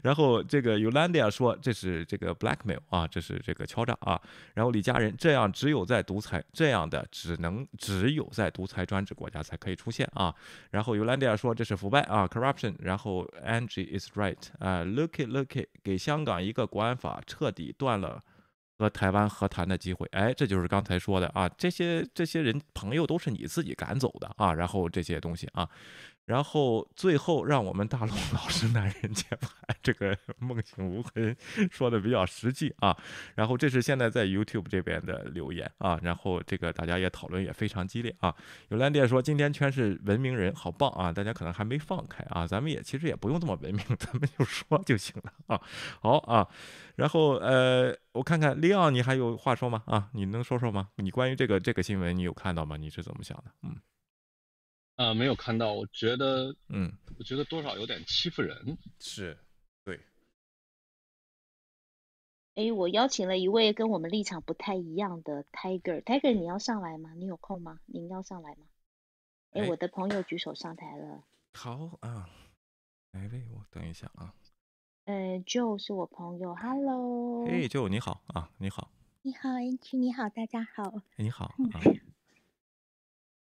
[0.04, 4.22] 然后这个 Yolanda 说这是这个 blackmail 啊，这是这个敲诈啊。
[4.54, 10.32] 然后李家人这样只有在独裁这样的只能只有在独裁专制国家才可以出现啊。
[10.70, 11.55] 然后 Yolanda 说。
[11.56, 12.76] 这是腐败啊，corruption。
[12.80, 18.22] 然后 Angie is right 啊，look it look it，给香港一个国安法，彻底断了
[18.78, 20.08] 和台湾和谈的机会。
[20.12, 25.70] 哎，这就是刚才说的啊，这些这些人朋友都是你自己赶走的啊，然后这些东西啊。
[26.26, 29.52] 然后最后让我们大陆老实男人接盘，
[29.84, 31.36] 这个梦醒无痕
[31.72, 32.98] 说的比较实际啊。
[33.36, 36.00] 然后这是现在在 YouTube 这边的留言啊。
[36.02, 38.36] 然后这个大家也讨论也非常激烈啊。
[38.70, 41.12] 有蓝店说今天全是文明人，好棒啊！
[41.12, 45.62] 大家可能还没放开啊，咱们也其实也不用这么文明， 咱们就说就行了啊。
[46.02, 46.48] 好啊。
[46.96, 49.84] 然后呃，我看看利奥，你还有话说吗？
[49.86, 50.90] 啊，你能说说吗？
[50.96, 52.78] 你关于这个这个新闻你有看到吗？
[52.78, 53.52] 你是怎么想的？
[53.62, 53.76] 嗯。
[54.96, 59.38] 啊，没有看到，我觉得，嗯，我觉得多少有点欺负人，是，
[59.84, 60.00] 对。
[62.56, 67.14] 哎，我邀请了一位跟我们立场不太一样的 Tiger，Tiger，你要上来吗？
[67.16, 67.80] 你有空吗？
[67.86, 68.66] 您要上来吗？
[69.52, 71.24] 哎，我的朋友举手上台了。
[71.54, 72.30] 好啊，
[73.12, 73.46] 哪位？
[73.54, 74.34] 我等一下啊。
[75.04, 77.46] 呃，Joe 是我朋友，Hello。
[77.48, 78.90] 哎，Joe 你好啊，你好。
[79.24, 79.50] 你好
[79.82, 81.02] 区你好，大家好。
[81.18, 81.82] 你好啊。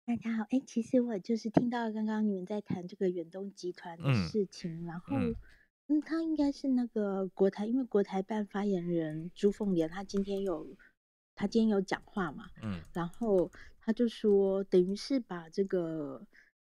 [0.07, 5.17] 大家好，哎，其实我就是听到刚刚你们在谈这个远东集团的事情，然后，
[5.87, 10.65] 嗯，他应该是那个国台，因为国台办发言人朱凤莲，他今天有，
[11.35, 13.51] 他今天有讲话嘛，嗯，然后
[13.81, 16.25] 他就说，等于是把这个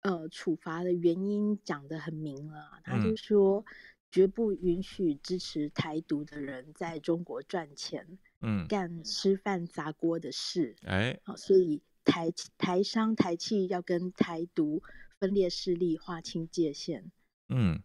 [0.03, 3.65] 呃处罚的原因讲得很明了，他就说
[4.11, 11.81] 绝不允许支持台独的人在中国赚钱，嗯，干吃饭砸锅的事，哎，好，所以。
[12.03, 14.81] 台台商台企要跟台独
[15.19, 17.05] 分裂势力划清界限，
[17.49, 17.81] 嗯，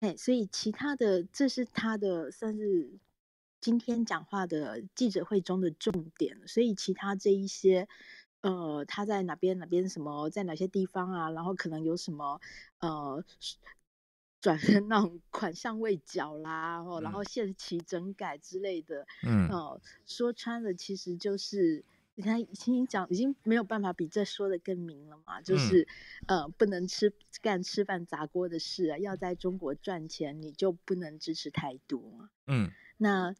[0.00, 2.98] 哎，所以其他的这是他的算是
[3.60, 7.88] 今天讲话的记者会中的重点，所以其他这一些，
[8.40, 12.40] 呃，他在哪边哪边什么，在哪些地方啊，然后可能有什么
[12.78, 13.24] 呃
[14.40, 21.84] 转身那种款项未缴啦，然后限期整改之类的，嗯，哦，说穿了其实就是
[22.14, 25.86] 你看已经讲已经没有办法比这说的更明了嘛，就是
[26.26, 33.34] 呃不能吃干吃饭砸锅的事啊，要在中国赚钱你就不能支持台独嘛，嗯，那。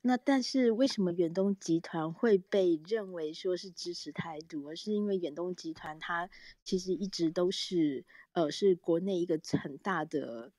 [0.00, 4.68] 那但是为什么远东集团会被认为说是支持台独？
[4.68, 6.30] 而是因为远东集团它
[6.62, 10.52] 其实一直都是呃是国内一个很大的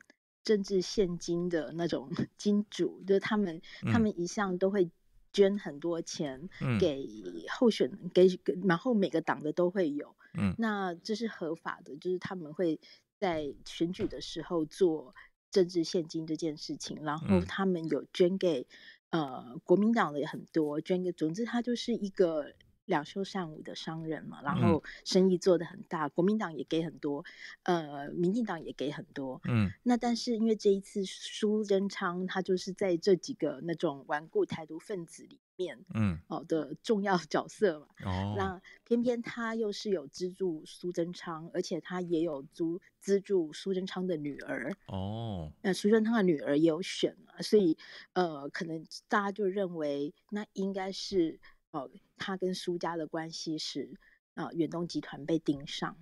[0.44, 4.92] 政治现金的那种 金主，就是他们他们一向都会
[5.34, 6.50] 捐很多钱
[6.80, 7.08] 给
[7.50, 8.28] 候选给
[8.68, 12.80] 然后每个党的都会有，嗯，那这是合法的，就是他们会
[13.18, 15.16] 在选举的时候做
[15.52, 18.68] 政治现金这件事情，然后他们有捐给。
[19.12, 22.54] 呃，国民党的也很多，捐给，总之他就是一个
[22.90, 27.24] 两袖善舞的商人嘛，然后生意做得很大，国民党也给很多，
[27.64, 35.40] 呃，民进党也给很多，嗯，那但是因为这一次苏贞昌他就是在这几个那种顽固台独分子里。
[35.60, 42.64] 面，嗯，哦的重要角色嘛，哦，那偏偏他又是有资助苏贞昌，而且他也有资
[43.02, 47.78] 资助苏贞昌的女儿，哦，那苏贞昌的女儿也有选嘛，所以
[48.14, 51.38] 呃，可能大家就认为那应该是
[51.72, 53.90] 哦，他跟苏家的关系是
[54.34, 55.96] 啊，远东集团被盯上。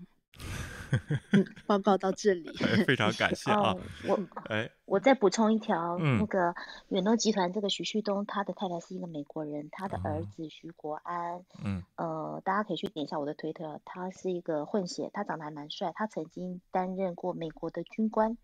[1.66, 2.50] 报告到这里，
[2.88, 3.76] 非常感谢啊！
[4.08, 6.56] 我哎，我再补充一条，那个
[6.88, 18.38] 远东集团这个徐旭东，他的太太是一个美国人，他的儿子徐国安，嗯，呃，大家可以去点一下我的推特，他是一个混血，他长得还蛮帅，他曾经担任过美国的军官，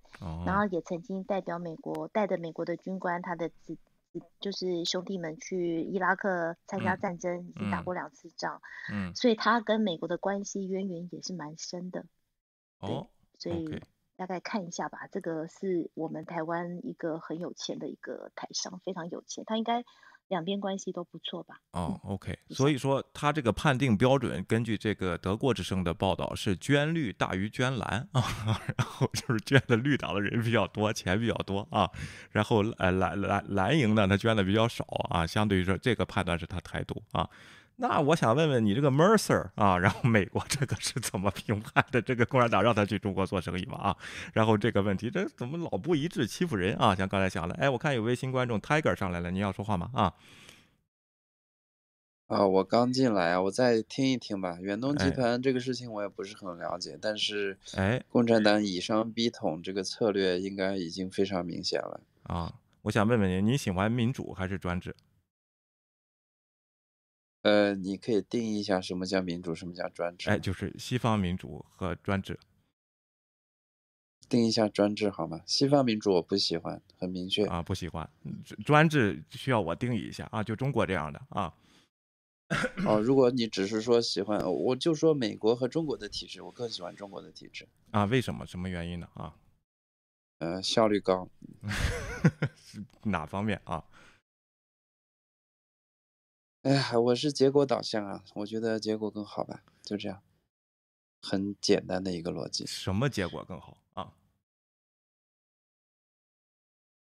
[0.46, 3.78] 然后也曾经代表美国带着美国的军官，他的子。
[4.40, 8.62] 就是兄弟们去伊拉克参加战争，已经打过两次仗，
[8.92, 12.06] 嗯，所以他跟美国的关系渊源也是蛮深的，
[12.80, 13.08] 哦，
[13.38, 13.82] 所以
[14.16, 19.84] 大概看一下吧，这个是我们台湾一个很有钱的一个台商，非常有钱，他应该。
[20.30, 21.60] 两边关系都不错吧？
[21.72, 28.24] 哦，OK，所以说他这个判定标准，根据这个德国之声的报道是捐绿大于捐蓝啊，
[28.78, 31.90] 然后就是捐的绿党的人比较多，钱比较多啊，
[32.32, 37.30] 然后呃蓝蓝蓝营呢他捐的比较少啊，相对于说这个判断是他态度啊。
[37.76, 42.02] 那我想问问你，这个 Mercer 啊，然后美国这个是怎么评判的？
[42.02, 43.78] 这个共产党让他去中国做生意嘛？
[43.78, 43.98] 啊，
[44.34, 46.96] 然后这个问题，这怎么老不一致，欺负人啊？
[46.96, 49.90] 像刚才讲的，哎，我看有位新观众 Tiger 上来了，你要说话吗？
[49.94, 50.14] 啊，
[52.28, 54.60] 啊，我刚进来啊，我再听一听吧。
[54.62, 62.54] 远东集团这个事情我也不是很了解，但是，哎，共产党以商逼统这个策略应该已经非常明显了啊。
[62.84, 64.96] 我想问问您，您喜欢民主还是专制？
[67.44, 70.30] 呃，你可以定义一下什么叫民主，什么叫专制？
[70.30, 72.40] 哎，就是西方民主和专制。
[74.30, 75.42] 定一下专制好吗？
[75.46, 78.10] 西方民主我不喜欢，很明确啊，不喜欢。
[78.66, 81.54] 专制需要我定义一下啊，就中国这样的啊。
[82.86, 88.06] 哦，如果你只是说喜欢，我就说美国和中国的体制，我更喜欢中国的体制啊。
[88.06, 88.46] 为什么？
[88.48, 89.08] 什么原因呢？
[89.16, 89.36] 啊？
[90.40, 91.28] 呃，效率高。
[93.04, 93.84] 哪方面啊？
[96.64, 100.22] 哎呀，我是结果导向啊，我觉得结果更好吧，就这样，
[101.22, 102.66] 很简单的一个逻辑。
[102.66, 104.14] 什么结果更好啊？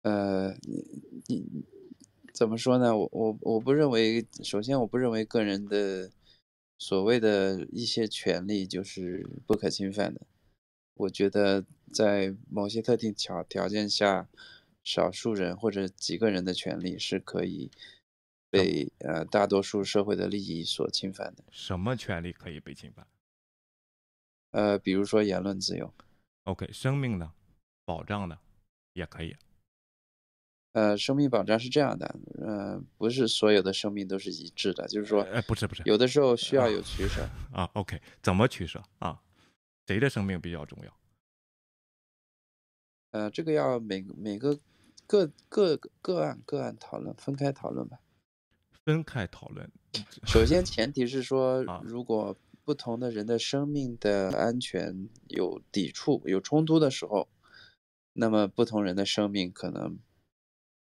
[0.03, 0.85] 呃，你
[1.29, 1.65] 你
[2.33, 2.97] 怎么说呢？
[2.97, 6.11] 我我我不认为，首先我不认为个人的
[6.77, 10.23] 所谓的一些权利就是不可侵犯的。
[10.95, 14.29] 我觉得在某些特定条条件下，
[14.83, 17.71] 少数人或者几个人的权利是可以。
[18.55, 23.05] 被呃大多数社会的利益所侵犯的，什么权利可以被侵犯？
[24.53, 25.93] 呃，比如说言论自由。
[26.45, 27.33] OK，生命呢？
[27.85, 28.39] 保障呢？
[28.93, 29.37] 也可以。
[30.71, 37.69] 呃，生命保障是这样的，呃，不是所有的生命都是一致的，就是说，哎，不是不是，有的时候需要有 取舍啊。
[37.75, 39.21] OK，怎么取舍啊？
[39.89, 40.97] 谁的生命比较重要？
[43.11, 44.59] 呃，这个要每每个
[45.07, 47.99] 个个个案个案讨论，分开讨论吧。
[48.85, 49.71] 分开讨论。
[50.27, 57.29] 首先，前提是说，如果不同的人的生命的安全有抵触、有冲突的时候，
[58.13, 59.99] 那么不同人的生命可能，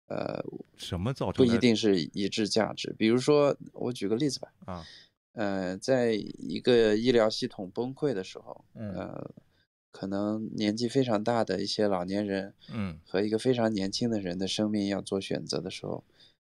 [0.08, 0.44] 呃，
[0.76, 2.94] 什么造成不一定是一致价值。
[2.98, 4.52] 比如说，我举个例子吧。
[4.66, 4.84] 啊，
[5.32, 9.30] 呃，在一个医疗系统崩溃的时候，呃，
[9.90, 16.04] 可能年纪非常大的一些老年人，嗯，和一个非常年轻的人的生命要做选择的时候。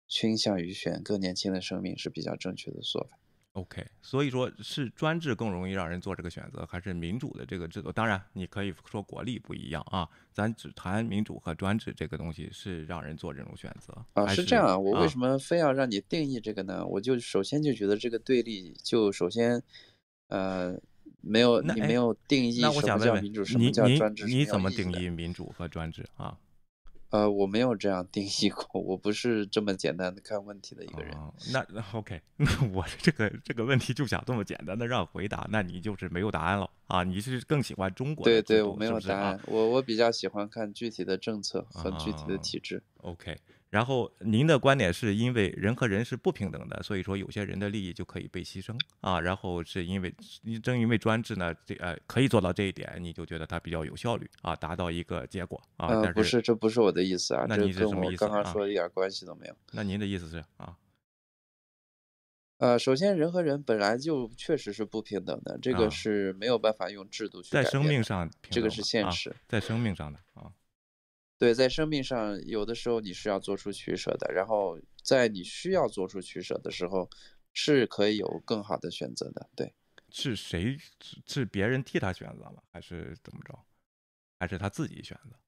[0.09, 3.17] 倾向于选更年轻的生命是比较正确的做法。
[3.53, 7.91] OK，所以说是专制更容易让人做这个选择，还是民主的这个制度？
[7.91, 14.27] 当然，你可以说国力不一样啊，咱只谈民主和专制这个东西是让人做这种选择啊。
[14.27, 16.85] 是这样啊，我为什么非要让你定义这个呢？
[16.85, 19.61] 我就首先就觉得这个对立，就首先，
[20.27, 20.79] 呃，
[21.19, 26.37] 没有你没有定义什么叫民主，什么叫专制，你怎么定义民主和专制啊？
[27.09, 31.11] 呃，我没有这样定义过，我不是这么简单的看问题的一个人。
[31.51, 37.03] 那那 OK，那我这个这个问题就想这么简单的让回答，那你就是没有答案了啊？
[37.03, 38.23] 你是更喜欢中国？
[38.23, 42.83] 对对，我没有答案，我我比较喜欢看具体的政策和具体的体制。
[42.97, 43.37] OK。
[43.69, 49.21] 然后您的观点是因为人和人是不平等的，所以说有些人的利益就可以被牺牲啊。
[49.21, 50.11] 然后是因为
[50.63, 55.89] 正因为专制呢，这呃可以做到这一点，你就觉得它比较有效率啊，达到一个结果啊。
[55.89, 58.25] 呃，不是，这不是我的意思啊，那你是什么意思？
[58.25, 59.55] 刚刚说的一点关系都没有。
[59.71, 60.75] 那您的意思是啊？
[62.57, 70.51] 呃，首先人和人本来就确实是不平等的，这个是没有办法用制度去在生命上，这个是现实，在生命上的啊。
[71.39, 77.09] 对，在生命上，有的时候你是要做出取舍的，然后在你需要做出取舍的时候，
[77.53, 79.49] 是可以有更好的选择的。
[79.55, 79.73] 对，
[80.09, 80.77] 是谁？
[81.25, 82.61] 是别人替他选择吗？
[82.73, 83.57] 还是怎么着？
[84.37, 85.39] 还是他自己选择？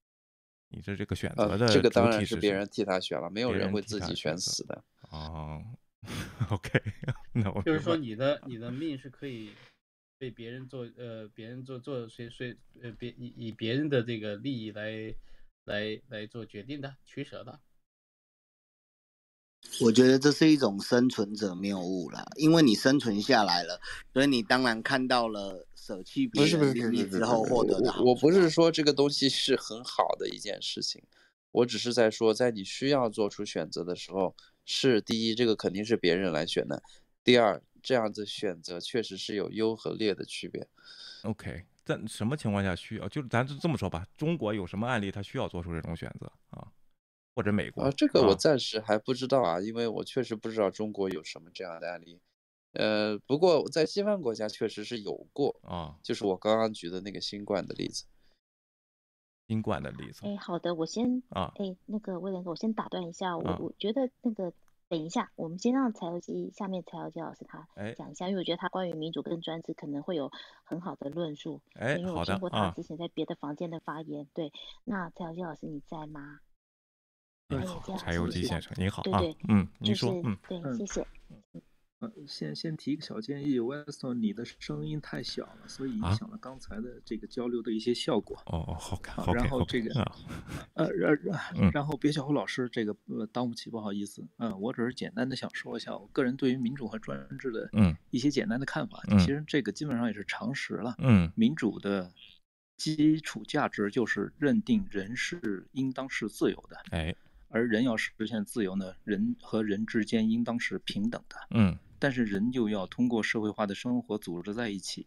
[0.69, 4.81] 你这这个选择的这个当然是别人替他选了，没有人会自己选死的。
[5.09, 5.61] 哦，
[6.51, 6.81] OK，
[7.33, 9.51] 那我就是说你的你的命是可以
[10.17, 15.13] 被别人做呃别人做做谁谁呃别以以别人的这个利益来。
[15.71, 17.61] 来来做决定的取舍的，
[19.79, 23.79] 我觉得这是一种生存者谬误了，因为你生存下来了，
[24.11, 31.01] 所以你当然看到了舍弃别人利益之后获得的我不是说这个东西是很好的一件事情，
[31.51, 34.35] 我只是在说，在你需要做出选择的时候，
[34.65, 36.83] 是第一，这个肯定是别人来选的；
[37.23, 40.67] 第二，这样子选择确实是有优和劣的区别。
[41.21, 41.65] OK。
[41.83, 43.07] 在什么情况下需要？
[43.09, 46.71] 就咱就这么说吧，中国有什么案例他需要做出这种选择啊？
[47.35, 47.83] 或者美国？
[47.83, 52.19] 啊，这个我暂时还不知道啊，因为我确实不知道中国有什么这样的案例。
[52.73, 58.05] 呃，不过在西方国家确实是有过啊，就是我刚刚举的那个新冠的例子。
[59.47, 60.21] 新冠的例子。
[60.25, 64.53] 哎，好的，我先啊，哎，那个威廉哥，我先打断一下，我我觉得那个。
[64.91, 67.65] 等一下，我们先让柴油机下面柴油机老师他
[67.95, 70.29] 讲一下，因为我觉得他关于民主跟专制可能会有
[70.65, 71.61] 很好的论述。
[71.75, 74.27] 哎，因为我听过他之前在别的房间的发言。
[74.33, 74.51] 对，
[74.83, 76.41] 那柴油机老师你在吗？
[77.97, 81.07] 柴油机先生您好啊，嗯，您说，嗯，对，谢谢。
[82.01, 88.35] 呃，先先提一个小建议，Weston，你的声音太小了，所以影响了刚才的这个交流的一些效果。
[88.47, 89.93] 哦哦，好看，然后这个，
[90.73, 94.27] 呃，然然然后别小虎老师，这个呃，当不起，不好意思。
[94.37, 97.69] 嗯，我只是简单的想说一下，我个人对于民主和专制的
[98.09, 99.03] 一些简单的看法。
[99.19, 100.95] 其实这个基本上也是常识了。
[100.97, 102.11] 嗯，民主的
[102.77, 106.77] 基础价值就是认定人是应当是自由的。
[106.89, 107.15] 哎，
[107.49, 111.35] 而人要实现自由呢，人和人之间应当是平等的。
[111.51, 111.77] 嗯。
[112.01, 115.05] 但是人又要通过社会化的生活组织在一起，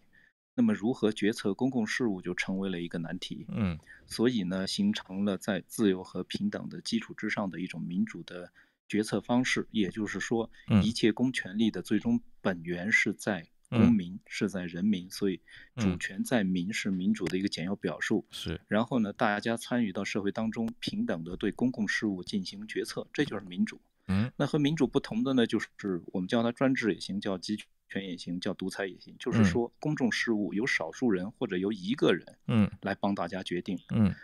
[0.54, 3.44] 那么如何决策公共事务就成为了一个难题。
[3.48, 3.76] 嗯，
[4.06, 8.52] 所以呢，形成了在自由和平等的基础之上的一种民主的
[8.86, 9.66] 决策方式。
[9.72, 10.48] 也就是说，
[10.84, 15.10] 一切公权力的最终本源是在公民，是在人民。
[15.10, 15.40] 所以，
[15.74, 18.24] 主权在民是民主的一个简要表述。
[18.30, 18.60] 是。
[18.68, 23.80] 然后呢，大家参与到社会当中，平等的对公共事务进行决策，这就是民主。
[24.06, 25.68] 嗯，那和民主不同的呢，就是
[26.06, 27.56] 我们叫它专制也行，叫集
[27.88, 29.16] 权也行，叫独裁也行。
[29.18, 33.78] 就是说，公众事务由少数人或者由一个人，嗯，来帮大家决定。
[33.94, 34.14] 嗯，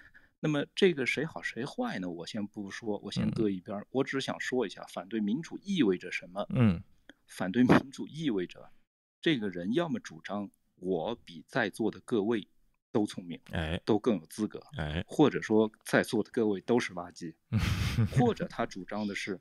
[0.41, 2.11] 那么这个谁好谁坏呢？
[2.11, 3.83] 我先不说，我先搁一边。
[3.91, 6.47] 我只想说一下，反对民主意味着什么？
[6.51, 6.83] 嗯，
[7.27, 8.71] 反对民主意味着，
[9.23, 12.47] 这个人要么主张我比在座的各位
[12.93, 17.33] 都聪明，哎，都更有资格，哎，或者说在座的各位都是垃圾，
[18.19, 19.41] 或者他主张的是。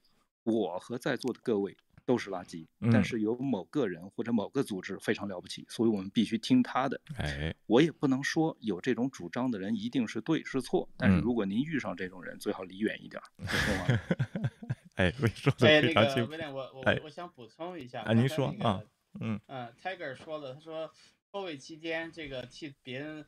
[0.49, 6.99] 我和在座的各位都是垃圾，但是有某个人或者某个组织非常了不起，所以我们必须听他的。
[7.17, 13.21] 哎，我也不能说有这种主张的人一定是对是错，但是如果您遇上这种人，最好离远一点。
[14.95, 16.23] 哎，说的非常清。
[16.23, 18.01] 哎，那个威廉，我我我想补充一下。
[18.01, 18.81] 啊，您说啊，
[19.19, 20.91] 嗯嗯，Tiger 说了，他说
[21.31, 23.25] 脱位期间这个替别人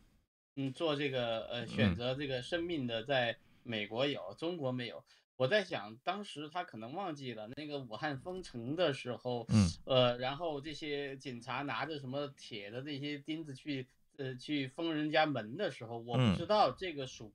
[0.56, 5.04] 嗯做这个呃选择这个生命的，在美国有，中国没有。
[5.38, 13.88] 我在想，当时他可能忘记了那个武汉封城的时候，嗯，呃，然后这些警察拿着什么铁的这些钉子去，
[14.18, 17.34] 呃，去封人家门的时候，我不知道这个属，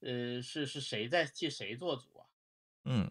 [0.00, 2.26] 呃，是是谁在替谁做主啊？
[2.84, 3.10] 嗯，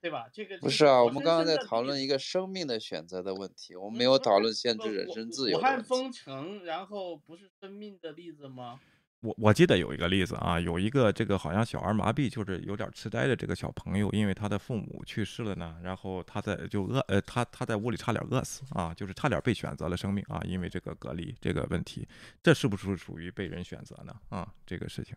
[0.00, 0.28] 对吧？
[0.32, 5.56] 这个不是啊，我们刚刚在讨论一个生命的选择的问题，我们没有讨论限制人身自由。
[5.56, 8.80] 武汉封城，然后不是生命的例子吗？
[9.20, 22.06] 我我记得有一个例子啊，有一个这个好像小儿麻痹，就是有点痴呆的这个小朋友，因为他的父母去世了呢，然后他在就饿呃他他在屋里差点饿死啊，就是差点被选择了生命啊，因为这个隔离这个问题，
[22.42, 24.14] 这是不是属于被人选择呢？
[24.28, 25.16] 啊，这个事情。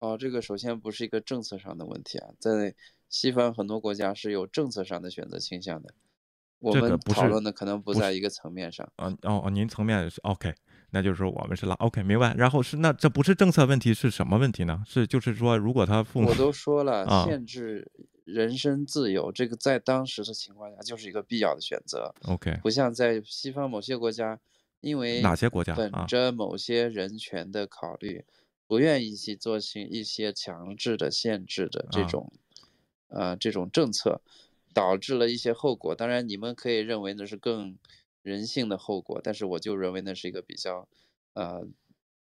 [0.00, 2.74] 哦，这个首先不是一个政策上的问题啊，在
[3.08, 5.94] 西方很多国家是有政策上的选择倾向的，
[6.58, 8.84] 我们讨论的可能不在一个层面上。
[8.96, 10.52] 啊哦哦，您层面是 OK。
[10.90, 14.82] 那就是说我们是拉 OK 明白，然后是那这不是政策问题是什么问题呢？
[14.86, 17.90] 是就是说如果他父母我都说了限制
[18.24, 22.14] 人身自由，这个在当时的情况下就是一个必要的选择。
[22.24, 24.40] OK，不像在西方某些国家，
[24.80, 28.24] 因为哪些国家本着某些人权的考虑，
[28.66, 32.32] 不愿意去做些一些强制的限制的这种
[33.08, 34.22] 呃这种政策，
[34.72, 35.94] 导致了一些后果。
[35.94, 37.76] 当然你们可以认为那是更。
[38.22, 40.88] 人性的后果，但是我就认为那是一个比较，
[41.34, 41.66] 呃，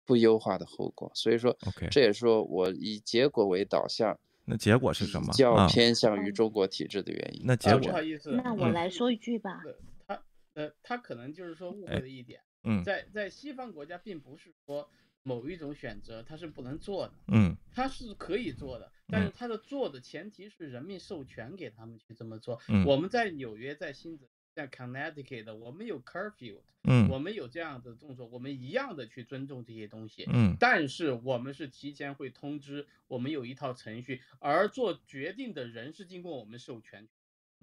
[0.06, 1.12] 不优化的后果。
[1.16, 1.58] 所以说
[1.90, 4.20] 这也是说我以结果为导向。
[4.48, 5.34] 那结果是什么？
[5.34, 7.42] 较偏向于中国体制的原因。
[7.46, 9.60] 那结果，不好意思，那我来说一句吧。
[10.08, 10.22] 他，
[10.54, 12.40] 呃，他可能就是说误会了一点。
[12.64, 14.88] 嗯，在在西方国家，并不是说
[15.24, 17.14] 某一种选择他是不能做的。
[17.30, 22.62] 嗯，他是可以做的，但是他的做的前提是人民授权给他们去这么做。
[22.70, 24.28] 嗯，我们在纽约，在新泽。
[24.56, 37.06] 在 Connecticut，我们有 curfew，嗯，我们有这样的动作，我们一样的去尊重这些东西，嗯，但是我们是提前会通知，我们有一套程序，而做决定的人是经过我们授权，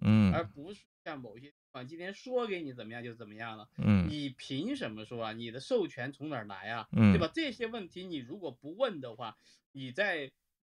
[0.03, 5.33] 嗯，而不是像某些地方今天说给你怎么样就怎么样了，嗯，你凭什么说啊？
[5.33, 6.87] 你的授权从哪儿来啊？
[6.93, 7.31] 嗯，对吧？
[7.33, 9.35] 这些问题你如果不问的话，
[9.73, 10.31] 你在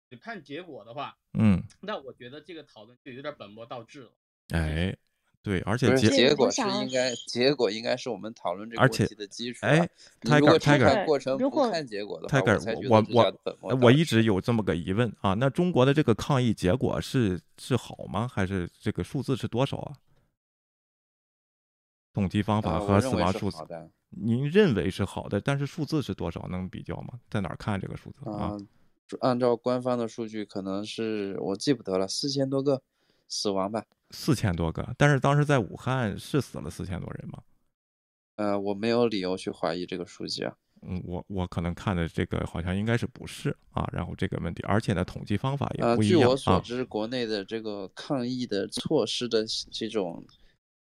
[0.09, 4.11] 只看结果的话，嗯，那我觉得这个讨论就有点本末倒置了，
[4.49, 4.97] 哎。
[5.41, 9.65] 对，而且结结果是应该，结果应该是我们讨论这个问题的基础。
[9.65, 9.89] 哎
[10.21, 12.41] ，Tiger，过程不看结果的话，
[12.89, 13.03] 我
[13.61, 18.27] 我我一直有这么个疑问啊，那中国的这个抗疫结果是是好吗？
[18.27, 19.93] 还是这个数字是多少啊？
[22.13, 23.57] 统计方法和死亡数字，
[24.09, 26.47] 您认为是好的，但是数字是多少？
[26.49, 27.13] 能比较吗？
[27.29, 28.57] 在哪儿看这个数字啊？
[29.21, 32.81] 按照官方的数据，可能是我记不得了，四千多个
[33.29, 33.85] 死亡吧。
[34.11, 37.44] 四千多个，但是当时在武汉是死了四千多人吗？
[38.36, 40.56] 呃，我没有理由去怀疑这个数据啊。
[40.81, 43.88] 嗯，我我可能看的这个好像应该是不是啊？
[43.91, 46.23] 然后这个问题，而且呢，统计方法也不一样啊。
[46.23, 50.26] 据我所知，国内的这个抗疫的措施的这种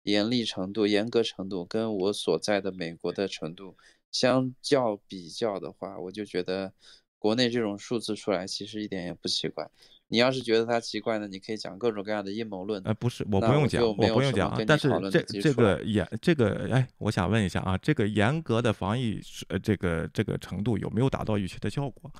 [0.03, 3.75] 严厉程度、严格程度，跟我所在的美国的程度
[4.09, 6.71] 相较比较的话，我就觉得
[7.17, 9.69] 国内这种数字出来其实一点也不奇怪。
[10.11, 12.81] 你要是觉得它奇怪呢，你可以讲各种各样的阴谋论。
[12.83, 14.51] 呃，不是，我不用讲，我不用讲。
[14.65, 22.11] 但是这这个严这个哎，我想问一下啊，这个严格的防疫呃这个这个程度有没有达到预期的效果？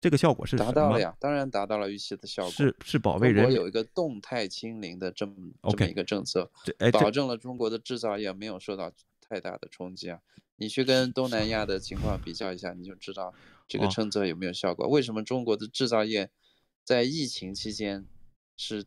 [0.00, 2.50] 这个效果是达到了呀，当然达到了预期的效果。
[2.50, 3.44] 是是保卫人。
[3.44, 5.34] 国有一个动态清零的这么
[5.70, 6.50] 这么一个政策，
[6.92, 8.92] 保证了中国的制造业没有受到
[9.28, 10.18] 太大的冲击啊。
[10.56, 13.32] 你去跟东南亚的情况比较一下，你就知道
[13.68, 14.88] 这个政策有没有效果。
[14.88, 16.28] 为什么中国的制造业？
[16.88, 18.06] 在疫情期间
[18.56, 18.82] 是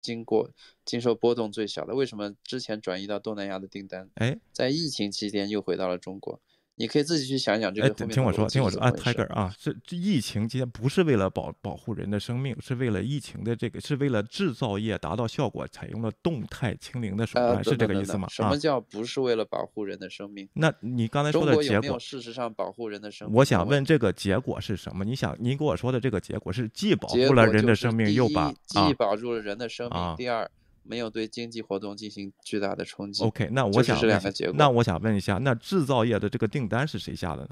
[0.00, 0.52] 经过
[0.84, 6.40] 经受波动最小的，为什么之前转移到东南亚的订单，哎，在疫情期间又回到了中国？
[6.80, 7.90] 你可以自己去想想这个。
[7.90, 18.26] 听我说，听我说啊，Tiger 啊，是这疫情期间不是为了保保护人的生命，是为了疫情的这个，是为了制造业达到效果，采用了动态清零的手段，是这个意思吗？
[18.30, 20.48] 什么叫不是为了保护人的生命？
[20.54, 23.36] 那你刚才说的结果，事实上保护人的生命？
[23.36, 25.04] 我想问这个结果是什么？
[25.04, 30.50] 你想，您给我说的这个结果是既保护了人的生命，又把既保住了人的生命，第二。
[30.82, 33.22] 没有对经济活动进行巨大的冲击。
[33.22, 34.54] OK，那我想这两个结果。
[34.56, 37.48] 那我想问一下，那制造业的这个订单是谁下的呢？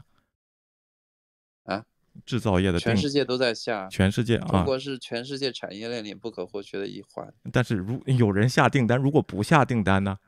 [1.64, 1.84] 啊，
[2.24, 7.32] 制造业的全世界都在下，全世界啊，中国是全世界产业链里不可或缺的一环。
[7.52, 10.18] 但是如有人下订单，如果不下订单呢？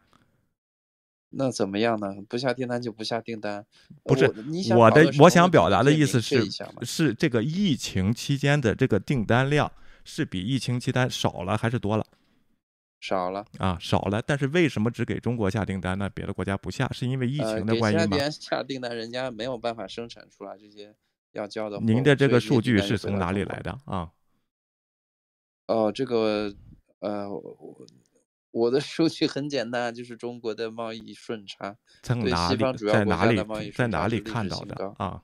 [1.31, 2.15] 那怎么样呢？
[2.29, 3.65] 不下订单就不下订单。
[4.05, 4.27] 不是，
[4.75, 6.45] 我的我想表达的意思是，
[6.83, 9.71] 是这个疫情期间的这个订单量。
[10.03, 12.05] 是比疫情期间少了还是多了？
[13.01, 14.23] 少了啊，少了。
[14.23, 16.09] 但是为什么只给中国下订单呢？
[16.15, 18.19] 别的国家不下，是因为疫情的关系吗？
[18.31, 20.95] 下订单，人家没有办法生产出来这些
[21.33, 21.81] 要交的。
[21.81, 24.11] 您的这个数据是从哪里来的啊？
[25.67, 26.55] 哦，这个
[26.99, 27.87] 呃，我
[28.51, 35.23] 我的 数据很简单，就是中国的贸易顺差，对西方主要国家的贸易在哪里看到的啊？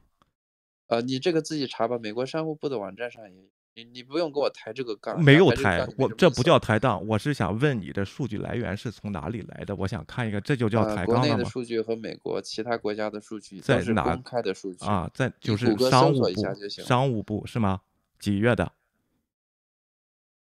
[0.86, 3.51] 呃，你这个自己查吧，美国商务部的网站上也有。
[3.77, 9.77] 你你不用给我抬这个杠，没有抬，我这不叫抬杠，我是想问你的数据来源是从哪里来的？
[9.77, 11.27] 我想看一个，这就叫抬杠了吗？
[11.27, 14.03] 国内的数据和美国其他国家的数据在哪？
[14.15, 16.32] 公开的数据啊，在就是商务部，
[16.66, 17.82] 商务部是吗？
[18.19, 18.73] 几月的？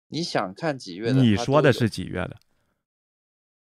[0.08, 1.22] 你想看几月的？
[1.22, 2.38] 你说的是几月的？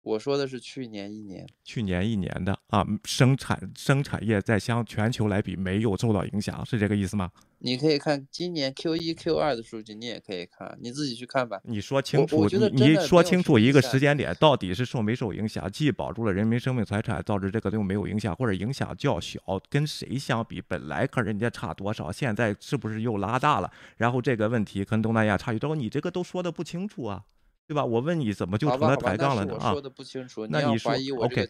[0.02, 7.30] 我说的是去年一年，去年一年的啊，生产生产业在相全球来比没有受到影响，是这个意思吗？
[7.58, 11.60] 你可以看今年 Q 一、Q 二的数据，你也可以看，你自己去看吧。
[11.64, 20.62] 你说清楚，你你说清楚一个时间点到底是受没受影响，既保住了人民生命财产，导致这个又没有影响，或者影响较小，跟谁相比？
[20.62, 23.70] 本来和人家差多少，现在是不是又拉大了？
[23.96, 27.24] 然后这个问题跟东南亚差距多，你这个都说的不清楚啊。
[27.68, 27.84] 对吧？
[27.84, 29.54] 我问你怎么就成了抬杠了呢？
[29.60, 31.46] 啊，说的不清楚那你说 OK？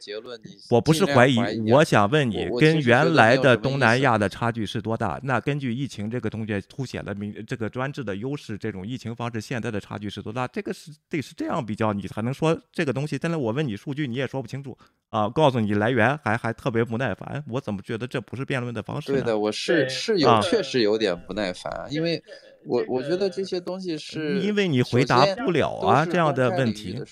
[0.68, 1.38] 我不是怀疑，
[1.70, 5.20] 我想问你，跟原来的东南亚的差距是多大？
[5.22, 10.48] 那根据疫情这个东西凸显了民这个专制的优势，这种疫情方式现在的差距是多大？
[10.48, 13.16] 这个是得是这样比较，你才能说这个东西。
[13.16, 14.76] 现在我问你数据，你也说不清楚
[15.10, 19.12] 啊，告诉你来源还还特别不耐烦，我怎么觉得这不是辩论的方式？
[19.12, 22.20] 对的，我是是有确实有点不耐烦，因为。
[22.68, 27.02] 我我觉得这些东西是因为你回答不了啊这样的问题。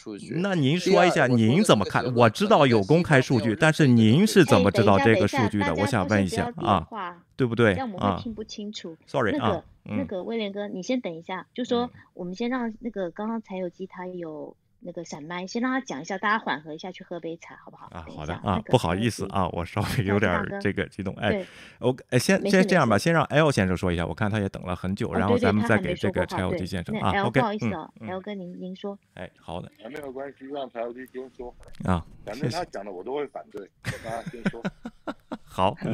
[0.42, 2.14] 那您说一下您怎么看？
[2.14, 5.74] 我知道有公开数据，但是您是怎么知道这个数据的？
[5.74, 6.86] 我想问一下啊，
[7.36, 7.72] 对不对？
[7.74, 8.94] 啊我们听不清楚。
[9.06, 14.54] Sorry 啊，那个那个威廉哥，你先等一下，就说我们先让那个刚刚柴油机他有。
[14.86, 17.88] 那个闪麦，先让他讲一下，大家缓和一下，去喝杯茶，好不好？
[17.90, 21.12] 啊，好的啊，不好意思啊，我稍微有点这个激动。
[21.16, 21.44] 哎
[21.80, 27.10] ，OK，哎，先先这样吧，先让 L 先生说一下，我看他也等了很久，然后咱们再给这个柴油机先生啊。
[27.24, 28.96] OK，不好意思哦，L 哥您您说。
[29.14, 29.70] 哎，好的。
[29.90, 31.52] 没有关系，让柴油机先说。
[31.84, 34.62] 啊，反正他讲的我都会反对，让他先说。
[35.42, 35.74] 好。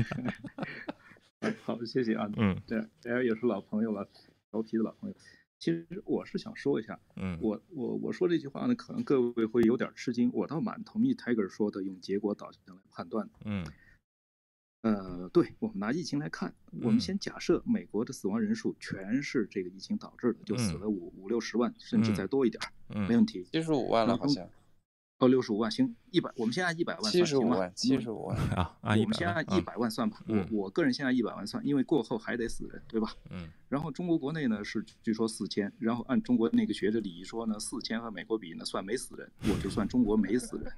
[1.64, 2.28] 好，谢谢啊。
[2.36, 4.06] 嗯，对，L 也是老朋友了，
[4.50, 5.16] 调皮的老朋友。
[5.62, 13.64] 其实我是想说一下，嗯，我我我说这句话呢，可能各位会有点吃惊，我倒蛮同意 Tiger 说的，用结果导向来判断嗯，
[14.80, 16.52] 呃，对，我们拿疫情来看，
[16.82, 24.16] 我们先假设美国的死亡人数全是这个疫情导致的，就死了五五六十万，甚至再多一点，嗯，没问题，七十五万了。
[24.16, 24.44] 好像。
[25.22, 27.70] 到六十五万行，一百，我们先按一百万算行吗？
[27.76, 30.20] 七十五万啊，我们先按一百万算吧。
[30.26, 33.14] 我我个人先按一百万算，因为过后还得死人，对吧？
[33.30, 33.48] 嗯。
[33.68, 40.72] 然后中国国内呢是据说四千，然后按中国那个学者礼仪说呢，四千和美国比呢算没死人，我就算中国没死人。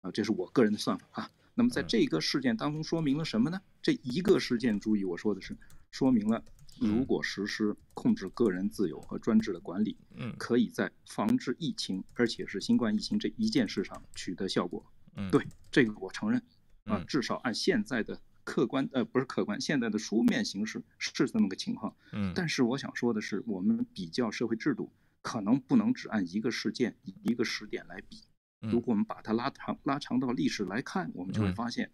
[0.00, 1.30] 啊，这是我个人的算法啊。
[1.54, 3.60] 那么在这个事件当中说明了什么呢？
[3.82, 5.54] 这一个事件，注意我说的是，
[5.90, 6.42] 说明了。
[6.80, 14.84] 如果实施控制个人自由和专制的管理，嗯，可以在防治疫情，而且是新冠疫情这一件事上取得效果。
[15.16, 16.42] 嗯，对，这个我承认。
[16.84, 21.94] 啊，至少按现在的客观，呃，不是客观，现在的书面形式是这么个情况。
[22.12, 24.90] 嗯，但是我想说的是，我们比较社会制度，
[25.20, 28.22] 可能不能只按一个事件、一个时点来比。
[28.60, 31.90] 如果我们把它拉长、拉长到历史来看，我们就会发现，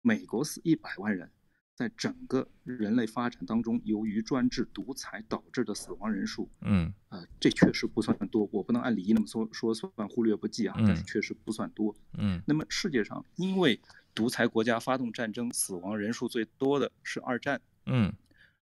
[0.00, 1.30] 美国死一百万人。
[1.78, 8.48] 在整个人类发展当中，由于专制独裁导致的死亡人数，嗯，呃，这确实不算多。
[8.50, 11.94] 我不能按礼仪那么说说算忽略不计啊，但是确实不算多。
[12.14, 13.80] 嗯，那么世界上因为
[14.12, 18.12] 独裁国家发动战争死亡人数最多的是二战，嗯，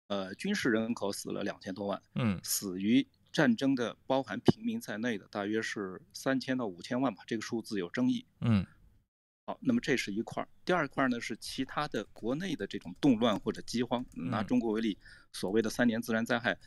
[0.09, 8.67] 呃，军事人口死了两千多万，嗯，死于战争的包含平民在内的大约是三千到五千万吧，这个数字有争议，嗯。
[9.47, 10.49] 好，那么这是一块儿。
[10.65, 14.05] 第二块呢是其他的国内的这种动乱或者饥荒。
[14.13, 14.99] 拿中国为例，
[15.33, 16.59] 所谓的三年自然灾害，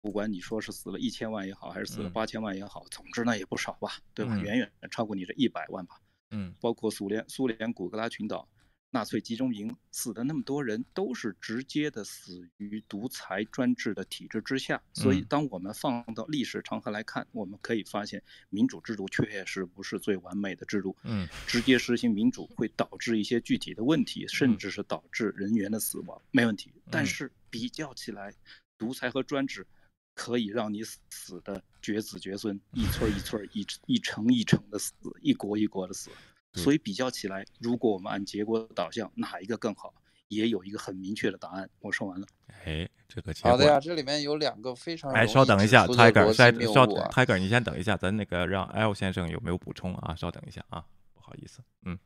[0.00, 4.38] 不管你说是死了一千万也好，还是死了八千万也好，总之呢也不少吧，对吧？
[4.38, 6.00] 远远超过你这一百万吧。
[6.30, 8.48] 嗯，包括苏联苏联古格拉群岛。
[8.94, 14.80] 纳粹集中营死的那么多人，都是直接的死于独裁专制的体制之下。
[14.92, 20.96] 所以，当我们放到历史长河来看，我们可以发现，民主制度确实不是最完美的制度。
[21.02, 26.72] 嗯，直接实行民主会导致一些具体的问题，甚至是导致人员的死亡，没问题。
[26.88, 28.32] 但是比较起来，
[28.78, 29.66] 独裁和专制
[30.14, 36.10] 可以让你死的绝子绝孙，一村一村、一一城一城的死，一国一国的死。
[36.54, 39.92] 所以比较起来，如果我们按结果导向，哪一个更好，
[40.28, 41.68] 也有一个很明确的答案。
[41.80, 42.26] 我说完了。
[42.64, 46.32] 哎，这个好的呀，这里面有两个非常哎，稍等一下，Tiger，
[46.72, 50.14] 稍等，Tiger，你先等一下，咱那个让 L 先生有没有补充啊？
[50.14, 51.98] 稍等一下啊，不好意思，嗯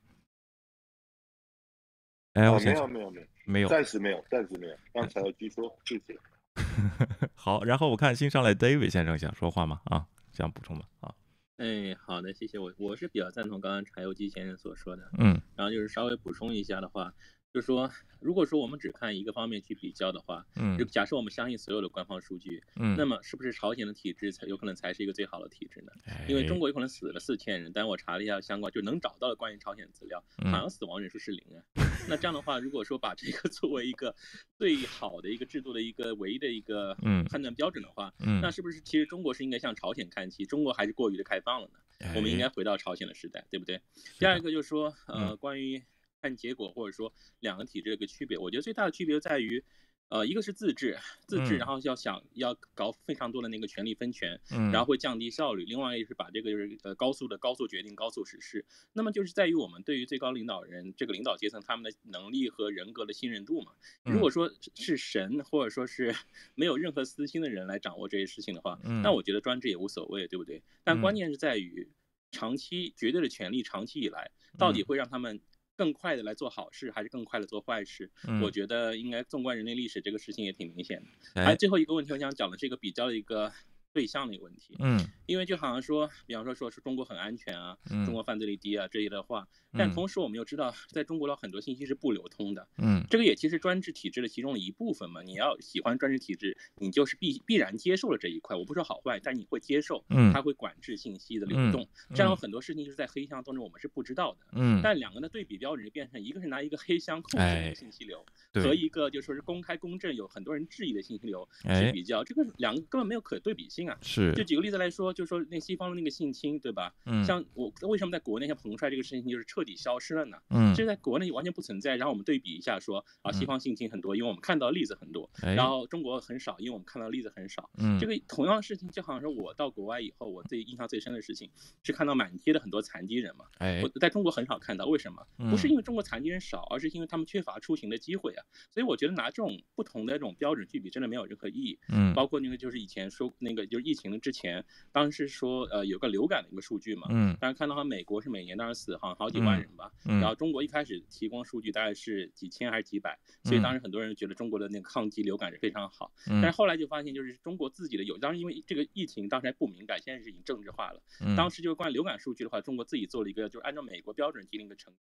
[2.33, 6.19] ，L 先生，没有没有没有没有，暂时没有，暂时没有，刚才据说谢谢。
[7.35, 9.81] 好，然后我看新上来 David 先生想说话吗？
[9.85, 10.85] 啊，想补充吗？
[11.01, 11.15] 啊。
[11.59, 17.13] 哎，好的，谢谢我，我是比较赞同刚刚柴油机先生所说的，嗯，然后就是稍微补充一下的话，
[17.59, 17.91] 就就是说。
[18.21, 25.93] 如果说我们只看一个方面去比较的话，嗯，就假设我们相信所有的官方数据，嗯，那么是不是朝鲜的体制才有可能才是一个最好的体制呢？
[26.29, 30.21] 因为中国有可能死了四千人，但我查了一下相关就能找到的关于朝鲜资料，
[30.51, 31.63] 好像死亡人数是零啊。
[32.09, 34.13] 那这样的话，如果说把这个作为一个
[34.57, 36.97] 最好的一个制度的一个唯一的一个
[37.31, 40.45] 判断标准的话，嗯，那是不是其实中国是应该向朝鲜看齐？
[40.45, 42.13] 中国还是过于的开放了呢？
[42.17, 43.81] 我们应该回到朝鲜的时代，对不对？
[44.19, 45.81] 第二个就是说，呃，关于。
[46.21, 49.63] 看结果，或者说两个体制的一个区别，我觉得最大的区别在于，
[50.09, 55.65] 呃，一个是自治，自治，然后要想要搞非常多的那个权力分权，嗯，然后会降低效率。
[55.65, 58.65] 另外一个是把这个就是呃高速的高速决定、高速实施。
[58.93, 63.73] 那么就是在于我们对于最高领导人这个领导阶层他们的能力和人格的信任度嘛。
[64.03, 66.15] 如果说是神，或者说是
[66.55, 70.63] 没有任何私心的人来掌握这些事情的话，那我觉得专制也无所谓，对不对？
[70.83, 71.87] 但关键是在于
[72.33, 75.39] 长期绝对的权力，长期以来到底会让他们。
[75.79, 78.11] 更快的来做好事，还是更快的做坏事？
[78.43, 81.43] 我觉得应该纵观人类历史，这个事情也挺明显的。
[81.43, 83.53] 还有最后一个问题，我想讲的是一个比较的一个。
[83.93, 95.23] 对象的一个问题，嗯，因为就好像说，比方说说是中国很安全啊，中国犯罪率低啊这类的话，但同时我们又知道，在中国的很多信息是不流通的，嗯，这个也其实专制体制的其中的一部分嘛。
[95.23, 98.57] 你要喜欢专制体制，你就是必必然接受了这一块。
[98.57, 108.25] 我不说好坏，但你会接受，嗯，它会管制信息的流动，这样有很多事情就是在黑箱当中我们是不知道的，嗯，但两个的对比标准就变成一个是拿一个黑箱控制的信息流，
[108.55, 114.69] 和一个就说是公开公正有很多人质疑的信息流去比较，这个两个根本没有可对比性啊，是，就举个例。
[114.69, 116.95] 例子来说，就说那西方的那个性侵，对吧？
[117.07, 120.37] 嗯，像我为什么在国内像彭帅这个事情就是彻底消失了呢？
[120.51, 121.97] 嗯，这在国内完全不存在。
[121.97, 127.71] 然后我们对比一下，说啊，西方性侵很多，因为我们看到例子很多，然后中国很少，因为我们看到例子很少。
[127.79, 131.51] 嗯，这个同样的事情，就好像说我到国外以后，我最印象最深的事情
[131.83, 133.47] 是看到满街的很多残疾人嘛。
[133.57, 135.27] 哎，我在中国很少看到，为什么？
[135.51, 138.45] 不是因为中国残疾人少，而是因为他们缺乏出行的机会啊。
[138.71, 141.79] 所以我觉得拿这种不同的这种标准去比，真的没有任何意义。
[141.91, 145.29] 嗯，包括那个就是以前说那个就是疫情之前，当时。
[145.29, 164.95] 说呃有个流感的一个数据嘛，嗯，但是看到它美国是每年当时死好像好几万人吧，嗯，然后中国一开始提供数据大概是几千还是几百，所以当时很多人觉得中国的那个抗击流感是非常好，嗯，但是后来就发现就是中国自己的有，当时因为这个疫情当时还不敏感，现在是已经政治化了，嗯，当时就是关于流感数据的话，中国自己做了一个就是按照美国标准进行一个成。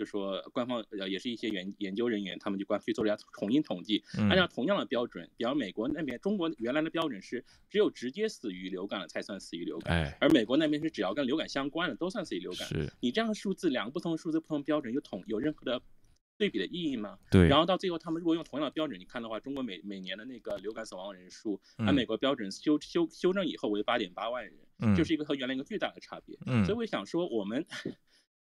[0.00, 12.66] 就说官方呃也是一些研研究人员，他们就关去做了一下重新统计，按照同样的标准，比方美国那边，中国原来的标准是只有直接死于流感了才算死于流感，而美国那边是只要跟流感相关的都算死于流感。
[12.66, 15.82] 是你这样的数字，两个不同的数字、不同标准有统有任何的
[16.38, 17.18] 对比的意义吗？
[17.30, 17.46] 对。
[17.46, 26.38] 然后到最后，他们如果用同样的标准，你看的话，中国每每年的那个流感死亡人数，按美国标准修修修正以后为八点八万人，就是一个和原来一个巨大的差别。
[26.46, 26.64] 嗯。
[26.64, 27.66] 所以我想说，我们。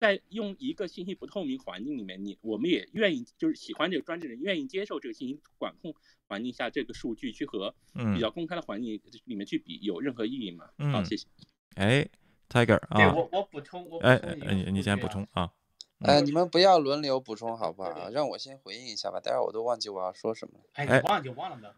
[0.04, 5.94] 在用一个信息不透明环境里面，你我们也愿意，就是喜欢这个专制人愿意接受这个信息管控
[6.28, 7.74] 环境下这个数据去和
[8.14, 10.68] 比较公开的环境里面去比，有任何意义吗？
[10.76, 11.26] 嗯好，谢谢。
[11.76, 12.06] 哎
[12.50, 15.50] ，Tiger 啊，我我补充，我哎哎，你你先补充啊。
[16.00, 18.10] 哎，你们不要轮流补充好不好？
[18.10, 20.64] 让我先回应一下吧，待会儿我都忘记我要说什么了。
[20.74, 21.74] 哎，忘就忘了的，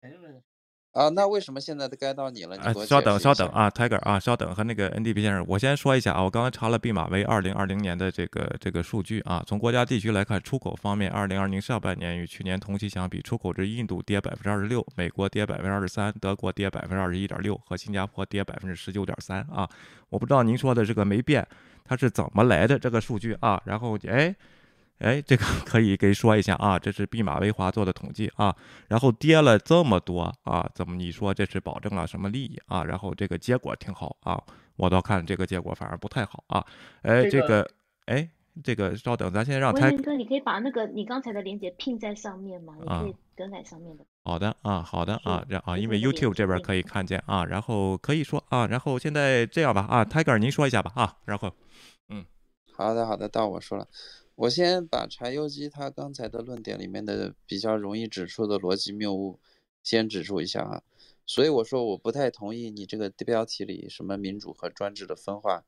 [0.00, 0.42] 肯定是。
[0.96, 2.56] 啊，那为什么现在都该到你了？
[2.56, 19.68] 你稍等，稍等啊，Tiger 啊，稍等，和那个 NDP 先生，我先说一下啊，我刚刚查了毕马威二零二零年的这个这个数据啊，从国家地区来看，出口方面，二零二零上半年与去年同期相比，出口至印度跌百分之二十六，美国跌百分之二十三，德国跌百分之二十一点六，和新加坡跌百分之十九点三啊，
[20.08, 21.46] 我不知道您说的这个没变，
[21.84, 23.60] 它是怎么来的这个数据啊？
[23.66, 24.34] 然后哎。
[24.98, 28.54] 哎，这个 可以给说一下啊，这是毕马威华做的统计啊，
[28.88, 32.82] 然后跌了这么多啊，怎么你说这是保证了什么利益啊？
[32.84, 34.42] 然后这个结果挺好啊，
[34.76, 36.64] 我倒看这个结果反而不太好啊。
[37.02, 37.68] 哎，这个，
[38.06, 38.28] 哎，
[38.64, 39.90] 这个稍等，咱先让他。
[39.90, 42.74] 哥，你可以把那个你刚才的链接拼在上面吗？
[42.80, 44.04] 你可以更改上面的。
[44.24, 51.52] 好的啊，好的啊，然啊，因为 YouTube 这边可以看见啊，然后可以说啊，然后现在这样吧啊，Tiger 您说一下吧啊，然后，
[52.08, 52.24] 嗯，
[52.72, 53.86] 好的好的，到我说了。
[54.36, 59.40] 我先把柴油机他刚才的论点里面的比较容易指出的逻辑谬误
[59.82, 60.82] 先指出一下啊，
[61.24, 65.64] 所以我说我不太同意你这个标题里什么民主和专制的分化，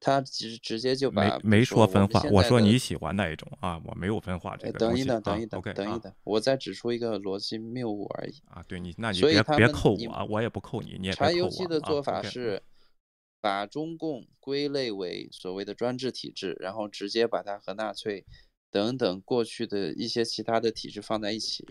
[0.00, 11.30] 他直直接就把没没说分化，我说你喜欢哪一种啊，我没有分化这个等一等，等一等，等一等，我再指出一个逻辑谬误而已啊，对你，那你别别扣我，我也不扣你，你也别扣我。
[11.30, 12.60] 柴油机的做法是。
[13.40, 18.24] 把中共归类为所谓的专制体制，然后直接把它和纳粹
[18.70, 21.64] 等等过去的一些其他的体制放在一起，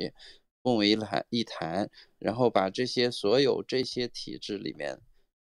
[0.64, 1.90] 混为一谈一谈，
[2.20, 5.00] 然后把这些所有这些体制里面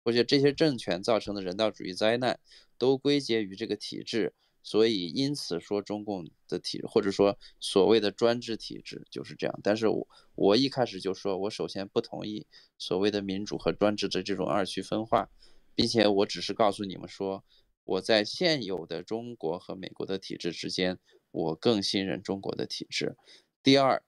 [0.03, 2.39] 或者这些政权造成的人道主义灾难
[2.77, 4.34] 都归结于这个体制，
[4.64, 9.60] 所以因此说中共的体制，或者说所谓的专制体制就是这样。
[9.61, 12.48] 但是我我一开始就说，我首先不同意
[12.80, 15.30] 所谓的民主和专制的这种二区分化，
[15.82, 17.44] 并且我只是告诉你们说，
[17.86, 20.99] 我在现有的中国和美国的体制之间，
[21.32, 23.18] 我更信任中国的体制。
[23.64, 24.03] 第二，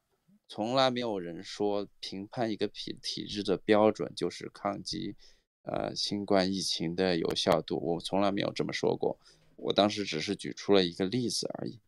[0.48, 5.16] 从来没有人说评判一个体体制的标准就是抗击。
[5.64, 9.18] 呃，新冠疫情的有效度，我从来没有这么说过。
[9.56, 11.80] 我当时只是举出了一个例子而已，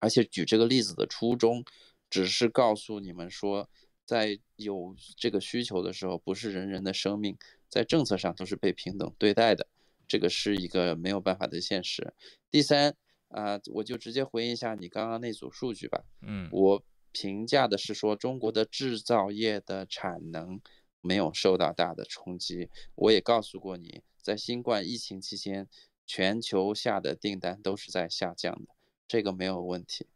[0.00, 1.64] 而且举这个例子的初衷，
[2.10, 3.70] 只是告诉你们说，
[4.12, 7.36] 在有这个需求的时候，不是人人的生命
[7.68, 9.66] 在政策上都是被平等对待的，
[10.06, 12.12] 这个是一个没有办法的现实。
[12.50, 12.94] 第三，
[13.28, 16.04] 啊，我就直接回应一下你刚刚那组数据吧。
[16.20, 20.60] 嗯，我评价的是说中国的制造业的产能。
[21.04, 22.70] 没有受到大的冲击。
[22.94, 25.66] 我也告诉过你，在新冠疫情期间，
[26.06, 28.72] 全球下的订单都是在下降的，
[29.08, 30.06] 这个没有问题。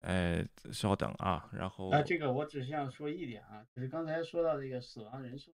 [0.00, 5.52] 哎，稍等啊，然后啊，这个我只想说一点啊，就是刚才说到这个死亡人数，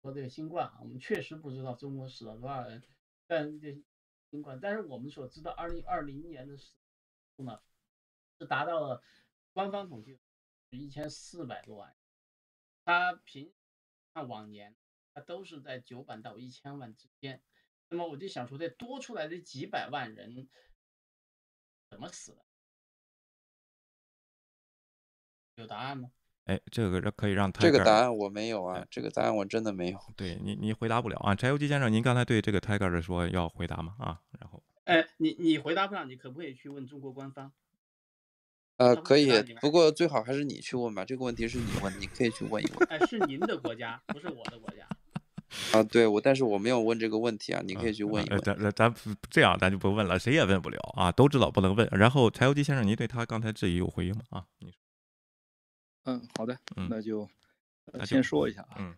[0.00, 2.82] 说这个新冠啊，我们确实不知道中国死了多少人，
[3.26, 3.82] 但这
[4.30, 6.74] 新冠，但是我们所知道，二零二零年的死
[7.36, 7.60] 数呢，
[8.38, 9.02] 是达到了
[9.52, 10.20] 官方统计
[10.70, 11.94] 一千四百多万。
[12.84, 13.52] 它平
[14.12, 14.76] 按往年，
[15.12, 17.42] 它都是在九百到一千万之间。
[17.88, 20.48] 那么我就想说，这多出来的几百万人
[21.90, 22.44] 怎么死的？
[25.62, 26.10] 有答案吗？
[26.44, 29.98] 哎，这个可以让他这个答案我没有啊，这个答案我真的没有。
[30.16, 31.34] 对你，你回答不了啊。
[31.34, 33.94] 柴油机先生，您刚才对这个 Tiger 的说要回答吗？
[33.98, 37.52] 啊，然后，哎，你你回答不了，你可不可以去问中国官方？
[38.78, 39.30] 呃，可以，
[39.60, 41.04] 不过最好还是你去问吧。
[41.04, 42.88] 这个问题是你问，你可以去问一问。
[42.88, 44.84] 哎，是您的国家，不是我的国家。
[45.78, 48.40] 啊，对，我，但是我没有问这个问题啊，你可以去问一问。
[48.40, 48.94] 咱咱咱
[49.30, 51.88] 这样，咱就不问了，谁也问不了啊，都知道不能问。
[51.92, 54.22] 然后柴油机先生，您对他刚才质疑有回应吗？
[54.30, 54.81] 啊，你说。
[56.04, 56.58] 嗯，好的，
[56.88, 57.28] 那就
[58.04, 58.76] 先说一下啊。
[58.78, 58.96] 嗯。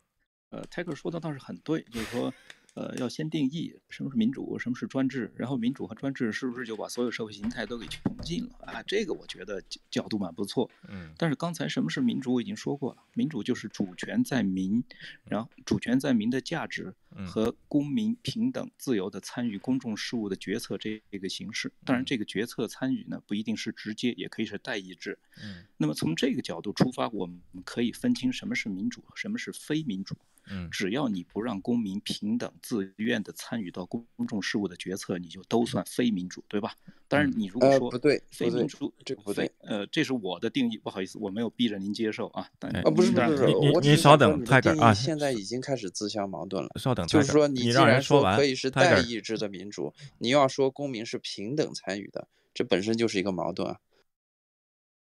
[0.50, 2.32] 呃，泰克说的倒是很对，就是说。
[2.74, 8.82] 呃，要先定义什么是民主，什么是专制，然后民主和专制是不是就把所有社会形态都给穷尽了啊？
[8.82, 10.68] 这个我觉得角度蛮不错。
[10.88, 14.82] 嗯，但是刚才什么是民主，我已经说过了，民主就是主权在民，
[15.24, 16.92] 然后主权在民的价值
[17.24, 21.72] 和公民平等自由的参与公众事务的决策这一个形式。
[21.84, 25.16] 当然，这个决策参与呢不一定是直接，也可以是代议制。
[25.40, 30.16] 嗯，那么从这个角度出发，我们可以分清什么是民主，什么是非民主。
[30.50, 36.74] 嗯，只要你不让公民平等自愿的参与到公众事务的决策，你就都算非民主，对吧？
[37.08, 42.48] 当然，你如果说不对，非民主这个不对，呃，这是我的定义，不好意思，我没有逼着您接受啊。
[42.60, 46.70] 啊，不是不是，您您稍等，泰戈啊，现在已经开始自相矛盾了。
[46.76, 53.78] 稍等，就是说，你既然说可以是代议制的民主，你要说公民是平等参与的，这本身就是一个矛盾啊。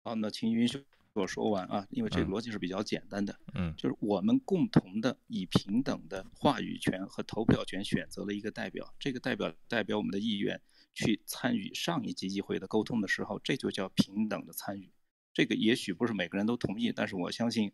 [0.05, 0.85] 好，那请允许。
[1.15, 10.61] 我说完啊，因为这个逻辑是比较简单的，嗯，就是我们共同的以平等的话语权和投票权选择了一个代表，这个代表代表我们的意愿
[10.95, 14.91] 去参与上一级议会的沟通的时候，这就叫平等的参与。
[15.35, 17.73] 这个也许不是每个人都同意，但是我相信，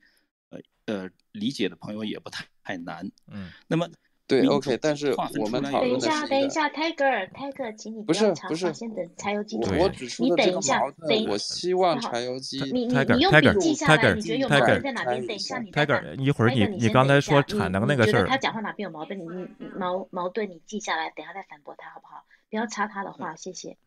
[0.51, 3.89] 呃呃，理解的朋友也不太太难，嗯，那么。
[4.29, 9.59] 对，OK，但是我们等一下，等一下，Tiger，Tiger，请你不是不是先等柴油机。
[9.79, 12.61] 我指出的这个矛盾，我希望柴油机。
[12.71, 15.27] 你你你用笔记下来，你觉得有矛盾在哪边？
[15.27, 19.19] 等一下，你 Tiger，一会儿你你刚才说产能那个事儿，他讲话哪边有矛盾？
[19.19, 19.25] 你
[19.59, 22.23] 你矛矛盾你记下来，等下再反驳他好不好？
[22.51, 23.79] 不要插他的话，谢谢。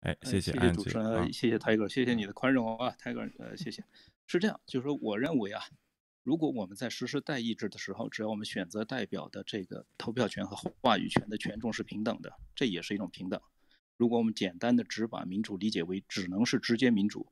[0.00, 3.84] 哎，谢谢主持人，谢谢 Tiger，谢谢你的宽容啊，Tiger，呃，谢谢。
[4.26, 5.62] 是这样，就是说，我认为啊。
[6.26, 13.40] 如果我们在实施代议制的时候，只要我们选择代表的这个投票权和话语权的权重是平等的，这也是一种平等。
[13.96, 17.28] 如果我们简单的只把民主理解为只能是直接民主，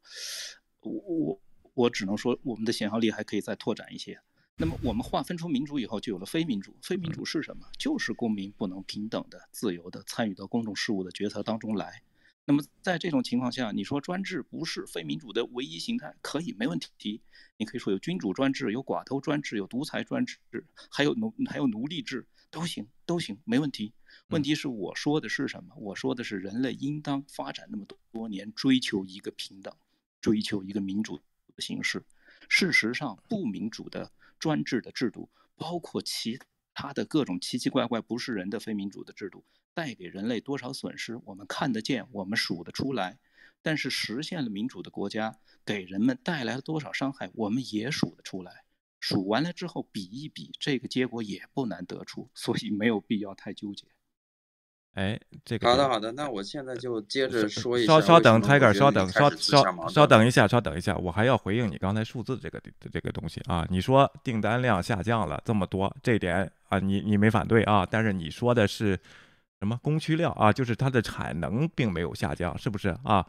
[0.79, 1.41] 我我
[1.75, 4.21] 我只能说我们的想象力还可以再拓展一些。
[4.57, 6.77] 那么我们划分出民主以后，就有了非民主。
[6.81, 7.67] 非民主是什么？
[7.77, 12.01] 就是公民不能平等的、自由的参与到公众事务的决策当中来。
[12.47, 17.23] 那么在这种情况下，你说专制不是非民主的唯一形态，可以没问题。
[17.57, 20.39] 你可以说有君主专制，有寡头专制，有独裁专制，
[20.91, 23.95] 还有奴还有奴隶制，都行都行，没问题。
[24.29, 25.75] 问题是我说的是什么？
[25.77, 29.75] 我说的是人类应当发展那么多多年，追求一个平等，
[30.21, 31.23] 追求一个民主的
[31.59, 32.05] 形式。
[32.49, 36.39] 事实上，不民主的专制的制度，包括其
[36.75, 39.45] 他的各种奇奇怪怪不是人的非民主的制度。
[39.75, 43.19] 带给人类多少损失，我们看得见，我们数得出来；
[43.61, 45.37] 但是实现了民主的国家
[45.67, 48.65] 给人们带来了多少伤害，我们也数得出来。
[49.01, 53.87] 数完了之后比一比，这个结果也不难得出，所以没有必要太纠结。
[54.95, 57.93] 哎，这个好的好的，那我现在就接着说一下。
[57.93, 63.67] 稍稍等，Tiger，稍等，稍稍稍等一下，稍等一下，我还要回应你刚才数字这个这个东西啊。
[63.69, 67.85] 你说订单量下降了这么多，这点啊，你你没反对啊？
[67.85, 68.97] 但是你说的是
[69.65, 70.53] 什么供需量啊？
[70.53, 73.25] 就是它的产能并没有下降，是不是啊？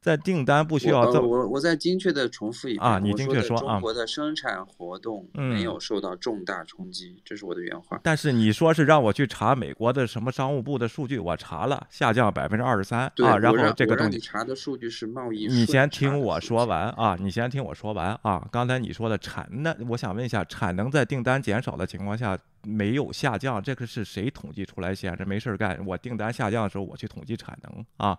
[0.00, 8.00] 在订单不需要这我我再精确的重复一遍啊，你精确说啊，中国的生产活动没有受到重大冲击，这是我的原话。
[8.02, 13.36] 但是你说是让我去查美国的什么商务部的数据，我查了，下降百分之二十三啊。
[13.38, 15.46] 然后这个东西你查的数据是贸易。
[15.48, 18.46] 你先听我说完啊，你先听我说完啊。
[18.52, 24.94] 刚才你说的产，那我想问一下，产能在订单减少的情况下没有下降，这个是谁统计出来？
[24.94, 28.16] 闲着没事干，我订单下降的时候我去统计产能啊。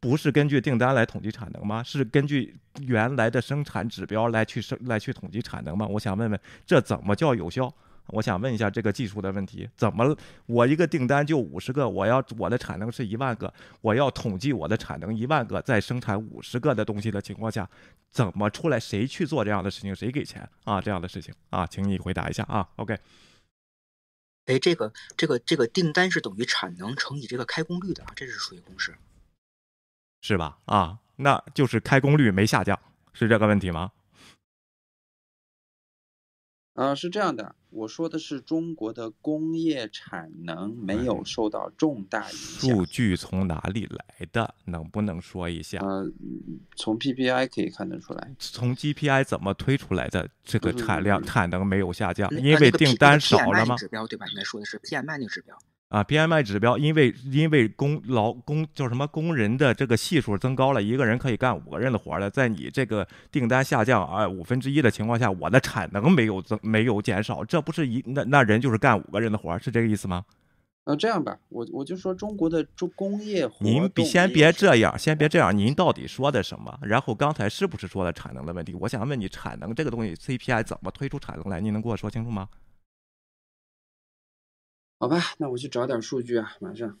[0.00, 1.82] 不是根据订单来统计产能吗？
[1.82, 5.86] 是根据原来的生产指标来去生来去统计产能吗？
[5.86, 7.72] 我想问问，这怎么叫有效？
[8.10, 17.68] 我想问一下这个技术的问题，怎么我一个订单就五十个，我要我的产能是一万个，我要统计我的产能一万个，在生产五十个的东西的情况下，
[18.12, 18.78] 怎么出来？
[18.78, 19.92] 谁去做这样的事情？
[19.92, 20.80] 谁给钱啊？
[20.80, 22.68] 这样的事情啊，请你回答一下啊。
[22.76, 22.96] OK。
[24.44, 28.94] 哎，这个这个这个订单是等于产能乘以这个开工率的啊，这是数学公式。
[30.26, 30.58] 是吧？
[30.64, 32.76] 啊，那就是开工率没下降，
[33.12, 33.92] 是这个问题吗？
[36.74, 42.70] 啊，是这样的，我说的是中国的工业产能没有受到重大影响。
[42.70, 44.52] 数据从哪里来的？
[44.64, 45.78] 能不能说一下？
[45.78, 46.04] 呃，
[46.74, 48.34] 从 PPI 可以看得出来。
[48.40, 50.28] 从 GPI 怎么推出来的？
[50.42, 53.76] 这个产量、产能没有下降，因为订单少了吗？
[53.76, 54.26] 指标对吧？
[54.26, 55.56] 应该说的是 PMI 那个指标。
[55.88, 62.28] 啊，PMI 指标，因为因为工劳工叫什么工人的这个系数增高了，一个人可以干五个人的活了。
[62.28, 70.24] 在你这个订单下降啊五分之一的情况下，我的产能没有增没有减少，这不是一那那人就是干五个人的活，是这个意思吗？
[70.86, 76.76] 那，这样吧，我我就说中国的中工业活您先别这样，先别这样，您到底说的什么？
[76.82, 78.74] 然后刚才是不是说的产能的问题？
[78.74, 81.60] 我想问你，产能这个东西 CPI 怎么推出产能来？
[81.60, 82.48] 你能给我说清楚吗？
[84.98, 86.98] 好吧，那我去找点数据啊，马上。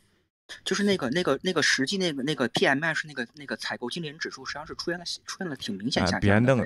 [0.64, 6.56] 就是那个、那个、那个实际那个、那个 PMI 是那个、那个采购经理人指数，实际上是出现了出现了挺明显下降的。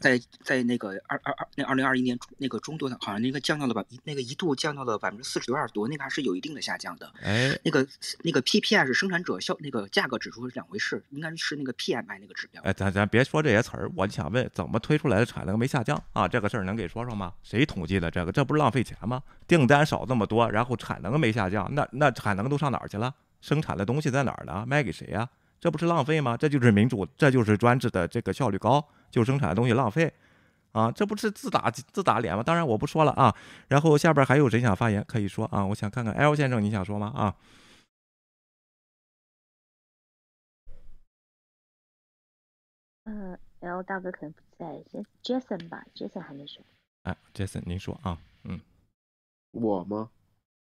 [0.00, 7.12] 在在那个二二二那二零二一年那个中度的，好像那个降到了吧，那个一度降到了百分之四十九点多，那个还是有一定的下降的。
[7.22, 7.86] 哎，那个
[8.22, 12.62] 那个 PPI 是生产者销那个价格指数是两回事，应该是那个 PMI 那个指标。
[12.62, 16.26] 哎，咱咱别说这些词儿，我就想问，怎么推出来的产能没下降啊？
[16.26, 17.32] 这个事儿能给说说吗？
[17.42, 18.32] 谁统计的这个？
[18.32, 19.22] 这不是浪费钱吗？
[19.46, 23.14] 订单少这么多，然后产能没下降，那那产能都上哪儿去了？
[23.40, 24.64] 生产的东西在哪儿呢？
[24.66, 25.28] 卖给谁呀？
[25.60, 26.36] 这不是浪费吗？
[26.36, 30.10] 这就是民主，这就是专制的这个效率高，就生产的东西浪费，
[30.72, 32.42] 啊，这不是自打自打脸吗？
[32.42, 33.36] 当然我不说了啊。
[33.68, 35.04] 然后下边还有谁想发言？
[35.06, 37.12] 可以说啊，我想看看 L 先生，你想说吗？
[37.14, 37.36] 啊？
[43.04, 46.64] 嗯，L 大哥可能不在，先 Jason 吧，Jason 还没说。
[47.02, 48.16] 哎，Jason，您说啊？
[48.44, 48.60] 嗯，
[49.50, 50.10] 我吗？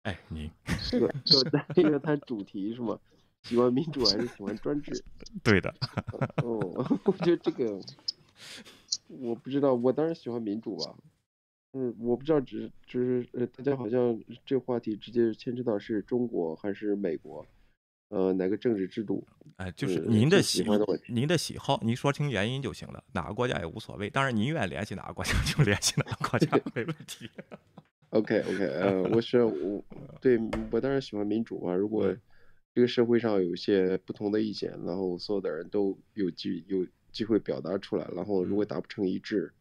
[0.04, 0.50] 哎，您
[0.80, 3.00] 是的，就在这个谈主题是吗？
[3.44, 5.04] 喜欢民主还是喜欢专制？
[5.44, 5.74] 对的。
[6.44, 6.58] 哦，
[7.06, 7.80] 我觉得这个
[9.08, 10.96] 我不知道，我当然喜欢民主吧。
[11.74, 17.46] 嗯，我不知道，只只是呃，大家好像这个话题直接牵扯到是中国还是美国，
[18.10, 19.24] 呃，哪个政治制度？
[19.58, 23.04] 哎，就是您的喜欢，您的喜好，您说清原因就行了。
[23.14, 27.30] 哪个国家也无所谓，当然您愿意联系哪个国家就联系哪个国家， 没问题。
[28.12, 29.84] OK OK，呃，我是我
[30.20, 30.38] 对
[30.70, 31.74] 我当然喜欢民主啊。
[31.74, 32.14] 如果
[32.76, 39.54] 这个社会上有一些不同的意见，然后所有的人都有机有机会表达出来，然后如果达不成一致，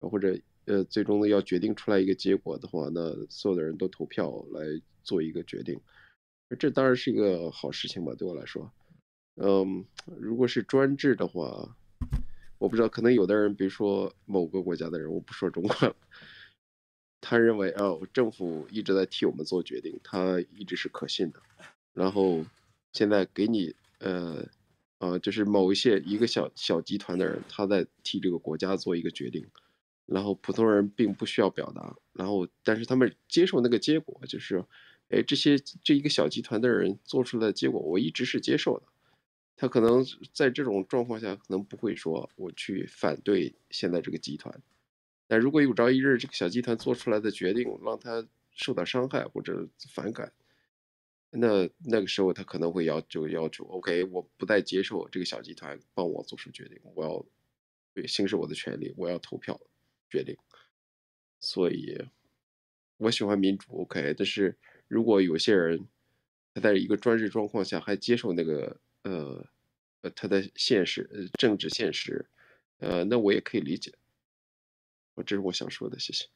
[0.00, 4.60] 或者呃最终的要决定出来一个结果的话，那所有的人都投票来
[5.02, 5.80] 做一个决定，
[6.58, 8.70] 这当然是一个好事情吧，对我来说。
[9.36, 9.82] 嗯，
[10.20, 11.74] 如果是专制的话，
[12.58, 15.96] 我不知道，可能有的人，比如说某个国家的人，我不说中国了。
[17.26, 21.40] 他认为哦，政府一直在替我们做决定，他一直是可信的。
[21.94, 22.44] 然后
[22.92, 24.46] 现在给你呃
[24.98, 29.46] 呃，就是某一些一个小小集团的人，他在替这个国家做一个决定。
[30.04, 34.62] 然后普通人并不需要表达，然后但是他们接受那个结果，就是
[35.08, 38.86] 哎，这些这一个小集团的人做出来的结果，我一直是接受的。
[39.56, 44.60] 他可能在这种状况下，可能不会说我去反对现在这个集团。
[45.26, 50.32] 但如果有朝一日这个小集团做出来的决定让他受到伤害或者反感，
[51.30, 57.24] 那那个时候他可能会要就要求，OK，我不再接受这个小集团帮我做出决定，我要
[57.92, 59.60] 对行使我的权利，我要投票
[60.08, 60.36] 决定。
[61.40, 62.00] 所以，
[62.98, 64.56] 我喜欢民主，OK，但是
[64.86, 65.88] 如果有些人
[66.54, 69.44] 他在一个专制状况下还接受那个呃
[70.02, 72.26] 呃他的现实呃政治现实，
[72.78, 73.92] 呃，那我也可以理解。
[75.14, 76.28] 我这是我想说的，谢谢。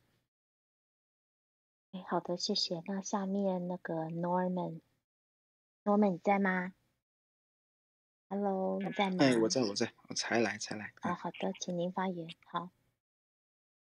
[1.93, 2.83] 哎，好的，谢谢。
[2.87, 6.75] 那下面那个 Norman，Norman 你在吗
[8.29, 9.17] ？Hello，你在吗？
[9.21, 10.93] 哎，我在，我在，我才来，才来。
[11.01, 12.29] 啊，好的，请您发言。
[12.47, 12.71] 好。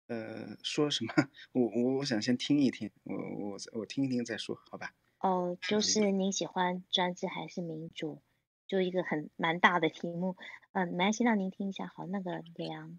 [0.07, 1.13] 呃，说什么？
[1.51, 4.95] 我我我想先听一听，我我我听一听再说，好吧？
[5.19, 8.21] 哦，就是您喜欢专制还是民主？
[8.67, 10.37] 就一个很蛮大的题目。
[10.71, 11.87] 嗯，没关系，让您听一下。
[11.87, 12.97] 好，那个梁。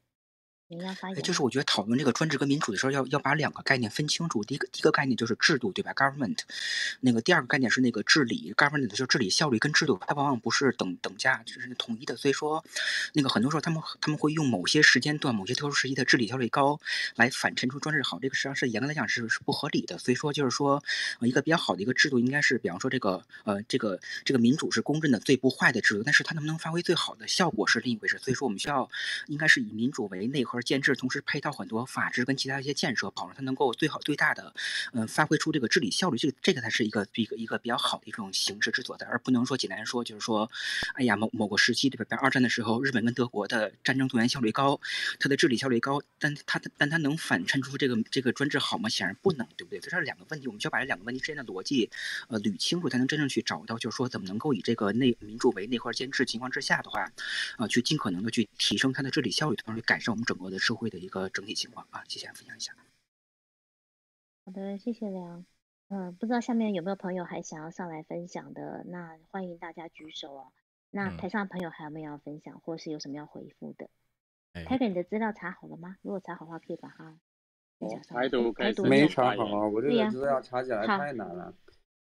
[1.23, 4.45] 就是我觉得讨论这个专制跟民主的时候，要要把两个概念分清楚。
[4.45, 6.40] 第一个第一个概念就是制度，对吧？government。
[7.01, 12.19] 那个第二个概念是那个治理，government 就是治理效率跟制度，它往往不是等等价，就是统一的。
[12.19, 12.62] 所以说，
[13.15, 16.78] 那个很多时候他们他们会用某些时间段、某些特殊时期的治理效率高
[17.16, 18.19] 来反衬出专制好。
[18.20, 19.97] 这个实际上是严格来讲是是不合理的。
[19.97, 20.85] 所以说就是说，
[21.20, 28.19] 一个比较好的一个制度应该是，比方说这个呃这个这个民主是公认的、最不坏的制度，但是它能不能发挥最好的效果是另一回事。
[28.19, 28.90] 所以说我们需要
[29.28, 30.57] 应该是以民主为内核。
[30.59, 34.52] 而建制，同时配套很多法治跟其他一些建设，保证它能够最好最大的，
[34.93, 36.18] 嗯，发挥出这个治理效率。
[36.18, 40.51] 这个这个才是一个一个一个比较好的一种形式之所在，而不能说简单说就是说，
[40.94, 42.05] 哎呀，某某个时期对吧？
[42.09, 44.80] 比如二战的时候，日本跟德国的战争动员效率高，
[45.20, 48.89] 它的治理效率高，但它但它能反衬出这个这个专制好吗？
[48.89, 49.78] 显然不能，对不对？
[49.78, 51.89] 这是两个问题，我们需要把这两个问题之间的逻辑，
[52.26, 57.09] 呃，捋清楚，才能真正去找到，就是说怎么能够以这个内民主为内核监制情况之下的话，
[57.59, 60.47] 啊，去尽可能的去提升它的治理效率，同时改善我们整个。
[60.50, 62.74] 的社会的一个整体情况啊，谢谢分享一下。
[64.44, 65.44] 好的，谢谢梁。
[65.88, 68.84] 嗯，不知道下面有没有朋友还想要上来分享的？
[68.86, 70.52] 那欢迎大家举手哦。
[70.90, 73.88] 那台上的朋友还有没有要分享，或是有什么要回复的？
[74.66, 75.96] 开给你的资料查好了吗？
[76.02, 77.18] 如果查好的话，可以把它
[77.78, 78.18] 分享上。
[78.88, 81.54] 没查好啊，我这个资料查起来太难了，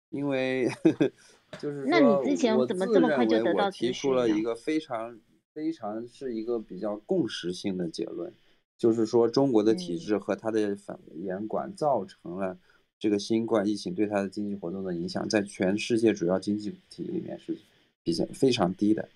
[0.09, 0.67] 因为
[1.59, 5.19] 就是那你之前怎么这么快就得到提出了一个非常。
[5.56, 8.34] 非常是一个比较共识性的结论，
[8.77, 12.60] 就是说中国的体制和它的反严管造成了
[12.99, 17.57] 这个新冠疫情对它的经济活动的影响，在全世界主要经济体里面是
[18.03, 19.07] 比较非常低的。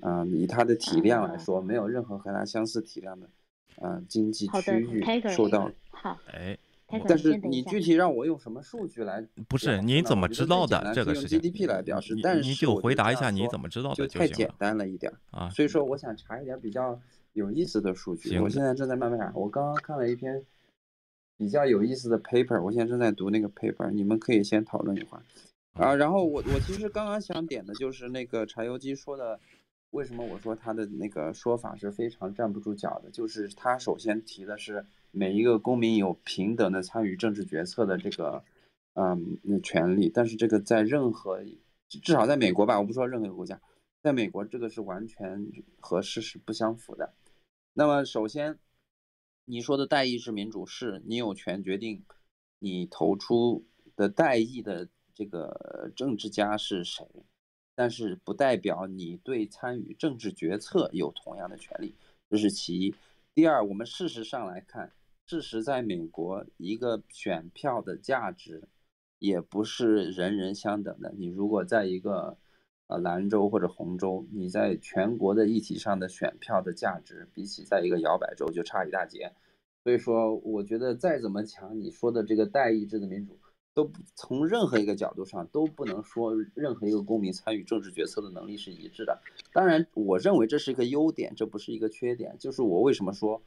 [0.00, 3.28] 啊，以它的体量来说，没有任何和它相似体量的，
[3.76, 5.70] 啊，经济区域受到。
[5.90, 6.58] 好，哎。
[7.06, 9.24] 但是你具体让我用什么数据来？
[9.48, 15.48] 不是你怎么知道的这个事情？GDP 来表示，但是你就回答一下你怎么知道的就太简单了一点啊。
[15.50, 17.00] 所以说我想查一点比较
[17.32, 18.38] 有意思的数据。
[18.38, 19.32] 我现在正在慢慢查。
[19.34, 20.44] 我刚刚看了一篇
[21.36, 25.22] 比较有意思的 paper，我现在正在读那个 paper，你们可以先讨论一会儿
[25.74, 25.94] 啊。
[25.94, 29.38] 然后我我其实刚刚想点的就是那个柴油机说的，
[29.90, 33.10] 为什么我说他的那个说法是非常站不住脚的？
[33.10, 34.84] 就是他首先提的是。
[35.12, 38.44] 每一个公民有平等的参与政治决策的这个，
[38.94, 40.08] 嗯，权利。
[40.08, 41.42] 但是这个在任何，
[41.88, 43.60] 至少在美国吧，我不说任何一个国家，
[44.02, 45.50] 在美国这个是完全
[45.80, 47.12] 和事实不相符的。
[47.72, 48.58] 那么首先，
[49.44, 52.04] 你说的代议制民主是你有权决定
[52.58, 53.64] 你投出
[53.96, 57.04] 的代议的这个政治家是谁，
[57.74, 61.94] 但是不代表你对参与政治决策有同样的权利，
[62.28, 62.94] 这是其一。
[63.34, 64.92] 第二，我们事实上来看。
[65.30, 68.64] 事实，在美国，一个选票的价值
[69.20, 71.14] 也不是人人相等的。
[71.16, 72.36] 你如果在一个
[72.88, 79.30] 呃蓝州或者红州，你在全国的议题上的选票的价值，比起在一个摇摆州就差一大截。
[79.84, 83.38] 所以说，我觉得再怎么强，你说的这个代议制的民主，
[83.72, 89.22] 都不从任何一个角度上都不能说任何一个公民参与政治决策的能力是一致的。
[89.52, 92.34] 当然，我认为这是一个优点，这不是一个缺点。
[92.40, 93.40] 就是我为什么说。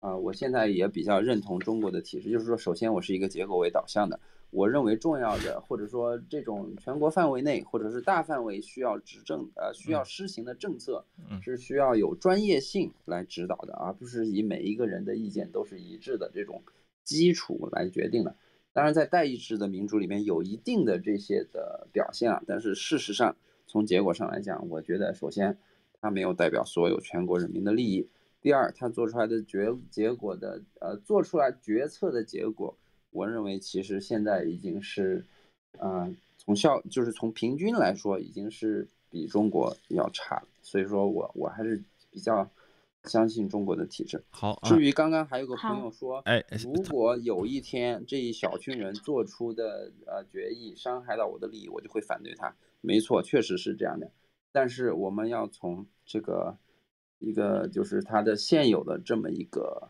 [0.00, 4.18] 啊，我现在也比较认同中国的体制，就是说，首先我是一个结果为导向的，
[4.50, 11.04] 我认为重要的，或者说这种全国范围内或者是大范围需要执政，呃，需要施行的政策，
[11.42, 16.62] 是需要有专业性来指导的，而不是以每一个人的意见都是一致的这种
[17.04, 18.34] 基础来决定的。
[18.72, 23.36] 当然，在代议制的民主里面有一定的这些的表现啊，但是事实上
[23.66, 25.58] 从结果上来讲，我觉得首先
[26.00, 28.08] 它没有代表所有全国人民的利益。
[28.42, 32.74] 第二，他做出来的决结果的，呃，做出来决策的结果，
[33.10, 35.26] 我认为其实现在已经是，
[35.78, 42.50] 呃，从效就是从平均来说，已经是比中国要差所以说我我还是比较
[43.04, 44.24] 相信中国的体制。
[44.30, 52.56] 好，至于刚刚还有个朋友说，哎，如果有一天这一小群人做出的呃决议伤害到我的利益，我就会反对他。
[52.80, 54.10] 没错，确实是这样的。
[54.50, 56.56] 但是我们要从这个。
[57.20, 59.88] 一个就是它的现有的这么一个，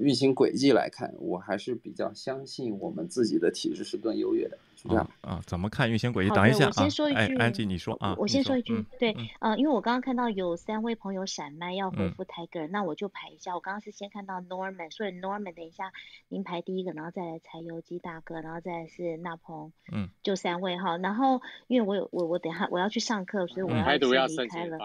[0.00, 4.58] 运行轨迹来看，我还是比较相信我们自己的体制是更优越的。
[4.86, 6.34] 这样啊，怎么看运行轨迹？
[6.34, 13.54] 等一下啊，我先说一句，安吉你说啊，我先说一句，对，呃，因为我刚刚看到有三位朋友闪麦要回复 Tiger，那我就排一下。
[13.54, 15.90] 我刚刚是先看到 Norman，所以 Norman 等一下
[16.28, 20.98] 您排第一个，然后再来柴油机大哥，然后再来是那鹏，嗯，就三位哈。
[20.98, 24.76] 然后因为我有我我等下我要去上课，所以我要先离开了。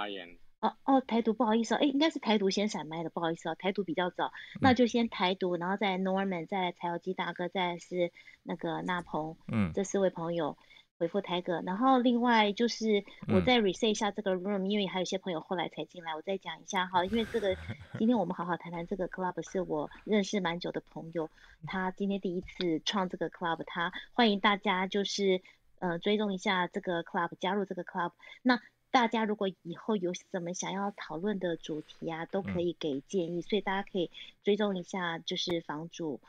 [0.62, 8.12] 哦哦，台独不好意思哦，哎，应该是台独先闪麦的，不好意思哦，台独比较早，那就先台独，然后再 Norman，再柴油机大哥，再是
[8.44, 10.58] 那个那鹏，嗯，这四位朋友
[10.98, 17.56] 回复台哥，然后另外就是我再 reset 一下这个 room，因为还有一些朋友后来才进来，我再讲一下哈，因为这个
[17.98, 21.30] 今天我们好好谈谈这个 club，是我认识蛮久的朋友，
[21.68, 25.42] 他今天第一次创这个 club，他欢迎大家就是
[25.80, 28.12] 呃追踪一下这个 club，加入这个 club，
[28.42, 28.60] 那。
[28.92, 34.10] 大家如果以后有什么想要讨论的主题啊，都可以给建议，所以大家可以
[34.44, 36.20] 追踪一下，就是房主，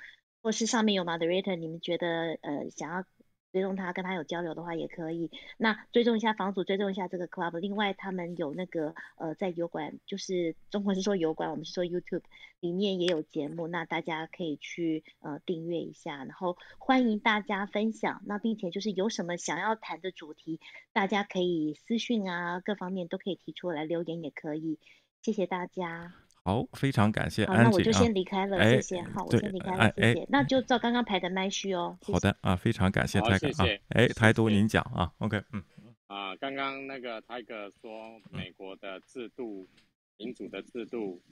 [0.43, 3.05] 或是上面有 moderator，你们觉得呃想要。
[3.53, 5.31] 追踪他，跟他有交流的话也可以。
[5.57, 7.59] 那追踪一下房主，追踪一下这个 club。
[7.59, 12.23] 另外，他们有那个呃，在油管，就是中国是说油管，我们是说 YouTube
[12.61, 16.25] 里面也有节目，那大家可以去呃订阅一下。
[16.25, 20.61] 然后欢迎大家分享，那并且就是有什么想要谈的主题，
[20.93, 24.79] 大家可以私讯啊，各方面都可以提出来，留言也可以。
[25.23, 26.15] 谢谢大家。
[26.51, 27.47] 好，非常感谢。
[27.47, 29.03] 好，那我就先离开了，谢谢。
[29.03, 30.27] 好，我先离开了，谢谢。
[30.29, 31.97] 那就照刚刚排的麦序哦。
[32.03, 33.67] 好的啊，非常感谢泰哥啊。
[33.91, 35.63] 哎，台独您讲啊，OK，嗯。
[36.09, 39.69] 啊，刚刚那个泰哥说美国的制度、
[40.17, 41.23] 民主的制度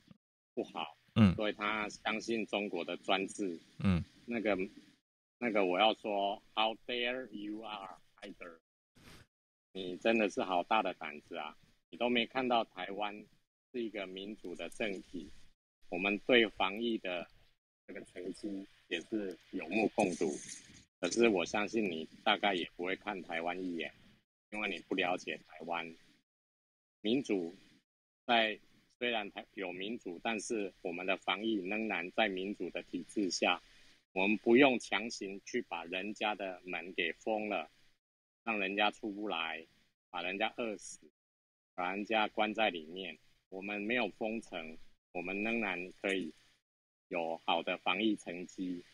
[0.55, 4.57] 不好，嗯，所以他相信中国的专制，嗯，那个
[5.39, 8.59] 那个我要说，How dare you are, Tiger？
[9.73, 11.57] 你真的是好大的胆子啊！
[11.91, 13.25] 你都没看到台湾。
[13.73, 15.31] 是一个民主的政体，
[15.91, 17.29] 我们对防疫的
[17.87, 20.31] 这个成绩也是有目共睹。
[21.01, 23.93] 可是我相信你大概也不会看台湾一眼，
[24.51, 25.95] 因为你不了解台湾
[27.01, 27.55] 民主。
[28.27, 28.59] 在
[28.99, 33.63] 虽然台有民主，但是我们的防疫仍然在民主的体制下，
[34.13, 37.71] 我们不用强行去把人家的门给封了，
[38.45, 39.67] 让人家出不来，
[40.11, 41.01] 把人家饿死，
[41.75, 43.19] 把人家关在里面。
[43.51, 44.77] 我们没有封城，
[45.13, 46.33] 我们仍然可以
[47.09, 48.85] 有好的防疫成绩。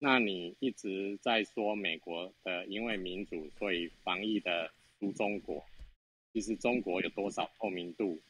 [0.00, 5.64] 那你一直在说美国的因为民主，所以防疫的输中国。
[6.32, 8.20] 其实中国有多少透明度，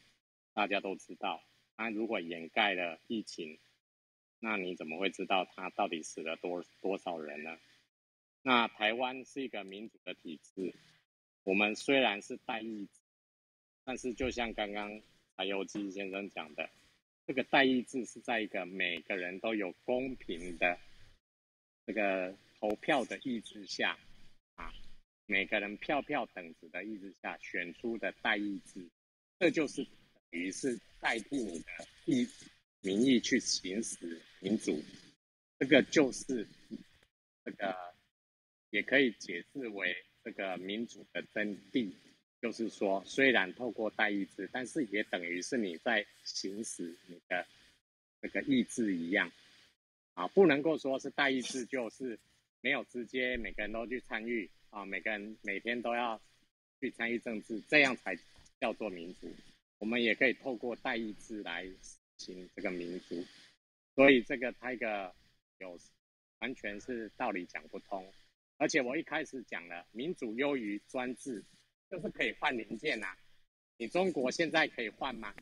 [0.52, 1.42] 大家都知道。
[1.76, 3.58] 那如果掩盖了疫情，
[4.40, 7.58] 那你怎么会知道他到底死了多多少人呢？
[8.42, 10.74] 那台湾是一个民主的体制，
[11.44, 12.88] 我们虽然是代议，
[13.84, 15.00] 但是就像刚刚。
[15.40, 16.68] 柴油机先生讲的，
[17.26, 20.78] 这个代议制是在一个每个人都有公平的
[21.86, 23.98] 这个投票的意志下，
[24.56, 24.70] 啊，
[25.24, 28.86] 每个人票票等值的意志下选出的代议制，
[29.38, 29.92] 这就是等
[30.32, 32.28] 于是代替你的意
[32.82, 34.78] 民意去行使民主，
[35.58, 36.46] 这个就是
[37.46, 37.74] 这个
[38.68, 41.90] 也可以解释为这个民主的真谛。
[42.40, 47.46] 就是说，虽然透过代议制，但是也等于是你在行使你的
[48.22, 49.30] 这个意志一样，
[50.14, 52.18] 啊，不能够说是代议制就是
[52.62, 56.18] 没有直接每个人都去参与啊，每个人每天都要
[56.80, 58.16] 去参与政治，这样才
[58.58, 59.30] 叫做民主。
[59.78, 63.22] 我们也可以透过代议制来实行这个民主，
[63.94, 65.14] 所以这个他一个
[65.58, 65.78] 有
[66.38, 68.10] 完全是道理讲不通，
[68.56, 71.44] 而且我一开始讲了民主优于专制。
[71.90, 73.08] 就是可以换零件呐，
[73.76, 75.34] 你中国现在可以换吗？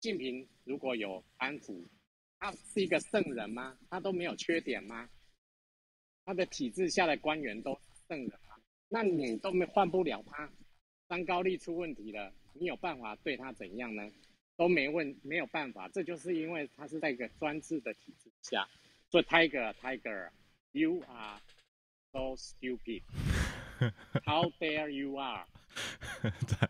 [0.00, 1.84] 近平如果有安抚，
[2.40, 3.78] 他是一个圣人吗？
[3.88, 5.08] 他都没有缺点吗？
[6.24, 8.56] 他的体制下的官员都圣人吗？
[8.88, 10.50] 那你都没换不了他，
[11.06, 14.10] 当高丽出问题了，你有办法对他怎样呢？
[14.56, 18.68] 都没问，没有办法，这就是因为他是在一个专制的体制下。
[19.10, 21.40] 所以 Tiger Tiger，you are
[22.12, 23.02] so stupid.
[24.24, 25.46] How dare you are?
[26.22, 26.68] 台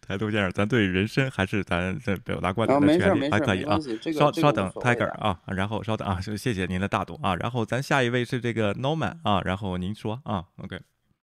[0.00, 3.78] 台独先生，咱对人身还是咱这表达观点的权利还可以啊。
[4.12, 7.36] 稍稍等，Tiger 啊，然后稍等啊，谢谢您的大度啊。
[7.36, 10.80] 然后咱下一位是这个 Norman 啊，然后您说啊，OK。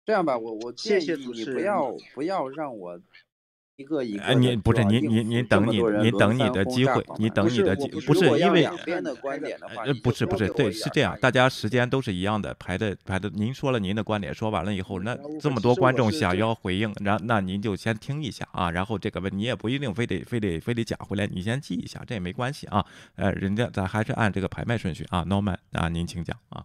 [0.06, 2.98] 这样吧，我我建议你不要不要让我
[3.80, 13.30] 一个一个，您不是您您您等你您等你的机会，你等你的机不是因为呃不是不是对是这样，大家时间都是一样的排的排的。
[13.30, 22.84] 您说了您的观点，说完了以后，那这么多观众想要回应，然那您就先听一下啊，然后这个问你也不一定非得非得非得讲回来，你先记一下，这也没关系啊。
[23.16, 26.62] 呃，人家咱还是按这个排麦顺序啊，Norman 啊，您请讲啊。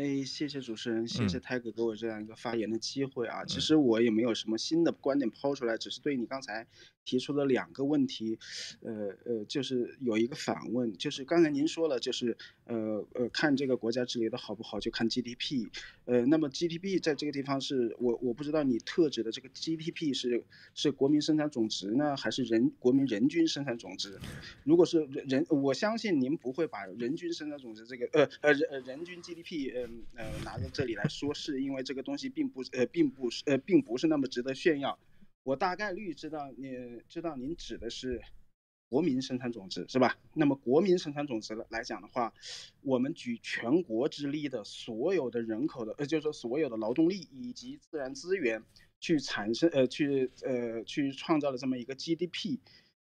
[0.00, 3.44] 哎，谢谢主持人，谢谢泰哥给我这样一个发言的机会啊。
[3.44, 6.66] 其实我也没有什么新的观点抛出来，只是对你刚才
[7.04, 8.38] 提出了两个问题，
[8.80, 15.68] 呃呃，就是有一个反问，就是刚才您说了，就是呃呃，看这个国家治理的好不好，就看 GDP。
[16.04, 20.44] 呃，那么 GDP 在这个地方是我我不知道你特指的这个 GDP 是
[20.74, 24.18] 是国民生产总值呢，还是人国民人均生产总值？
[24.64, 29.90] 如果是人人，我相信您不会把人均生产总值这个呃呃人人均 GDP 呃。
[30.14, 34.98] 呃，拿到这里来说，是因为这个东西并不呃，并不是呃，并不是那么值得炫耀。
[35.50, 38.22] 我大概率知道，你知道您指的是
[38.88, 40.16] 国民生产总值是吧？
[40.32, 42.32] 那么国民生产总值来讲的话，
[42.82, 48.62] 我们举全国之力的所有的人口的，呃，就是说所有的劳动力以及自然资源
[49.00, 52.60] 去产生呃，去呃，去创造了这么一个 GDP。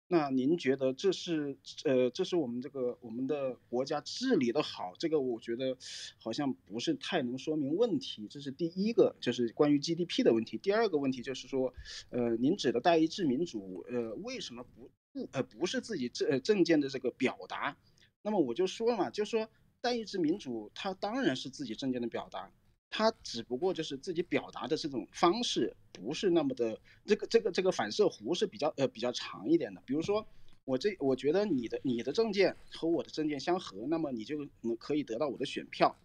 [0.07, 5.77] 那您觉得这是呃，这是我们这个我们的国家治理的好，这个我觉得
[6.19, 8.27] 好像不是太能说明问题。
[8.29, 10.59] 这是第一个，就是关于 GDP 的问题。
[10.59, 11.73] 第二个问题就是说，
[12.11, 17.75] 呃，您指的代议制民主，呃，为什么不不呃不是自己政政见的这个表达？
[18.21, 19.49] 那么我就说嘛，就说
[19.81, 22.51] 代议制民主，它当然是自己政见的表达。
[22.97, 29.81] 他只不过就是自己表达的这种方式不是那么的，这个这个这个反射弧是比较呃比较长一点的。
[29.85, 30.25] 比如说，
[30.63, 35.99] 我这我觉得你的你的证件和我的证件相合，那么你就能可以得到我的选票。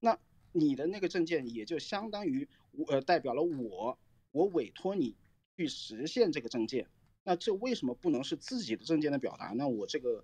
[0.00, 0.18] 那
[0.52, 3.98] 你的那个证件也就相当于我呃代表了我，
[4.30, 5.16] 我委托你
[5.56, 6.86] 去实现这个证件。
[7.24, 9.66] 那这为什么不能是自己的证件的表达呢？
[9.66, 10.22] 我这个，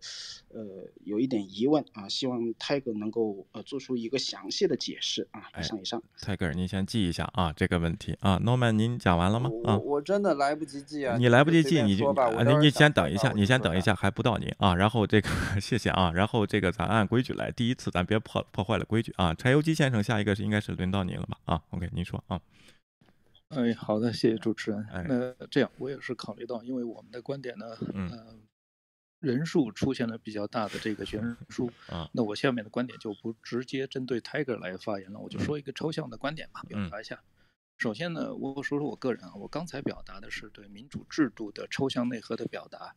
[0.48, 5.42] 呃，有一点疑问啊，希望泰戈能够呃做出一个详细的解释啊。
[5.58, 8.38] 以上以上，泰哥，您先记一下啊这个问题啊。
[8.38, 9.50] Norman，您讲完了吗？
[9.64, 11.16] 啊，我真的来不及记啊。
[11.16, 12.12] 你来不及记，你就
[12.44, 14.74] 你你先等一下，你先等一下，还不到您啊。
[14.74, 15.28] 然后这个
[15.58, 19.32] 谢谢啊，然后这个咱按规矩来，第一次咱别破破坏了规矩啊。
[19.32, 21.38] 柴油机先生，下一个是应该是轮到您了吧？
[21.46, 22.38] 啊，OK，您说啊。
[23.50, 24.86] 哎，好的，谢谢主持人。
[25.08, 28.38] 那这样，我也是考虑到，因为我们的观点呢，呃，
[29.18, 32.08] 人数出现了比较大的这个悬殊 啊。
[32.12, 37.24] 那我下面的观点就不直接针对 Tiger 来发言了，我就说一个抽象的观点吧，表达一下。
[37.76, 42.94] 首先呢，我说说我个人啊，我刚才表达的是对民主制度的抽象内核的表达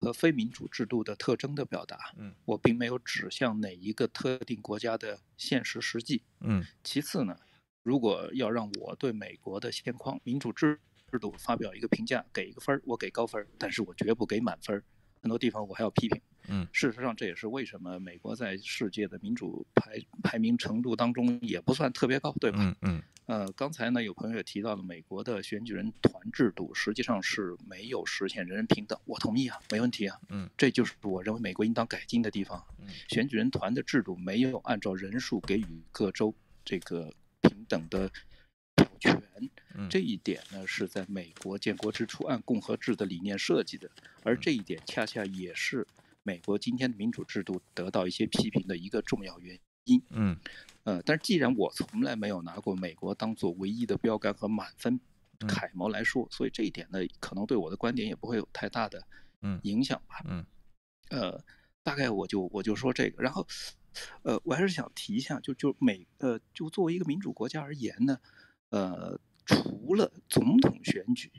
[0.00, 2.12] 和非民主制度的特征的表达。
[2.18, 6.24] 嗯，我并没有指向哪一个特定国家的现实实际。
[6.40, 7.38] 嗯，其次呢。
[7.84, 10.80] 如果要让我对美国的现况、民主制
[11.12, 14.82] 制度发表一个评价，给一个分儿，我给高分儿，但是我绝不给满分儿，
[15.20, 16.20] 很多地方我还要批评。
[16.48, 22.58] 嗯，事实上这也是为什么美国在世界的民主排排名程度当中也不算特别高，对吧？
[22.60, 23.02] 嗯嗯。
[23.26, 30.18] 呃，刚才呢有朋友也提到了美国的选举人团制度实际上是没有实现人人平等，我同意啊，没问题啊。
[30.30, 32.62] 嗯，这就是我认为美国应当改进的地方。
[32.78, 36.34] 嗯，选举人团的制度没有按照人数给予各州
[36.64, 37.12] 这个。
[37.64, 38.10] 平等的
[38.74, 39.22] 表权，
[39.88, 43.90] 这一点呢是在美国建国之初按共和制的理念设计的，
[44.22, 45.86] 而这一点恰恰也是
[46.22, 50.02] 美国今天的民主制度得到一些批评的一个重要原因。
[50.10, 50.36] 嗯，
[50.84, 55.00] 呃，但是既然我从来没有拿过美国当做唯一的标杆和满分
[55.48, 59.02] 楷模来说，所以这一点呢，可能对我的观点也不会有太大的
[59.62, 60.22] 影响吧。
[60.26, 60.44] 嗯，
[61.10, 61.44] 呃，
[61.82, 63.46] 大概我就我就说这个，然后。
[64.22, 68.18] 呃，我还是想提一下，就就美呃，就作为一个民主国家而言呢，
[68.70, 71.30] 呃，除了总统选举，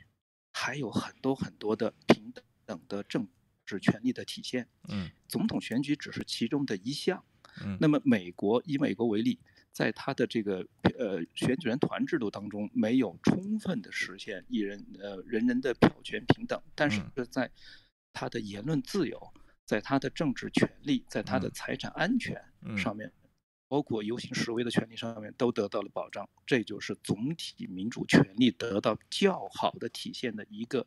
[0.52, 2.32] 还有很多很多的平
[2.64, 3.28] 等的政
[3.64, 4.68] 治权利的体现。
[4.88, 7.24] 嗯，总统选举只是其中的一项。
[7.64, 9.38] 嗯，那么美国以美国为例，
[9.72, 10.66] 在他的这个
[10.98, 17.50] 呃选举人团制度当中，没有充分的实现一人呃人人的票权平等，但是在
[18.12, 19.32] 他的言论自由。
[19.66, 22.40] 在他的政治权利，在他的财产安全
[22.78, 23.12] 上面，
[23.68, 26.26] 包括游行示威的权利上面，都得到了保障。
[26.46, 30.86] 这就是总体民主权利得到较好的体现的一个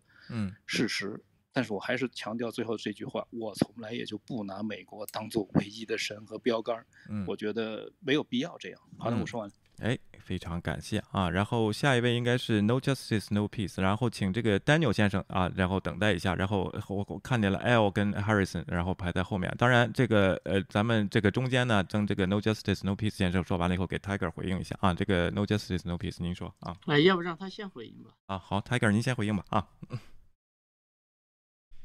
[0.66, 1.22] 事实。
[1.52, 6.86] 但是我还是强调最后这句话：我从来也就不拿美国当做唯一的神和标杆。
[7.28, 8.80] 我觉得没有必要这样。
[8.98, 9.52] 好的，我说完。
[9.82, 11.30] 哎，非常感谢啊！
[11.30, 16.36] 然后下一位应该是 No Justice No Peace，然后请这个 Daniel 先生啊，然后等待一下。
[16.36, 19.54] 然后我我看见了 L 跟 Harrison，然后排在后面。
[19.58, 24.94] 当然，这个呃，咱们这个中间呢，等这个 No Justice No Peace 先生说完了以后，给 Tiger 回应一下啊。
[24.94, 26.76] 这个 No Justice No Peace，您说啊？
[26.88, 28.12] 哎，要不让他先回应吧？
[28.28, 29.68] 啊，好，Tiger 您先回应吧啊。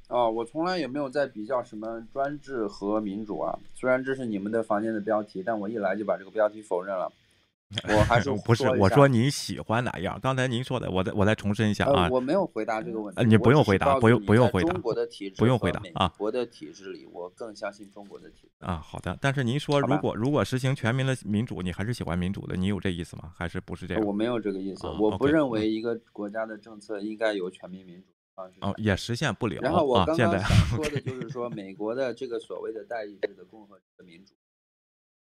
[0.09, 3.59] 哦，我从来也没有在比较什么专制和民主啊。
[3.75, 7.11] 虽然这是你们的房间的标题，但我一来就把这个标题否认了。
[7.88, 10.18] 我还是 不是我说您喜欢哪样？
[10.22, 12.09] 刚才您说的，我再我再重申一下啊。
[12.10, 13.24] 我没有回答这个问题。
[13.24, 14.72] 你不用回答，不用不用回答。
[14.72, 16.09] 中国的体制不用回答啊。
[16.16, 18.76] 国的体制里，我更相信中国的体制啊。
[18.76, 22.56] 好的，但是您说如果如果实行全民的民主，你还是喜欢民主的？
[22.56, 23.32] 你有这意思吗？
[23.36, 24.05] 还是不是这样？
[24.05, 28.44] 我没有这个意思，我不认为一个国家的政策应该有全民民主啊。
[28.60, 29.60] 哦，也实现不了。
[29.60, 34.34] 然后我刚刚想说的就是说，美国的这个所谓的代议制的共和制的民主。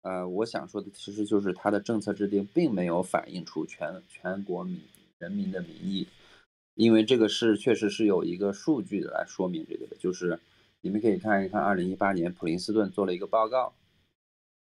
[0.03, 4.81] 呃，我想说的其实就是它的政策制定并没有反映出全全国民
[5.19, 6.07] 人民的民意，
[6.75, 10.41] 因为这个是确实是有一个数据来说明这个的，就是
[10.81, 13.75] 你们可以看一看，二零一八年普林斯顿做了一个报告，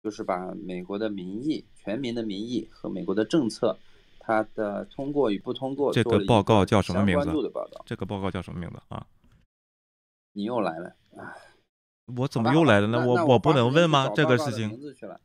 [0.03, 3.77] 就是把美国的民意、全民的民意和美国的政策，
[4.19, 7.23] 它的通过与不通过这个报告叫什么名字？
[7.23, 7.81] 关度的报告。
[7.85, 9.07] 这个报告叫什么名字啊？
[10.33, 11.48] 你又来了，唉。
[12.17, 13.05] 我怎么又来了呢？
[13.05, 14.09] 我我不能问吗？
[14.15, 14.69] 这个事情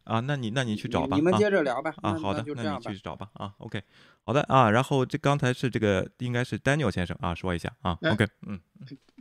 [0.05, 1.17] 啊，那你那你去找吧。
[1.17, 1.95] 你们接着聊吧。
[2.03, 3.31] 啊，好的，那你去找吧。
[3.35, 3.83] 啊，OK，
[4.25, 4.71] 好的啊。
[4.71, 7.99] 然后这刚才是这个应该是 Daniel 先生啊，说一下啊。
[8.03, 8.61] OK，嗯，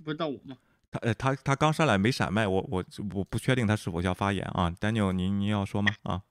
[0.03, 0.57] 不是到我吗？
[0.91, 2.83] 他呃他他刚上来没闪麦，我我
[3.15, 4.69] 我不确定他是否要发言啊。
[4.79, 5.91] Daniel，您您要说吗？
[6.03, 6.21] 啊，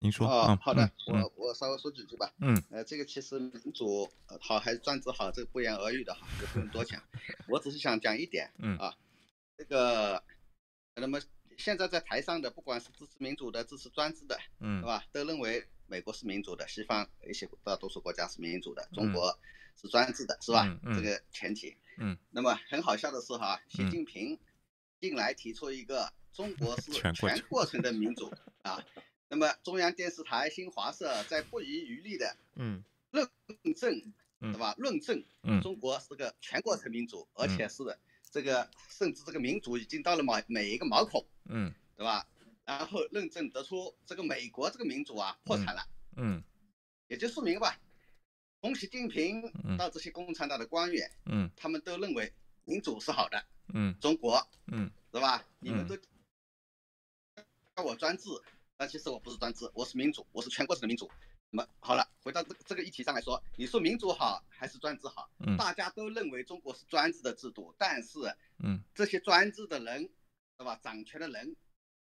[0.00, 0.58] 您说啊。
[0.60, 2.30] 好的，我我稍微说几句吧。
[2.40, 2.62] 嗯。
[2.70, 4.06] 呃，这个其实民主
[4.40, 7.00] 好还是专制好，这个不言而喻的哈，就不用多讲。
[7.48, 8.94] 我只是想讲一点嗯啊。
[9.56, 10.22] 这个，
[10.96, 11.20] 那么
[11.56, 15.04] 现在在台上的，不管是支持民主的、支持专制的，嗯，是吧？
[15.12, 19.38] 都认为美国是民主的，西方一些大多数国家是民主的，中国
[19.80, 20.66] 是专制的，是吧？
[20.94, 21.76] 这个前提。
[21.98, 22.18] 嗯。
[22.30, 24.36] 那么很好笑的是哈，习近平
[25.00, 28.32] 近来提出一个中国是全过程的民主
[28.62, 28.84] 啊。
[29.28, 32.82] 那么中央电视台、新华社在不遗余力的嗯
[33.12, 33.28] 论
[33.76, 34.74] 证，对吧？
[34.78, 37.84] 论证嗯中国是个全过程民主，而且是。
[38.34, 42.26] 这个甚至这个民主已经到了每每一个毛孔，嗯，对吧？
[42.64, 45.86] 然后论证得出这个美国这个民主啊破产了，
[46.16, 46.42] 嗯，
[47.06, 47.78] 也就说明吧，
[48.60, 49.40] 从习近平
[49.78, 52.32] 到这些共产党的官员，嗯，他们都认为
[52.64, 53.40] 民主是好的，
[53.72, 55.46] 嗯，中国，嗯，是吧？
[55.60, 55.96] 你们都
[57.76, 58.30] 叫我专制，
[58.76, 61.08] 但其实我不是专制，我是民主，我是全过程的民主。
[61.54, 65.30] 那么好了，回到这这个议题上来说，你说民主好还是专制好？
[65.38, 68.18] 嗯，大家都认为中国是专制的制度，但是，
[68.58, 70.10] 嗯，这些专制的人，
[70.58, 70.76] 对吧？
[70.82, 71.54] 掌权的人，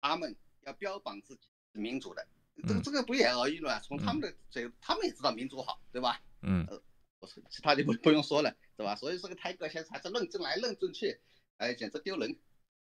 [0.02, 2.28] 他们要标榜自己是民主的，
[2.66, 3.80] 这个这个不言而喻了。
[3.80, 6.20] 从他们的嘴，他们也知道民主好，对吧？
[6.42, 6.78] 嗯，呃，
[7.20, 8.94] 我说其他就不不用说了，对吧？
[8.96, 11.18] 所以这个泰戈先生还是论证来论证去，
[11.56, 12.38] 哎，简直丢人。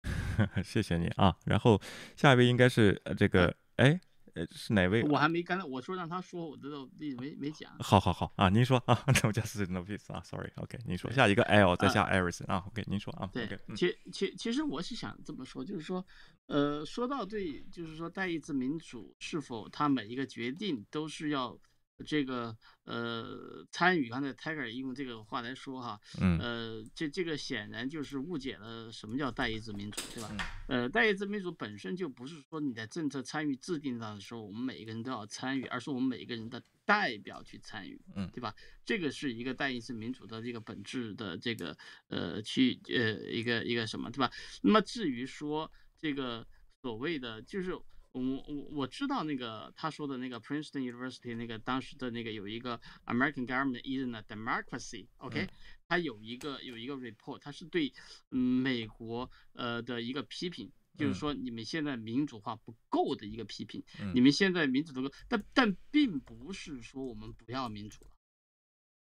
[0.64, 1.80] 谢谢你啊，然后
[2.16, 4.00] 下一位应该是呃这个哎。
[4.50, 5.02] 是哪位？
[5.04, 7.70] 我还没刚才我说让他说，我都没没讲。
[7.80, 13.28] 好好好啊，您说啊，那我就是 no peace 啊，sorry，OK，您说下一个 L 再下 Iris 啊，OK，您说啊。
[13.32, 16.04] 对，其其其实我是想这么说，就是说，
[16.46, 21.58] 呃，说到对，就是说代议制民主是否它每一个决定都是要。
[22.06, 30.36] 这个呃，参与刚才 Tiger 用这个话来说哈，嗯，呃，这这个显然就是误解了什么叫代议制民主，对吧？
[30.68, 38.54] 呃，代议制民主本身就不是说你在政策参与制定上的时候，我们每一个人都要参与，而是我们每一个人的代表去参与，嗯，对吧？
[38.84, 41.76] 这个是一个代议制民主的这个本质的这个
[42.08, 44.30] 呃，去呃一个一个什么，对吧？
[44.62, 46.46] 那么至于说这个
[46.80, 47.76] 所谓的就是。
[48.18, 55.48] 我我我知道那个他说的那个 Princeton University 那个当时的那个有一个 American government isn't a democracy，OK，
[55.86, 57.92] 他有一个有一个 report，他是对
[58.28, 63.82] 美国呃的一个批评，就是说你们现在民主化不够的一个批评，
[64.14, 68.10] 你们现在民主不够，但但并不是说我们不要民主了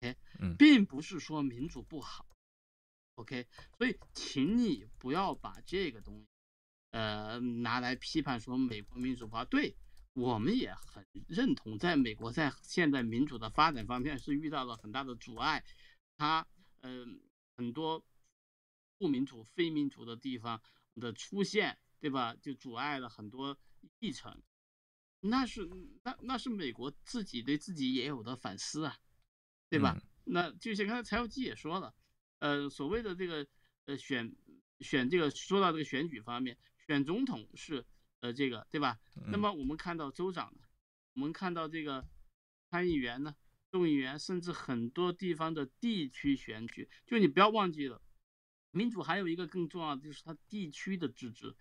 [0.01, 0.17] ，OK，
[0.57, 2.27] 并不是说民主不好
[3.17, 6.27] ，OK，所以请你不要把这个东西。
[6.95, 9.75] 呃，拿来批判说美国民主化，对
[10.13, 11.77] 我们也很认同。
[11.77, 15.65] 在美国，在现在民主的发展方面是遇到了很大的阻碍，
[16.17, 16.47] 它
[16.83, 17.21] 嗯
[17.57, 18.07] 很多
[18.97, 20.63] 不民主、非民主的地方
[20.95, 22.33] 的出现，对吧？
[22.41, 23.59] 就阻碍了很多
[23.99, 24.41] 议程。
[25.19, 25.69] 那是
[26.05, 28.97] 那那是美国自己对自己也有的反思啊，
[29.69, 30.01] 对吧？
[30.27, 31.93] 那就像刚才柴油基也说了，
[32.39, 33.45] 呃，所谓的这个
[33.87, 34.33] 呃选
[34.79, 36.57] 选这个说到这个选举方面。
[36.87, 37.85] 选总统是
[38.21, 38.99] 呃这个对吧？
[39.29, 40.67] 那么我们看到州长呢，
[41.15, 42.07] 我们看到这个
[42.71, 43.35] 参议员呢、
[43.71, 48.03] 众议员，甚至很多地方的地区选举，就你不要忘记了，
[48.71, 51.55] 民主还有一个更重要的就是它地区的自治，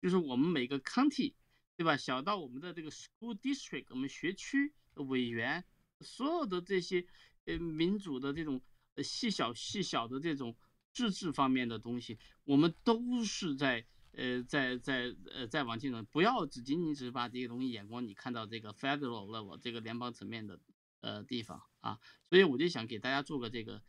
[0.00, 1.34] 就是我们每个 county
[1.76, 1.96] 对吧？
[1.96, 5.64] 小到我们的这个 school district，我们学区委员，
[6.00, 7.06] 所有的这些
[7.46, 8.60] 呃民主的这种
[9.02, 10.56] 细小细小的这种
[10.92, 20.58] 自治方面的东西，我们都是在呃在在呃在往进走，不要只仅仅只是把这个东西眼光你看到这个 federal level 这个联邦层面的
[21.00, 21.98] 呃地方啊，
[22.28, 23.82] 所以我就想给大家做个这个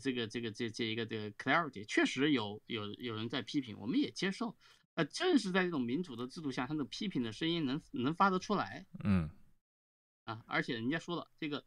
[0.00, 4.56] 这个这个这这一个这个 clarity，确实有有有人在批评，我们也接受，
[4.94, 9.30] 呃，正是在这种民主的制度下，他的批评的声音能能发得出来，嗯，
[10.24, 11.64] 啊，而且人家说了，这个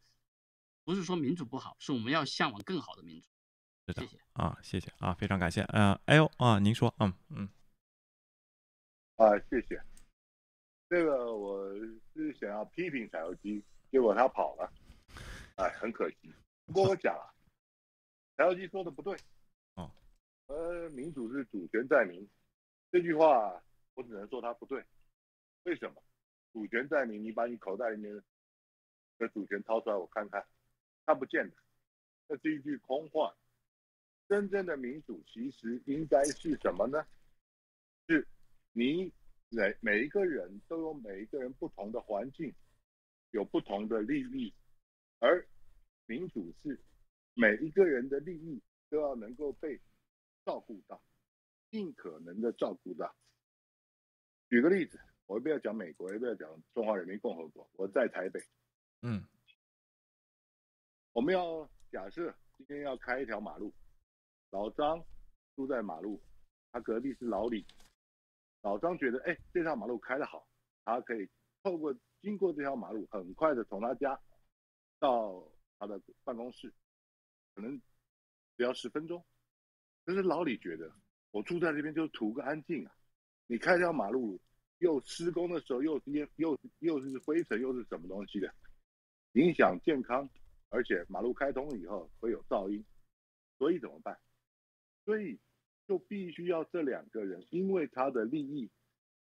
[0.84, 3.28] 不是说民主不好，是我们要向往更好的民主。
[3.94, 5.62] 谢谢啊，谢谢啊，非常感谢。
[5.72, 7.48] 嗯，哎呦啊，您说，嗯嗯，
[9.22, 9.80] 啊，谢谢。
[10.88, 11.72] 这个我
[12.12, 14.72] 是想要批评柴油机，结果他跑了，
[15.54, 16.34] 哎，很可惜。
[16.66, 17.30] 不过我讲啊，
[18.36, 19.16] 柴油机说的不对。
[19.74, 19.88] 哦。
[20.48, 22.28] 呃，民主是主权在民，
[22.90, 23.62] 这句话
[23.94, 24.84] 我只能说他不对。
[25.62, 26.02] 为什么？
[26.52, 28.20] 主权在民，你把你口袋里面
[29.18, 30.44] 的主权掏出来，我看看，
[31.06, 31.56] 看不见的，
[32.26, 33.32] 那是一句空话。
[34.28, 37.06] 真正的民主其实应该是什么呢？
[38.08, 38.26] 是
[38.72, 39.12] 你
[39.50, 42.54] 每每一个人都有每一个人不同的环境，
[43.30, 44.52] 有不同的利益，
[45.18, 45.46] 而
[46.06, 46.80] 民主是
[47.34, 49.78] 每一个人的利益都要能够被
[50.44, 51.02] 照顾到，
[51.70, 53.14] 尽可能的照顾到。
[54.48, 58.40] 举个例子，我不要讲美国，也不要讲中华人民共和国，我在台北，
[59.02, 59.22] 嗯，
[61.12, 63.72] 我们要假设今天要开一条马路。
[64.50, 65.02] 老张
[65.56, 66.20] 住在马路，
[66.70, 67.66] 他隔壁是老李。
[68.62, 70.48] 老张觉得，哎，这条马路开得好，
[70.84, 71.28] 他可以
[71.62, 74.18] 透过经过这条马路，很快的从他家
[74.98, 75.46] 到
[75.78, 76.72] 他的办公室，
[77.54, 77.76] 可能
[78.56, 79.24] 只要十分钟。
[80.04, 80.92] 可是老李觉得，
[81.30, 82.94] 我住在这边就图个安静啊！
[83.46, 84.40] 你开条马路，
[84.78, 88.52] 又施工的时候又烟又又是灰尘又是什么东西的，
[89.32, 90.28] 影响健康，
[90.70, 92.84] 而且马路开通了以后会有噪音，
[93.58, 94.18] 所以怎么办？
[95.04, 95.36] 所以，
[95.92, 98.70] 就必须要这两个人因为他的利益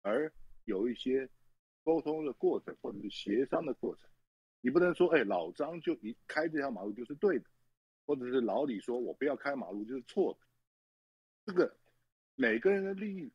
[0.01, 1.29] 而有一些
[1.83, 4.09] 沟通的过程，或者是协商的过程。
[4.61, 7.45] 你不能说，哎，老张就一开这条马路就是对的，
[8.07, 10.39] 或者是老李说我不要开马路就是错的。
[11.45, 11.77] 这个
[12.33, 13.31] 每个人的利益，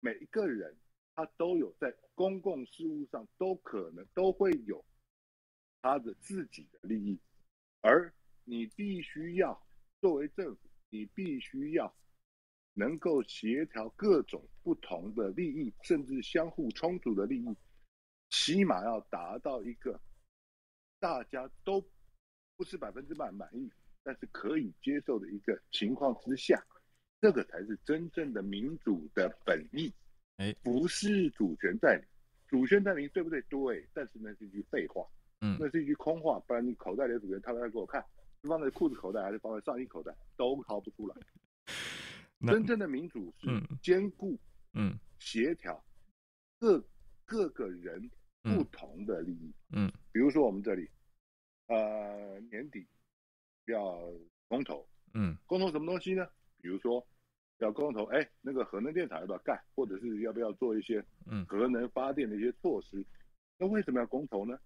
[0.00, 0.74] 每一个人
[1.14, 4.82] 他都有在公共事务上都可能都会有
[5.82, 7.20] 他的自己的利益，
[7.82, 8.10] 而
[8.44, 9.62] 你必须要
[10.00, 10.69] 作为政府。
[10.90, 11.94] 你必须要
[12.74, 17.56] 能够协调各种不同的利益，甚至相互冲突的利益，
[18.28, 20.00] 起码要达到一个
[20.98, 21.80] 大家都
[22.56, 23.70] 不是百分之百满意，
[24.02, 26.62] 但是可以接受的一个情况之下，
[27.20, 29.92] 这个才是真正的民主的本意。
[30.36, 32.06] 哎，不是主权在民，
[32.48, 33.40] 主权在民对不对？
[33.42, 35.06] 对，但是那是一句废话，
[35.40, 38.04] 嗯，那是一句空话，不然你口袋里的主权掏出来给我看。
[38.42, 41.16] 是放在裤子口袋还是放在上衣口袋，都掏不出来。
[42.46, 43.48] 真正的民主是
[43.82, 44.38] 兼顾、
[44.72, 45.82] 嗯，协调
[46.58, 46.82] 各
[47.26, 48.10] 各个人
[48.42, 49.52] 不同的利益。
[49.72, 50.88] 嗯，比如说我们这里，
[51.66, 52.86] 呃，年底
[53.66, 54.10] 要
[54.48, 56.26] 公投，嗯，公投什么东西呢？
[56.62, 57.06] 比如说
[57.58, 61.04] 要公投，哎，那个核能电厂要不要盖，或者是要不要做一些
[61.46, 63.04] 核能发电的一些措施？
[63.58, 64.58] 那为什么要公投呢？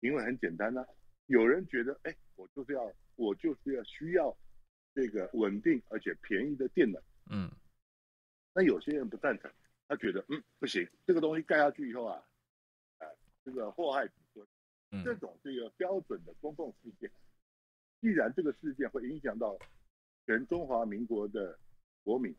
[0.00, 0.84] 因为很简单呢，
[1.26, 2.92] 有人觉得，哎，我就是要。
[3.16, 4.34] 我就是要需要
[4.94, 7.52] 这个稳定而且便宜的电能，嗯，
[8.54, 9.52] 那有些人不赞成，
[9.86, 12.16] 他觉得嗯不行，这个东西盖下去以后啊，
[12.98, 13.06] 啊
[13.44, 17.08] 这个祸害子孙，这种这个标准的公共事件，
[18.00, 19.58] 既然这个事件会影响到
[20.24, 21.56] 全中华民国的
[22.02, 22.34] 国民，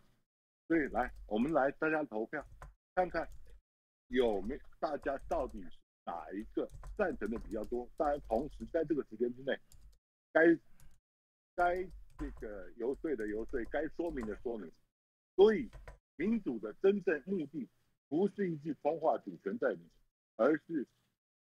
[0.67, 2.43] 所以来我们来大家投票，
[2.95, 3.29] 看看
[4.07, 6.67] 有没大家到底是哪一个
[6.97, 9.55] 赞成的比较多，当然同时在这个时间之内。
[10.33, 10.41] 该
[11.55, 11.87] 该
[12.17, 14.69] 这个游说的游说，该说明的说明。
[15.35, 15.69] 所以，
[16.15, 17.69] 民主的真正目的
[18.09, 19.87] 不是一句空话“主权在民”，
[20.35, 20.87] 而是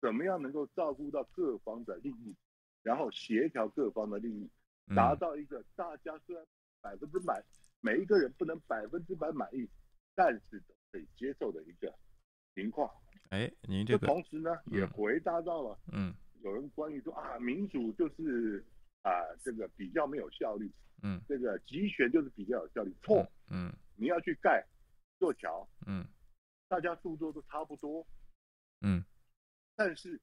[0.02, 2.36] 怎么样能够照顾到各方的利益，
[2.82, 4.50] 然后协调各方的利益，
[4.94, 6.46] 达到一个大家虽然
[6.82, 7.44] 百分之百
[7.82, 9.70] 每一个人不能百分之百满意，
[10.16, 11.94] 但是都可以接受的一个
[12.56, 12.90] 情况。
[13.30, 18.66] 哎，您这个同时呢，也回答到了嗯，有人关于说啊，民主就是。
[19.04, 19.12] 啊，
[19.44, 20.72] 这个比较没有效率，
[21.04, 24.66] 嗯，这个集权就是比较有效率，错，嗯，你要去盖，
[25.20, 26.06] 座桥，嗯，
[26.70, 28.06] 大家速度都差不多，
[28.82, 29.04] 嗯，
[29.76, 30.20] 但是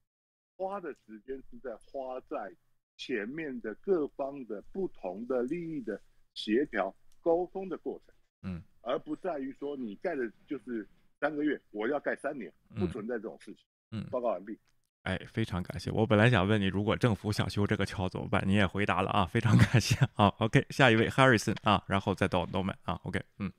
[0.56, 2.52] 花的时间是在花在
[2.96, 6.00] 前面的各方的不同的利益的
[6.34, 10.88] 协调沟通的过程，嗯，而不在于说你盖的就是
[11.20, 14.58] 三个月，我要盖三年，不存在这种事情，嗯，报告完毕。
[15.02, 15.90] 哎，非常感谢。
[15.90, 18.42] 我本来想问你，如果政府想修这个桥怎么办？
[18.46, 19.96] 你也回答了啊，非常感谢。
[20.12, 23.50] 好，OK，下一位 Harrison 啊，然后再到 Norman 啊，OK，嗯。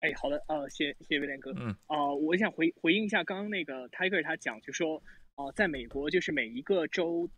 [0.00, 1.52] 哎，好的，呃，谢谢谢威廉哥。
[1.56, 1.76] 嗯。
[1.86, 5.02] 啊，我想回回应一下刚刚那个 Tiger 他讲，就说，
[5.36, 7.28] 呃，在美国就是每一个州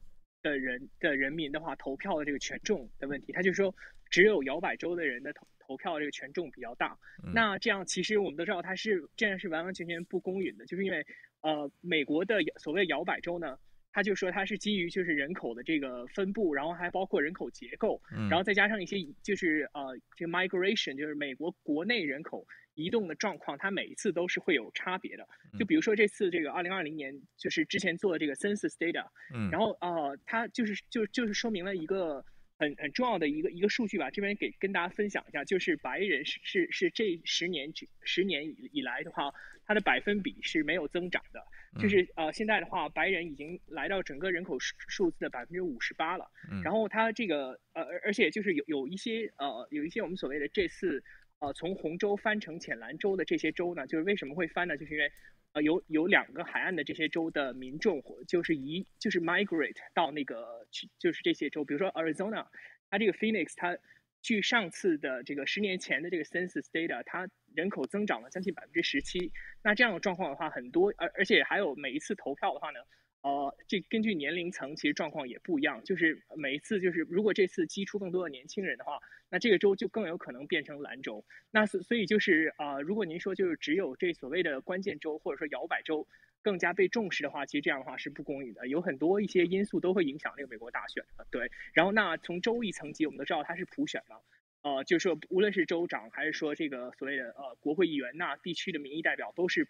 [0.43, 3.75] 的人的人民的话，投票的这个权重的问题，他就说
[4.09, 6.99] 只有摇摆州的人的投投票这个权重比较大。
[7.33, 11.07] 那这样其实我们都知道，它是这样是完完全全不公允的，就是因为
[11.43, 13.57] 呃，美国的所谓摇摆州呢。
[13.91, 25.27] 他就说，它是基于就是人口的这个分布，然后还包括人口结构，然后再加上一些就是呃这个 migration，就是美国国内人口移动的状况，它每一次都是会有差别的。
[25.59, 29.05] 就比如说这次这个二零二零年，就是之前做的这个 census data，
[29.51, 32.25] 然后呃，它就是就就是说明了一个
[32.59, 37.73] 很很重要的一个一个数据吧，这边给跟大家分享一下，就是白人是是是这十年
[38.03, 39.33] 十年以以来的话，
[39.65, 41.43] 它的百分比是没有增长的。
[41.79, 46.27] 就是呃，现在的话，白人已经来到整个人口数数字的百分之五十八了。
[46.65, 51.05] 然后它这个呃，而而且就是有有一些呃，有一些我们所谓的这次
[51.41, 54.77] 呃，从红州翻成浅蓝州的这些州呢，就是为什么会翻呢？
[54.77, 55.13] 就是因为
[55.53, 62.47] 呃，有有两个海岸的这些州的民众，就是移就是 migrate 到那个去，就是这些州，比如说 Arizona，
[62.91, 63.77] 它这个 Phoenix 它。
[64.21, 69.33] 据上次的这个十年前的这个 census data，它人口增长了将近百分之十七。
[69.63, 72.81] 那这样的状况的话，很多而而且还有每一次投票的话呢，
[73.23, 75.83] 呃，这根据年龄层其实状况也不一样。
[75.85, 78.99] 就是每一次就是如果这次激出更多的年轻人的话，
[79.29, 81.25] 那这个州就更有可能变成蓝州。
[81.51, 86.07] 那所所以就是啊，如果您说就是只有这所谓的关键州或者说摇摆州。
[86.41, 88.69] 更加被重视的话，其实这样的话是不公允的。
[88.69, 91.27] 有很多一些因素都会影响这个美国大选的。
[91.33, 94.17] 对，然后那从州一层级，我们都知道它是普选嘛，
[94.63, 99.67] 呃，就是说无论是州长还是说这个所谓的呃国会议员，那地区的民意代表都是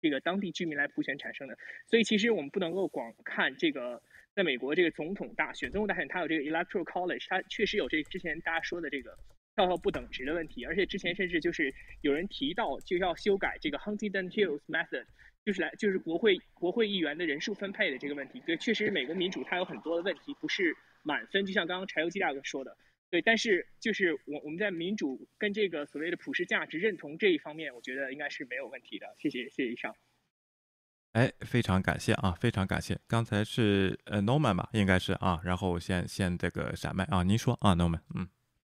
[0.00, 1.56] 这个当地居民来普选产生的。
[1.86, 4.02] 所以其实我们不能够光看这个
[4.34, 9.18] 在美国这个总统大选，总统大选它有这个 electoral college，它确实有这之前大家说的这个
[9.54, 15.04] 票票不等值的问题，而且之前甚至就是有人提到就要修改这个 Huntington Hills method。
[15.42, 22.76] 就是来就是国会国会议员的人数分配的这个问题，对，确实美国民主它有很多的问题不是满分，就像刚刚柴油机大哥说的，
[23.10, 29.06] 对，但是就是我我们在民主跟这个所谓的普世价值认同这一方面，我觉得应该是没有问题的。
[29.18, 29.94] 谢谢，谢谢以上。
[31.12, 32.96] 哎，非常感谢啊，非常感谢。
[33.08, 38.28] 刚才是呃 Norman 吧，应该是啊，然后先先这个闪麦啊，您说啊，Norman，嗯。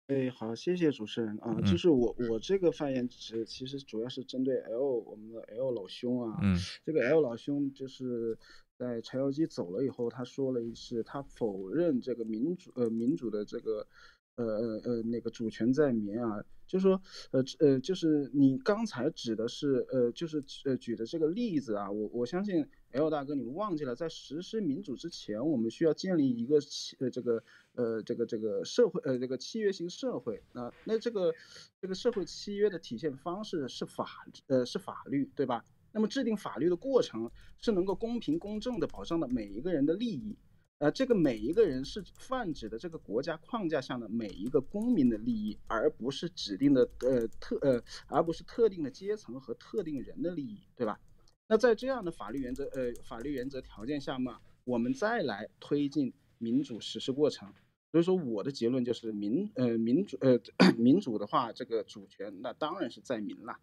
[0.08, 1.56] 哎，好，谢谢主持人啊。
[1.62, 6.38] 就是我我这个发言只其实主要是针对 L 我们的 L 老兄啊。
[6.44, 6.58] 嗯。
[6.84, 8.38] 这个 L 老兄就是
[8.78, 13.88] 在柴油机走了以后，他说了一次，他否认这个民主呃民主的这个
[14.36, 16.44] 呃呃呃那个主权在民啊。
[16.68, 17.00] 就说
[17.30, 26.58] 呃呃就是你刚才指的是呃就是呃举的这个例子啊，我我相信 L 大哥你们忘记了，在实施民主之前，我们需要建立一个
[27.00, 27.44] 呃这个。
[27.78, 31.36] 呃，这个这个社会，呃，这个契约型社会，那那这个
[31.82, 35.66] 这个社会契约的体现方式是法，呃，是法律，对吧？
[35.92, 40.38] 那么制定法律的过程是能够公平公正的保障了每一个人的利益，
[40.80, 51.00] 呃，这个每一个人是泛指的这个国家框架下的每一个公民的利益，而不是指定的呃特呃，而不是特定的阶层和特定人的利益，对吧？
[51.48, 57.54] 那在这样的法律原则，呃，法律原则条件下嘛，我们再来推进民主实施过程。
[57.92, 60.38] 所以说我的结论就是民呃民主呃
[60.78, 63.58] 民主的话，这个主权那当然是在民了，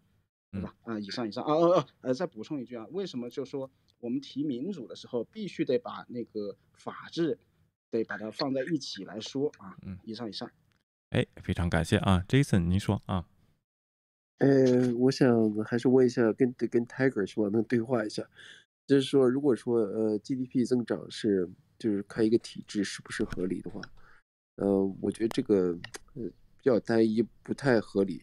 [0.51, 0.75] 对吧？
[0.81, 3.69] 啊，以上以上啊呃呃呃，再补充一句啊，为什么就说
[4.03, 7.39] 我们提民主的时候必须得把那个法治
[7.89, 9.77] 得把它放在一起来说啊？
[9.81, 10.51] 嗯，以上以上。
[11.11, 13.25] 哎，非常感谢啊，Jason，您说啊？
[14.39, 18.27] 呃，我想还是问一下，跟跟 Tiger 是吧能对话一下，
[18.85, 21.49] 就是说，如果说呃 GDP 增长是
[21.79, 23.79] 就是看一个体制是不是合理的话。
[24.57, 25.79] 呃，我觉得这个
[26.15, 26.23] 呃
[26.57, 28.21] 比较单一，不太合理。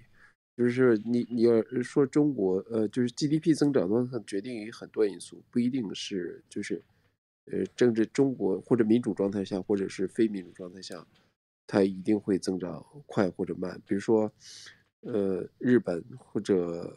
[0.60, 6.82] 就是你你要说中国，呃，就是 GDP 增长的话，决定于很多因素，不一定是就是，
[7.50, 11.06] 呃，政治中国或者民主状态下，或者是非民主状态下，
[11.66, 13.80] 它一定会增长快或者慢。
[13.86, 14.30] 比如说，
[15.00, 16.94] 呃，日本或者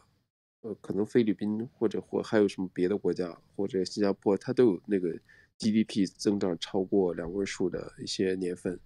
[0.59, 5.17] 呃可能菲律宾或者或还有什么别的国家或者新加坡，它都有那个
[5.57, 8.77] GDP 增长超过两位数的一些年份。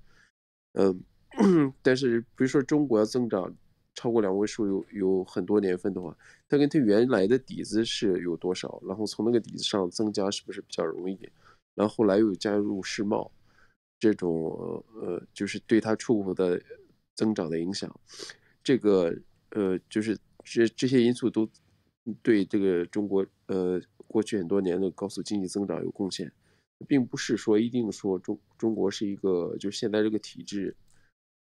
[0.74, 1.04] 嗯，
[1.82, 3.52] 但是比如说中国要增长
[3.98, 6.16] 超过两位数有有很多年份的话，
[6.48, 8.80] 它跟它原来的底子是有多少？
[8.86, 11.18] 然后从那个底子上增加是不是比较容易？
[11.74, 13.32] 然后后来又加入世贸，
[14.00, 14.32] 这种
[15.02, 16.62] 呃就是对它出口的
[17.16, 17.92] 增长的影响，
[18.64, 19.12] 这个
[19.50, 21.50] 呃就是这这些因素都
[22.22, 26.32] 对这个中国呃过去很多年的高速经济增长有贡献，
[26.88, 30.76] 并不是说一定说中中国是一个就现在这个体制，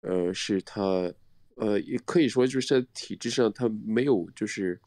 [0.01, 1.11] 呃，是它，
[1.59, 4.79] 呃，也可以说就是在体制上它没有就是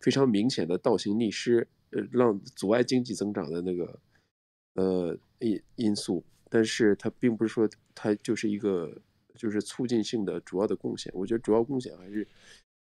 [0.00, 3.98] 非常明显的倒行逆施，呃，让阻碍经济增长的那个
[4.74, 8.96] 呃因因素，但是它并不是说它就是一个
[9.34, 11.12] 就是促进性的主要的贡献。
[11.14, 12.26] 我觉得主要贡献还是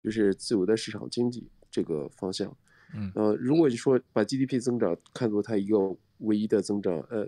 [0.02, 2.54] 就是自由的市场经济这个方向。
[2.94, 7.26] 嗯，呃，如果你说把 GDP 增长看作它一个唯一的增长，呃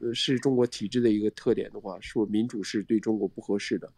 [0.00, 3.92] 呃，是中国体制的一个特点的话，说民主是对中国不合适的。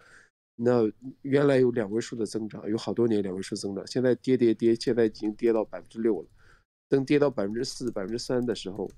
[0.57, 0.91] 那
[1.23, 6.29] 原来有两位数的增长，有好多年两位数增长，现在跌跌跌，现在已经跌到百分之六了。
[6.89, 8.91] 等跌到百分之四、百分之三的时候，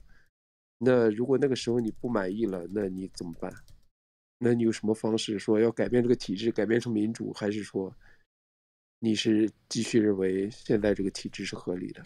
[0.79, 3.53] 那如果那个时候你不满意了，那你怎么办？
[4.39, 7.95] 那你有什么方式说要改变这个体制，改变成民主，还是说？
[8.99, 12.03] 你是继续认为现在这个体制是合理的？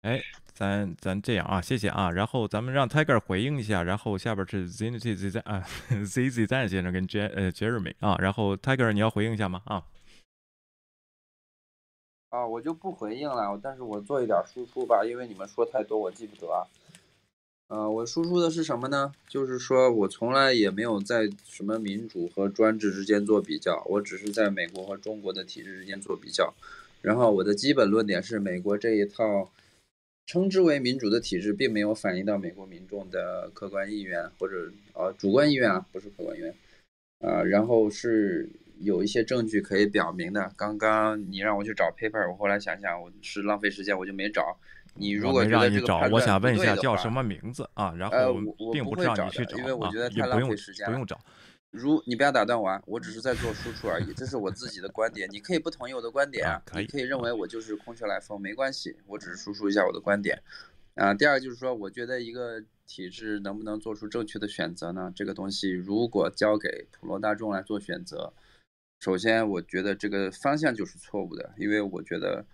[0.00, 0.18] 哎，
[0.60, 2.10] 咱咱这样啊，谢谢啊。
[2.10, 5.64] 然后咱们让 Tiger 回应一下，然后下边是 Z Z Z 啊
[6.04, 8.14] Z Z 赞先生跟 J 呃 Jeremy 啊。
[8.18, 9.62] 然后 Tiger 你要回应一下吗？
[9.64, 9.82] 啊？
[12.28, 16.66] 啊，我就不回应了，但是我做一点输出吧，因为你们说太多，我记不得。
[17.68, 19.14] 呃，我输出的是什么呢？
[19.30, 26.52] 就是说我从来也没有在什么民主和专制之间做比较，我只是在美国和中国的体制之间做比较。
[27.00, 29.50] 然后我的基本论点是，美国这一套
[30.26, 36.54] 称之为民主的体制，并没有反映到美国民众的客观意愿或者呃主观意愿啊，不是客观意愿。
[37.20, 40.50] 啊，然后是有一些证据可以表明的。
[40.56, 44.56] 刚刚你让我去找 paper，我后来想想，我是浪费时间，我就没找。
[44.94, 47.94] 你如果让你找，我想问一下叫什么名字啊？
[47.98, 48.34] 然后
[48.72, 51.20] 并不让你去找，因为我觉得太浪费时间不用找。
[51.70, 60.42] 如你不要打断我啊，我只是在做输出而已，这是我自己的观点，你可以不同意我的观点啊，你可以认为我就是空穴来风，没关系，我只是输出一下我的观点。
[60.94, 65.12] 啊，第二就是说，我觉得一个体制能不能做出正确的选择呢？
[65.14, 68.32] 这个东西如果交给普罗大众来做选择，
[69.00, 72.44] 首先我觉得这个方向就是错误的，因为我觉得。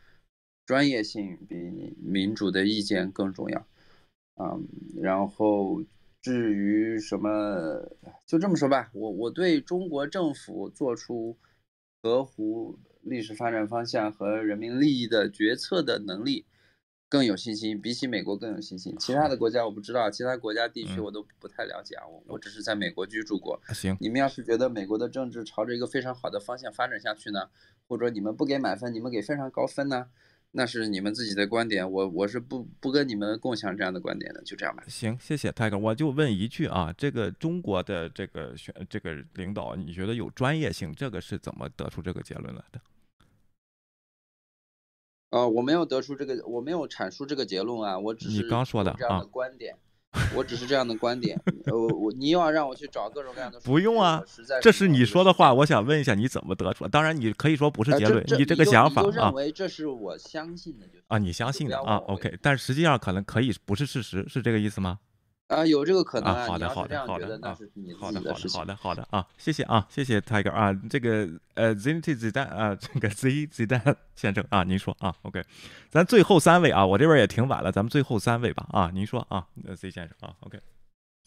[0.67, 1.55] 专业性比
[1.97, 3.69] 民主的意见更重要，
[4.35, 4.67] 嗯，
[5.01, 5.81] 然后
[6.27, 7.89] 至于什么，
[8.27, 11.39] 就这么说吧，我我对中国政府做出
[12.03, 16.45] 合乎历史发展方向和人民利益的决策的能力
[17.09, 18.93] 更有信心，比起美国更有信心。
[18.99, 23.61] 其他的国家我不知道，其他国家地区我都不太了解啊，我我只是在美国居住过。
[23.73, 27.51] 行，你们要是觉得美国的政治朝着一个非常好的方向发展下去呢，
[27.87, 30.09] 或者你们不给满分，你们给非常高分呢？
[30.53, 34.83] 那是你们自己的观点，我我是不不跟你们共享这样的观点的，就这样吧。
[34.89, 40.95] 行，谢谢泰哥，我就问一句啊，这个中国的这个选这个领导，你觉得有专业性？
[40.95, 42.81] 这个是怎么得出这个结论来的？
[45.31, 49.77] 呃，我没有得出这个，我没有阐述这个结论啊，我只是你刚说的这样的观点。
[50.35, 54.23] 我只是这样的观点，呃，我你又要让我去找各种各样的，不用啊，
[54.61, 56.87] 这是你说的话，我想问一下你怎么得出？
[56.89, 64.99] 当然你可以说不是结论，你这个想法啊，认为这是我相信的就啊，你相信的啊，OK，但实际上可能可以不是事实，是这个意思吗？
[65.49, 66.47] 啊，有这个可能啊。
[66.47, 67.57] 好的，好的，好的，啊，
[67.99, 71.75] 好的，好的，好的，好的啊，谢谢啊，谢谢 Tiger 啊，这个呃
[72.33, 75.43] 弹啊，这个 Z 子弹先生啊，您说啊，OK，
[75.89, 80.59] 咱最后三位啊，我这边也挺晚了，咱们最后三位吧啊，您说啊，Z 先生啊，OK。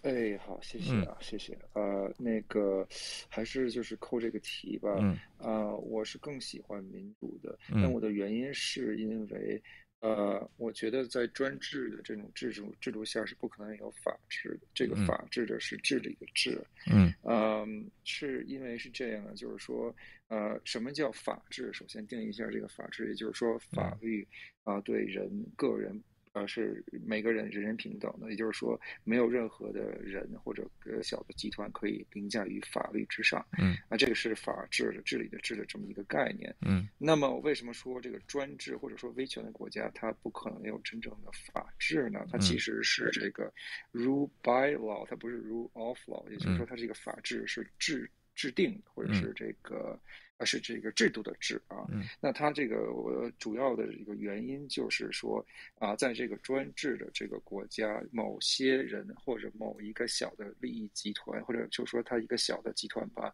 [0.02, 1.60] 哎，好，谢谢啊，谢谢。
[1.74, 2.88] 呃，那个
[3.28, 4.96] 还是就是扣这个题吧。
[5.02, 5.18] 嗯。
[5.38, 7.60] 啊，我是更喜欢民主的。
[7.70, 7.82] 嗯。
[7.82, 9.62] 那我的原因是因为，
[10.02, 14.68] 呃，我觉得在专制的这种制度制度下是不可能有法治的。
[14.74, 16.62] 这个法治的是治理的治。
[16.92, 17.14] 嗯。
[17.22, 17.68] 呃，
[18.04, 19.94] 是因为是这样的，就是说，
[20.28, 21.72] 呃，什么叫法治？
[21.74, 24.26] 首先定义一下这个法治，也就是说，法律
[24.64, 26.02] 啊，对人个人。
[26.34, 33.44] 呃，是每个人人人平等的，也就是说，没有任何的人或者呃小的集团可以凌驾于法律之上。
[33.58, 36.56] 嗯，那这个是法治的治理的治的这么一个概念。
[36.62, 42.24] 嗯，那么为什么说这个专制或者说威权的国家它不可能有真正的法治呢？
[42.32, 43.52] 它其实是这个
[43.92, 50.00] rule by law，它不是 rule of law，也就是说，它这个法治是制制定或者是这个。
[50.40, 51.86] 而是这个制度的制啊，
[52.22, 55.46] 那它这个我主要的一个原因就是说
[55.76, 63.34] 啊，在这个专制的这个国家，某些人或者某一个小的利益集团，或者就说它一个小的集团吧，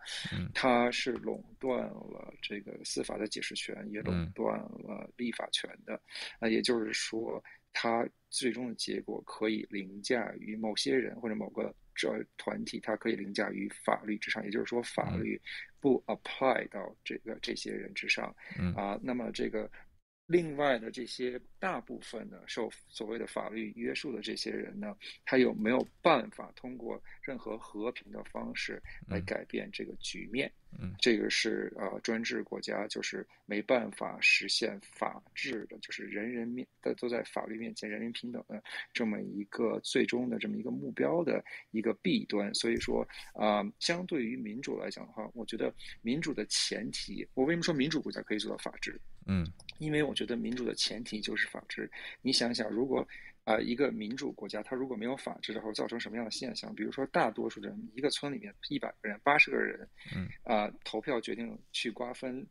[0.55, 6.01] 它是垄断了这个司法的解释权，也垄断了立法权的。
[6.39, 11.71] 啊，也就是说，它最终的结果可以凌驾于某些人或者某个。
[11.97, 15.41] 这团体它可以凌驾于法律之上，也就是说法律
[15.85, 18.35] 不 apply 到这个这些人之上，
[18.75, 19.69] 啊，那么这个
[20.27, 30.51] 另外的这些大部分呢受所谓的法律约束的这些人呢，他有没有办法通过任何和平的方式来改变这个局面？
[30.77, 42.53] 嗯，这个是呃专制国家就是没办法实现法治的，就是人人面的都在法律面前人人平等的这么一个最终的这么一个目标的一个弊端。
[42.53, 48.99] 所以说啊，相对于民主来讲的话，我觉得民主的前提，我为什么说民主国家可以做到法治？
[49.25, 49.45] 嗯，
[49.79, 51.89] 因为我觉得民主的前提就是法治。
[52.21, 53.07] 你想想，如果
[53.43, 56.73] 啊一个民主国家它如果没有法治的话，造成什么样的现象？
[56.73, 62.45] 比如说，大多数人一个村里面一百个人、八十个人，嗯，啊投票决定去瓜分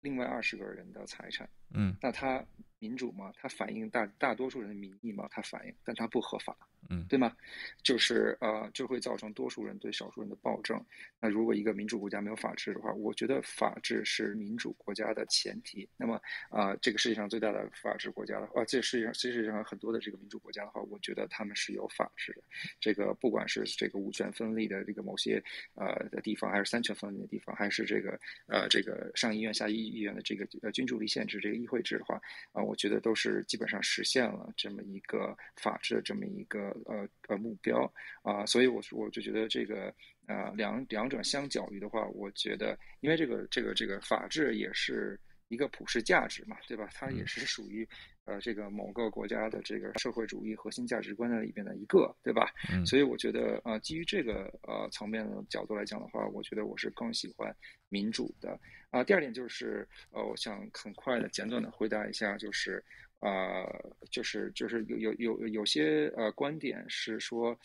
[0.00, 2.44] 另外二十个人的财产，嗯，那它
[2.78, 3.32] 民主吗？
[3.36, 5.26] 它反映大大多数人的民意吗？
[5.30, 6.56] 它反映，但它不合法。
[6.88, 7.34] 嗯，对吗？
[7.82, 10.80] 就是呃，就会造成多数人对少数人的暴政。
[11.18, 15.88] 那如果一个民主国家没有法治的话，我觉得法治是民主国家的前提。
[15.96, 22.42] 那么啊，这个世界上最大的法治国家的话，这世界上世界上很多的这个民主国家的话，我觉得他们是有法治的。
[22.78, 25.42] 这个不管是这个五权分立的这个某些
[25.74, 32.20] 呃的地方，还是三权分立的地方，还是这个呃这个上议院下议院的这个呃君主立宪制这个议会制的话，
[32.52, 36.75] 啊，我觉得都是基本上实现了这么一个法治的这么一个。
[36.84, 37.90] 呃呃，目标
[38.22, 39.92] 啊，所以我我就觉得这个
[40.26, 46.88] 呃两两者相较于的话，我觉得因为这个这个这个法治也是一个普世价值嘛，对吧？
[46.92, 47.88] 它也是属于
[48.24, 52.52] 呃这个某个国家的这个社会主义核心价值观的里边的一个，对吧？
[52.84, 57.54] 所以我觉得呃基于这个呃层面的角度来讲的话，我觉得我是更喜欢
[57.88, 58.58] 民主的
[58.90, 59.04] 啊。
[59.04, 62.84] 第二点就是呃，我想很快的简短的回答一下，就是。
[63.20, 63.64] 呃，
[64.10, 67.58] 就是就是有有有有些呃观点是说，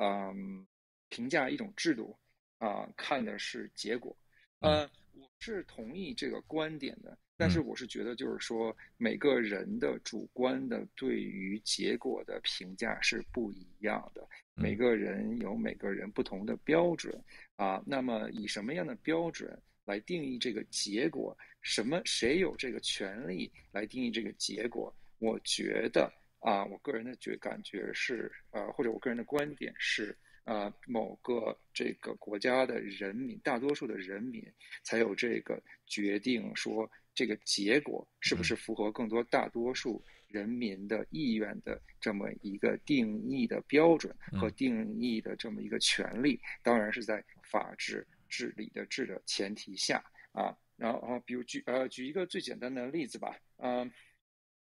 [0.00, 0.66] 嗯，
[1.08, 2.16] 评价一种制度
[2.58, 4.16] 啊，看的是结果。
[4.60, 4.82] 呃，
[5.14, 17.22] 我是同意这个观点的，但是我是觉得就是说，每个人的主观的对于结果的评价是不一样的，每个人有每个人不同的标准
[17.54, 17.80] 啊。
[17.86, 19.56] 那么以什么样的标准
[19.88, 21.34] 来定义这个结果？
[21.62, 22.00] 什么？
[22.04, 24.94] 谁有这个权利来定义这个结果？
[25.18, 34.44] 我觉得啊，我个人的觉感觉是，呃，或者我个人的观点是，呃，某个这个国家的人民，大多数的人民
[34.82, 46.38] 才有这个决定说这个结果是不是符合更多大多数人民的意愿的这么一个定义的标准和定义的这么一个权利。
[46.62, 50.56] 当然是在法治治理的治的前提下啊。
[50.76, 53.90] 然后，比如举呃举一个最简单的例子吧，嗯，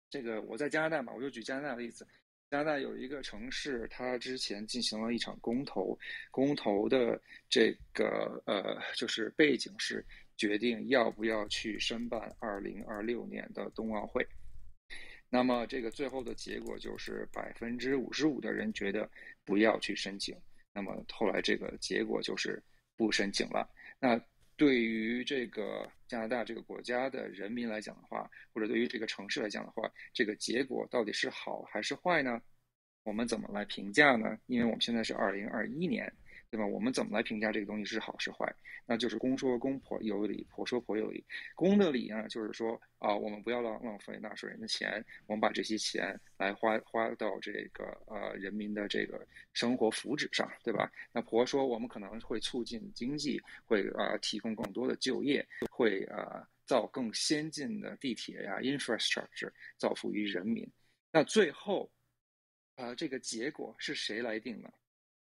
[0.10, 2.06] 这个我在加拿大嘛，我就举加拿大的例子。
[2.50, 5.98] 加拿大有一个城市，它之前进行了一场公投，
[6.32, 7.18] 公投的
[7.50, 14.28] 这个呃就是背景是决定要不要去申办二零二六年的冬奥会。
[15.30, 19.10] 那么这个最后的结果就是百分之五十五的人觉得
[19.46, 20.38] 不要去申请。
[20.74, 22.62] 那么后来这个结果就是
[23.06, 23.68] 不申请了。
[24.00, 24.20] 那
[24.56, 32.42] 对于这个加拿大这个国家的人民来讲的话，或者对于这个城市来讲的话，这个结果到底是好还是坏呢？
[33.04, 34.38] 我们怎么来评价呢？
[34.46, 36.12] 因为我们现在是二零二一年。
[36.52, 36.66] 对吧？
[36.68, 38.54] 我们怎么来评价这个东西是好是坏？
[38.86, 41.24] 那就是公说公婆有理，婆说婆有理。
[41.56, 50.92] 公的理呢，就是说啊，我们不要浪浪费纳税人的钱，我们把这些钱来花花到这个呃人民的这个生活福祉上，对吧？
[51.14, 60.70] 那婆说我们可能会促进经济，会啊提供更多的就业，会啊造更先进的地铁呀，infrastructure 造福于人民。
[61.14, 61.90] 那最后
[62.76, 64.70] 啊这个结果是谁来定呢？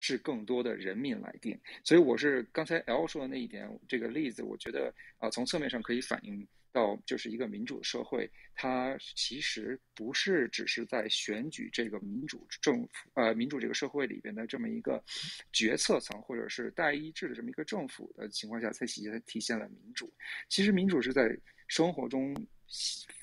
[0.03, 15.01] 是更多的人民来定，所以我是刚才 L 说的那一点，这个例子，我觉得啊，从侧面上可以反映到，就是一个民主社会，它其实不是只是在选举这个民主政府，呃，民主这个社会里边的这么一个
[15.53, 20.13] 决策层，或者是代议制的这么一个政府的情况下才体现体现了民主。
[20.49, 22.35] 其实民主是在生活中。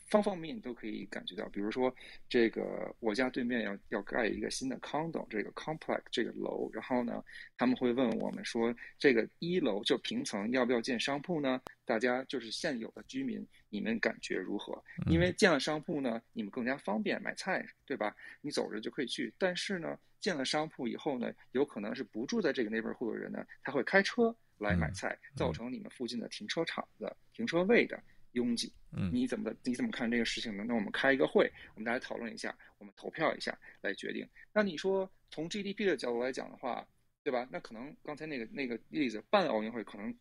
[0.10, 1.94] 方方面面都可以感觉到，比如说，
[2.28, 7.24] 这个我家对面要要盖一个新的 condo，这个 complex 这个楼，然后呢，
[7.58, 11.62] 他们会问我们说，这个一楼就平层要不要建商铺呢？
[11.86, 14.84] 大家就是现有的居民，你们感觉如何？
[15.08, 18.16] 因为建了商铺呢，你们更加方便买菜，对吧？
[18.42, 19.32] 你走着就可以去。
[19.38, 28.02] 但是呢，建了商铺以后呢，有可能是不住在这个那边户的人呢，他会开车来买菜，造成你们附近的停车场的停车位的。
[28.34, 30.64] 拥挤，嗯，你怎么你怎么看这个事情呢？
[30.68, 34.28] 那我们开一个会，我们大家讨论一下，我们投票一下来决定。
[34.54, 36.88] 那你说从 GDP 的角度来讲的话，
[37.24, 37.48] 对吧？
[37.52, 40.16] 那可能刚才那个那个例子办奥运会可能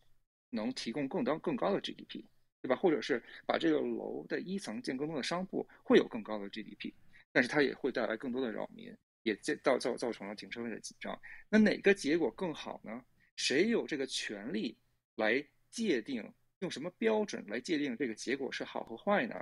[0.49, 2.23] 能提供更高更高的 GDP，
[2.61, 2.75] 对吧？
[2.75, 6.93] 或者是把这个楼的一层建更多的商铺，会有更高的 GDP，
[7.31, 11.19] 但是它也会带来更多的扰民，也造造造成了停车位的紧张。
[11.49, 13.03] 那哪个结果更好呢？
[13.35, 14.77] 谁有这个权利
[15.15, 16.29] 来界定，
[16.59, 19.35] 用什么标准来界定这个结果是好和坏呢？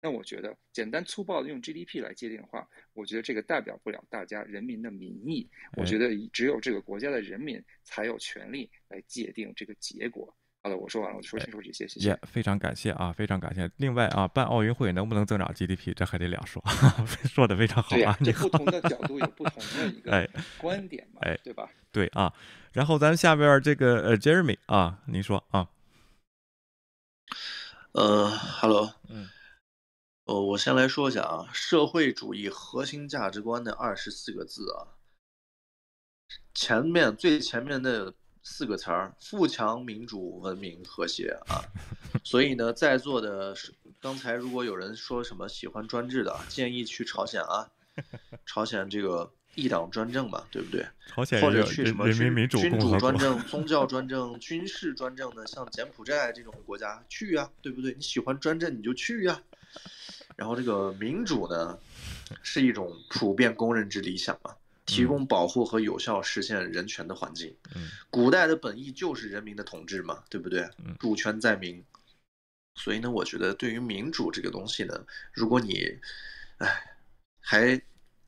[0.00, 5.48] 那我觉得简单粗暴的用 GDP 来界定的话，我觉得这个代表不了大家人民的民意。
[5.76, 10.32] 我觉得只有这个国家的人民才有权利来界定这个结果。
[10.62, 12.16] 好的，我说完了，我说清楚这些，谢谢。
[12.22, 13.68] 非常感谢啊，非常感谢。
[13.76, 16.62] 另外啊，办奥运会能不能增长 GDP，这还得两说。
[17.26, 21.68] 说的非常好啊，这不同的角度有不同的一个 观点嘛，哎，对吧？
[21.90, 22.32] 对啊。
[22.72, 25.68] 然后咱下边这个呃，Jeremy 啊，您说啊。
[27.98, 29.28] 呃，Hello，嗯，
[30.26, 34.94] 呃，我先来说一下啊，社会主义核心价值观的二十四个字啊，
[36.54, 38.14] 前面最前面的。
[38.50, 41.60] 四个词儿：富强、民主、文明、和谐啊！
[42.24, 43.54] 所以呢，在座的
[44.00, 47.70] 刚才如果有人说什么喜欢专制的，建议去朝鲜啊，
[48.46, 50.86] 朝鲜这个一党专政嘛，对不对？
[51.06, 57.92] 朝鲜或者去什么君主专政、 宗教专政、军事专政的，像柬埔寨这种国家去呀，对不对？
[57.94, 59.42] 你喜欢专政你就去呀。
[60.36, 61.76] 然后这个民主呢，
[62.42, 64.54] 是一种普遍公认之理想嘛。
[64.86, 67.54] 提供保护和有效实现人权的环境。
[67.76, 70.66] 嗯，古代的本意就是人民的统治嘛，对不对？
[70.98, 71.84] 主权在民。
[72.74, 75.04] 所以呢，我觉得对于民主这个东西呢，
[75.34, 75.98] 如果你，
[76.56, 76.96] 哎，
[77.38, 77.82] 还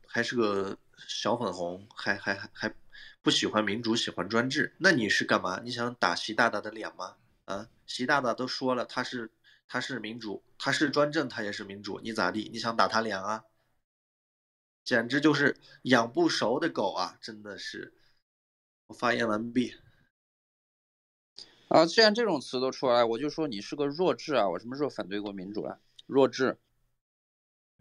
[0.05, 0.77] 还是个
[1.13, 2.73] 小粉红，还还还还
[3.21, 5.59] 不喜欢民主，喜欢专制，那你是干嘛？
[5.61, 7.17] 你想打习大大的脸吗？
[7.45, 9.29] 啊，习大大都说了，他是
[9.67, 12.49] 他是民主，他是专政，他也是民主，你咋地？
[12.53, 13.43] 你想打他脸啊？
[14.83, 17.17] 简直就是养不熟的狗啊！
[17.21, 17.93] 真的是，
[18.87, 19.75] 我发言完毕。
[21.67, 24.49] 啊，既然这种词都出来，我就说你是个弱智啊！
[24.49, 25.77] 我什么时候反对过民主啊？
[26.07, 26.57] 弱智。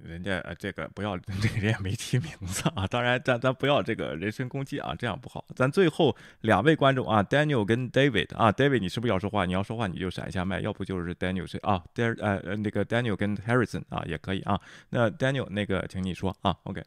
[0.04, 2.86] 人家呃，这个不要， 这个人也没提名字啊。
[2.86, 5.44] 当然，咱咱不要这个人身攻击啊，这样不好。
[5.54, 9.44] 咱最后两位观众啊，Daniel 跟 David 啊，David 你是不是要说话？
[9.46, 14.60] 你要说话你就闪一下麦，要不就是 Daniel 是啊，d 呃呃那个 Daniel 跟 Harrison 啊也可以啊。
[14.90, 16.82] 那 Daniel 那个，请你说啊，OK。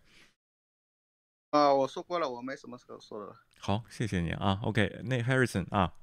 [1.51, 3.35] 啊，我说过了，我没什么可说的了。
[3.59, 5.01] 好，谢谢你啊，OK。
[5.03, 5.93] 那 Harrison 啊。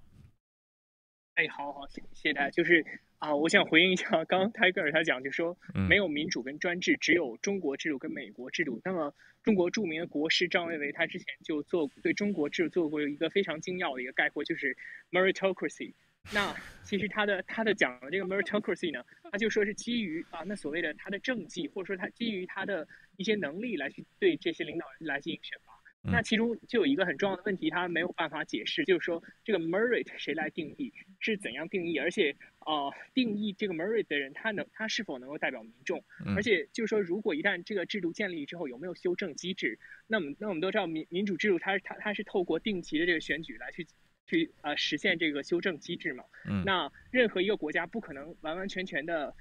[1.41, 2.51] 哎，好好，谢谢大家。
[2.51, 2.85] 就是
[3.17, 5.57] 啊，我想回应一下刚刚泰戈尔他讲，就说
[5.89, 8.79] 没有民主跟专制，只有中国制度跟美国制度。
[8.85, 14.77] 那么中国著名的国师张维为他之前就做对中国制度做过一个非常精要的一个概括，就是
[15.11, 15.95] meritocracy。
[16.31, 16.55] 那
[16.85, 19.03] 其实他的他的讲的这个 meritocracy 呢，
[19.33, 22.87] 他就说是基于啊那所谓的他的政绩，或者说他基于他的
[23.17, 25.70] 一些能力来去对这些领导人来进行选拔。
[26.03, 36.03] 那其中就有一个很重要的问题，他没有办法解释，就是说这个 merit 谁来定义，是怎样定义，而且呃，定义这个 merit 的人，他能他是否能够代表民众？
[36.35, 39.79] 而且就是说，如果一旦这个制度建立之后，有没有修正机制？
[40.07, 43.87] 那么，那我们都知道民民主制度，它它它是透过定期的这个选举来去
[44.27, 46.25] 去呃实现这个修正机制嘛？
[46.65, 49.35] 那任何一个国家不可能完完全全的。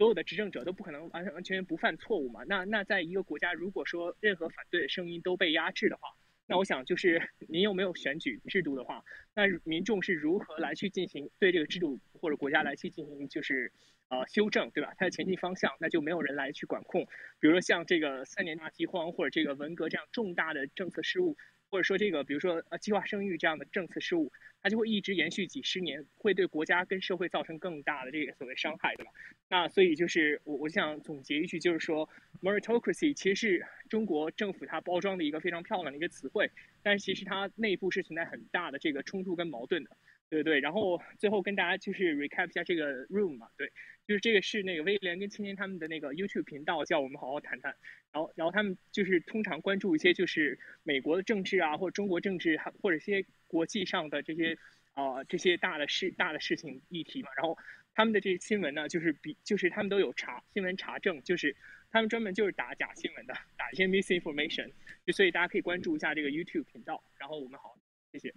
[0.00, 2.42] 所有的执政者都不可能完完全全不犯错误嘛？
[2.44, 6.08] 那那在一个国家，如果说任何反对的声音都被压制的话，
[6.46, 7.20] 那我想就是
[7.50, 9.04] 您又没有选举制度的话，
[9.34, 13.74] 那民众是如何来去进行对这个制度或者国家来去进行就是
[14.08, 14.94] 呃修正，对吧？
[14.96, 17.04] 它的前进方向，那就没有人来去管控。
[17.38, 21.36] 比如说像这个三年大饥荒或者这个文革这样重大的政策失误，
[21.70, 24.32] 或者说这个比如说呃计划生育这样的政策失误。
[24.62, 29.10] 它就会一直延续几十年，会对国家跟社会造成更大的这个所谓伤害，对吧？
[29.48, 32.06] 那所以就是我我想总结一句，就是说
[32.42, 36.50] ，meritocracy 其实是中国政府它包装的一个非常漂亮的一个词汇，
[36.82, 39.96] 但是其实它内部是存在很大的这个冲突跟矛盾的，
[40.28, 40.60] 对对。
[40.60, 43.72] 然后最后跟大家就是 recap 一下这个 room 嘛，对，
[44.10, 47.76] 就是这个是那个威廉跟青年他们的那个 YouTube 频道，叫我们好好谈谈。
[48.10, 53.24] 然后然后他们就是通常关注一些就是美国的政治啊，或者中国政治，或者一些。
[53.50, 54.56] 国际上的这些
[54.94, 57.58] 啊这些大的事大的事情议题嘛，然后
[57.96, 61.56] 他们的这些新闻呢，就是比就是他们都有查新闻查证，就是
[61.90, 64.70] 他们专门就是打假新闻的，打一些 misinformation，
[65.12, 67.76] 所以大家可以关注一下这个 YouTube 频道，然后我们好，
[68.12, 68.32] 谢谢。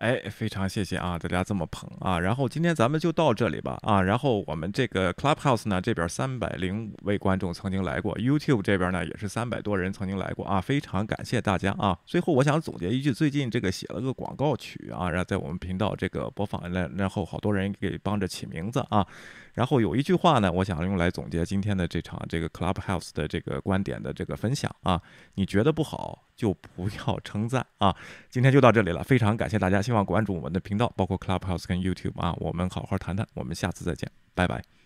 [0.00, 11.98] 哎，非常谢谢啊，大家这么捧啊，然后今天咱们就到这里吧啊，然后我们这个 Clubhouse 呢这边三百零五位观众曾经来过，YouTube 这边呢也是三百多人曾经来过啊，非常感谢大家啊。
[12.06, 19.06] 最后我想总结一句，最近这个写了个广告曲啊，然后在我们频道这个播放，然然后好多人给帮着起名字啊。
[19.54, 25.00] 然后有一句话呢，我想用来总结今天的这场这个 Clubhouse 的这个观点的这个分享啊，
[25.34, 27.94] 你觉得不好就不要称赞啊。
[28.28, 34.79] 今天就到这里了，非常感谢大家，希望关注我们的频道，包括 Clubhouse 跟 YouTube 啊，我们好好谈谈，我们下次再见，拜拜。